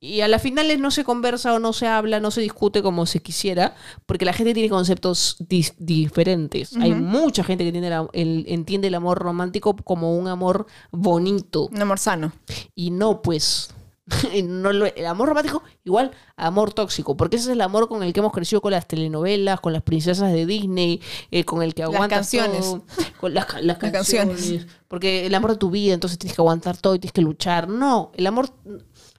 [0.00, 3.06] Y a la final no se conversa o no se habla, no se discute como
[3.06, 5.36] se quisiera, porque la gente tiene conceptos
[5.78, 6.76] diferentes.
[6.76, 11.68] Hay mucha gente que tiene la- el- entiende el amor romántico como un amor bonito.
[11.72, 12.32] Un amor sano.
[12.74, 13.70] Y no, pues.
[14.44, 18.12] no lo- el amor romántico, igual amor tóxico, porque ese es el amor con el
[18.12, 21.00] que hemos crecido con las telenovelas, con las princesas de Disney,
[21.30, 22.60] eh, con el que Las aguantas canciones.
[22.60, 22.84] todo,
[23.20, 24.36] con las, ca- las Las canciones.
[24.36, 24.66] canciones.
[24.88, 27.68] Porque el amor de tu vida, entonces tienes que aguantar todo y tienes que luchar.
[27.68, 28.50] No, el amor.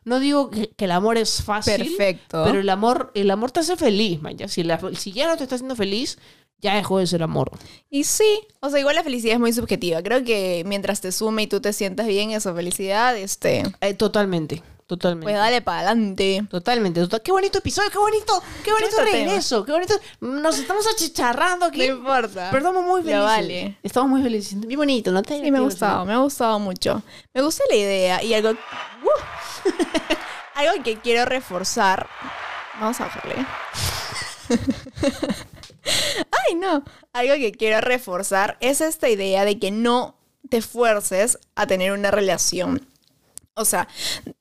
[0.03, 2.43] No digo que, que el amor es fácil, Perfecto.
[2.45, 4.38] pero el amor, el amor te hace feliz, man.
[4.38, 4.47] ya.
[4.47, 6.19] Si, la- si ya no te está haciendo feliz,
[6.61, 7.49] ya dejó de ser amor.
[7.89, 10.03] Y sí, o sea, igual la felicidad es muy subjetiva.
[10.03, 14.61] Creo que mientras te sume y tú te sientas bien, esa felicidad, este, Eh, totalmente,
[14.88, 15.25] totalmente.
[15.25, 16.45] pues dale para adelante.
[16.49, 17.21] Totalmente, total.
[17.21, 19.93] Qué bonito episodio, qué bonito, qué bonito regreso, qué bonito.
[20.21, 21.79] Nos estamos achicharrando aquí.
[21.88, 22.49] No importa.
[22.51, 23.23] Pero estamos muy Lo felices.
[23.23, 23.77] vale.
[23.83, 24.59] Estamos muy felices.
[24.59, 27.01] Bien bonito, ¿no te Sí, me ha gustado, me ha gustado mucho.
[27.33, 28.51] Me gusta la idea y algo...
[28.51, 29.69] ¡Uh!
[30.55, 32.07] algo que quiero reforzar.
[32.79, 33.45] Vamos a bajarle.
[36.47, 36.83] Ay, no.
[37.13, 40.17] Algo que quiero reforzar es esta idea de que no
[40.49, 42.88] te fuerces a tener una relación.
[43.55, 43.88] O sea,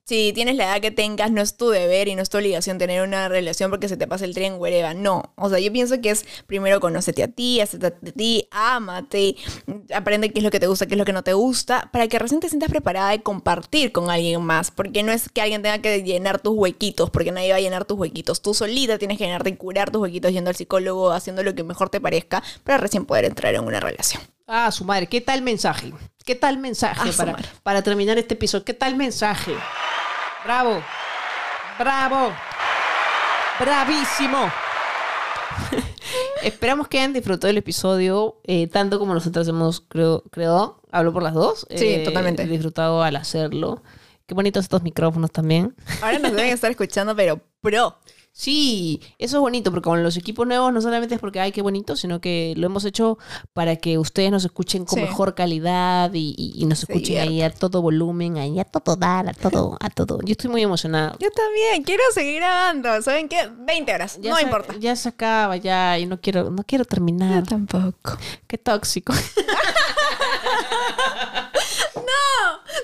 [0.06, 2.76] si tienes la edad que tengas, no es tu deber y no es tu obligación
[2.76, 4.92] tener una relación porque se te pasa el tren, güereva.
[4.92, 5.32] No.
[5.36, 9.36] O sea, yo pienso que es primero conócete a ti, acéptate a ti, ámate,
[9.94, 12.06] aprende qué es lo que te gusta, qué es lo que no te gusta, para
[12.06, 14.70] que recién te sientas preparada de compartir con alguien más.
[14.70, 17.86] Porque no es que alguien tenga que llenar tus huequitos, porque nadie va a llenar
[17.86, 18.42] tus huequitos.
[18.42, 21.64] Tú solita tienes que llenarte y curar tus huequitos yendo al psicólogo, haciendo lo que
[21.64, 24.22] mejor te parezca, para recién poder entrar en una relación.
[24.46, 25.94] Ah, su madre, ¿qué tal mensaje?
[26.26, 28.66] ¿Qué tal mensaje Ah, para, para terminar este episodio?
[28.66, 29.54] ¿Qué tal mensaje?
[30.44, 30.82] Bravo,
[31.78, 32.32] bravo,
[33.58, 34.50] bravísimo.
[36.42, 41.22] Esperamos que hayan disfrutado el episodio eh, tanto como nosotros hemos, creo, creo, hablo por
[41.22, 41.66] las dos.
[41.74, 42.46] Sí, eh, totalmente.
[42.46, 43.82] Disfrutado al hacerlo.
[44.26, 45.74] Qué bonitos estos micrófonos también.
[46.02, 47.96] Ahora nos deben estar escuchando, pero pro.
[48.36, 51.62] Sí, eso es bonito, porque con los equipos nuevos no solamente es porque, ay, qué
[51.62, 53.16] bonito, sino que lo hemos hecho
[53.52, 55.04] para que ustedes nos escuchen con Sí.
[55.04, 59.28] mejor calidad y, y- y nos escuchen ahí a todo volumen, ahí a todo dar,
[59.28, 60.18] a todo, a todo.
[60.24, 61.14] Yo estoy muy emocionada.
[61.20, 63.00] Yo también, quiero seguir grabando.
[63.02, 63.48] ¿Saben qué?
[63.56, 64.74] 20 horas, Ya no importa.
[64.80, 67.44] Ya se acaba, ya, y no quiero, no quiero terminar.
[67.46, 68.18] tampoco.
[68.48, 69.12] Qué tóxico.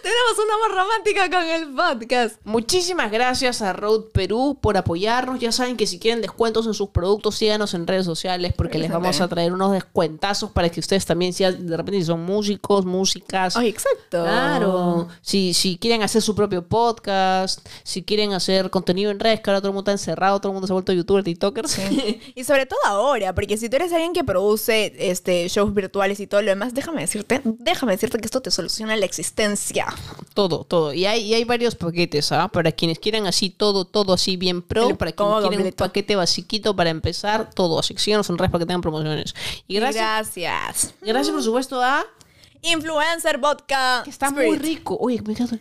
[0.02, 2.36] Tenemos una voz romántica con el podcast.
[2.44, 5.40] Muchísimas gracias a Road Perú por apoyarnos.
[5.40, 8.90] Ya saben que si quieren descuentos en sus productos, síganos en redes sociales porque les
[8.90, 12.86] vamos a traer unos descuentazos para que ustedes también sean, de repente, si son músicos,
[12.86, 13.56] músicas.
[13.56, 14.22] Ay, exacto.
[14.22, 15.08] Claro.
[15.20, 19.60] Si, si quieren hacer su propio podcast, si quieren hacer contenido en redes, que ahora
[19.60, 21.78] todo el mundo está encerrado, todo el mundo se ha vuelto youtuber, tiktokers.
[22.34, 26.26] Y sobre todo ahora, porque si tú eres alguien que produce este, shows virtuales y
[26.26, 29.86] todo lo demás, déjame decirte, déjame decirte que esto te soluciona la existencia.
[30.34, 30.92] Todo, todo.
[30.92, 32.48] Y hay, y hay varios paquetes, ¿ah?
[32.48, 36.16] Para quienes quieran así todo, todo así bien pro, El para quienes quieren un paquete
[36.16, 37.78] basiquito para empezar, todo.
[37.78, 39.34] Así que síganos en redes para que tengan promociones.
[39.68, 40.94] Y gracias, Gracias.
[41.00, 42.04] gracias por supuesto a...
[42.62, 44.02] Influencer Vodka.
[44.04, 44.48] Que está Spirit.
[44.48, 44.96] muy rico.
[45.00, 45.58] Oye, me encanta.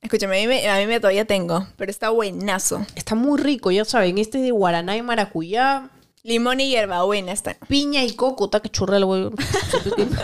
[0.00, 2.84] Escúchame, a mí, me, a mí me todavía tengo, pero está buenazo.
[2.96, 4.18] Está muy rico, ya saben.
[4.18, 5.90] Este es de guaraná y maracuyá.
[6.24, 7.56] Limón y hierbabuena está.
[7.66, 9.30] Piña y coco, está que churrel, güey.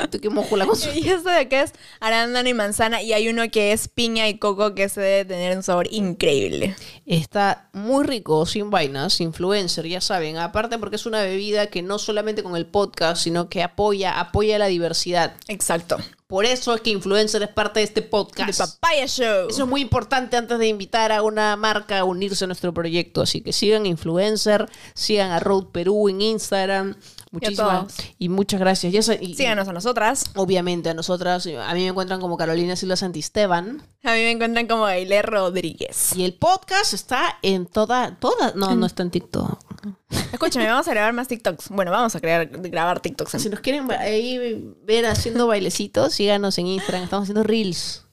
[0.02, 0.96] Estoy que mojo la cosa.
[0.96, 4.38] Y esto de acá es arándano y manzana y hay uno que es piña y
[4.38, 6.76] coco que se debe tener un sabor increíble.
[7.04, 10.36] Está muy rico, sin vainas, influencer, ya saben.
[10.36, 14.56] Aparte porque es una bebida que no solamente con el podcast, sino que apoya, apoya
[14.58, 15.34] la diversidad.
[15.48, 15.96] Exacto.
[16.28, 18.50] Por eso es que influencer es parte de este podcast.
[18.50, 19.48] The Papaya Show.
[19.48, 23.22] Eso es muy importante antes de invitar a una marca a unirse a nuestro proyecto.
[23.22, 26.96] Así que sigan Influencer, sigan a Road Perú en Instagram.
[27.30, 28.06] Muchísimas todos.
[28.18, 28.92] y muchas gracias.
[28.92, 30.24] Ya y- Síganos a nosotras.
[30.34, 33.82] Obviamente a nosotras, a mí me encuentran como Carolina Silva Santisteban.
[34.04, 36.14] A mí me encuentran como Aile Rodríguez.
[36.14, 39.58] Y el podcast está en toda, toda, no, no está en TikTok.
[40.32, 41.68] Escúchame, vamos a grabar más TikToks.
[41.70, 43.34] Bueno, vamos a crear, grabar TikToks.
[43.34, 47.04] en- Si nos quieren ahí ver haciendo bailecitos, síganos en Instagram.
[47.04, 48.04] Estamos haciendo reels.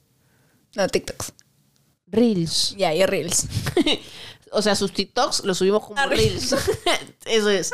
[0.76, 1.34] No, TikToks.
[2.08, 2.76] Reels.
[2.78, 3.48] Ya, y Reels.
[4.52, 6.56] O sea, sus TikToks los subimos como Ah, reels.
[7.26, 7.72] Eso es.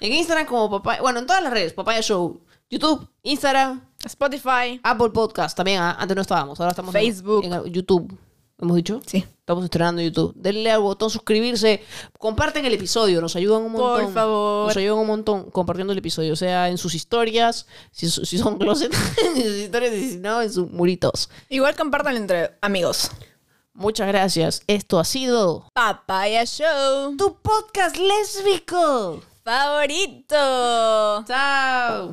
[0.00, 1.02] En Instagram como papaya.
[1.02, 1.74] Bueno, en todas las redes.
[1.74, 2.40] Papaya Show.
[2.70, 4.80] YouTube, Instagram, Spotify.
[4.82, 5.54] Apple Podcast.
[5.54, 6.58] También ah, antes no estábamos.
[6.60, 7.44] Ahora estamos en- Facebook.
[7.44, 8.16] En, YouTube.
[8.58, 9.00] ¿Hemos dicho?
[9.04, 9.24] Sí.
[9.40, 10.32] Estamos estrenando YouTube.
[10.36, 11.82] Denle al botón suscribirse.
[12.18, 13.20] Comparten el episodio.
[13.20, 14.14] Nos ayudan un Por montón.
[14.14, 14.68] favor.
[14.68, 16.32] Nos ayudan un montón compartiendo el episodio.
[16.32, 17.66] O sea, en sus historias.
[17.90, 18.92] Si, si son closet.
[19.24, 19.92] en sus historias.
[19.94, 21.28] Y si no, en sus muritos.
[21.48, 23.10] Igual compartan entre amigos.
[23.74, 24.62] Muchas gracias.
[24.68, 27.16] Esto ha sido Papaya Show.
[27.16, 29.20] tu podcast lésbico.
[29.42, 31.24] Favorito.
[31.26, 32.12] Chao.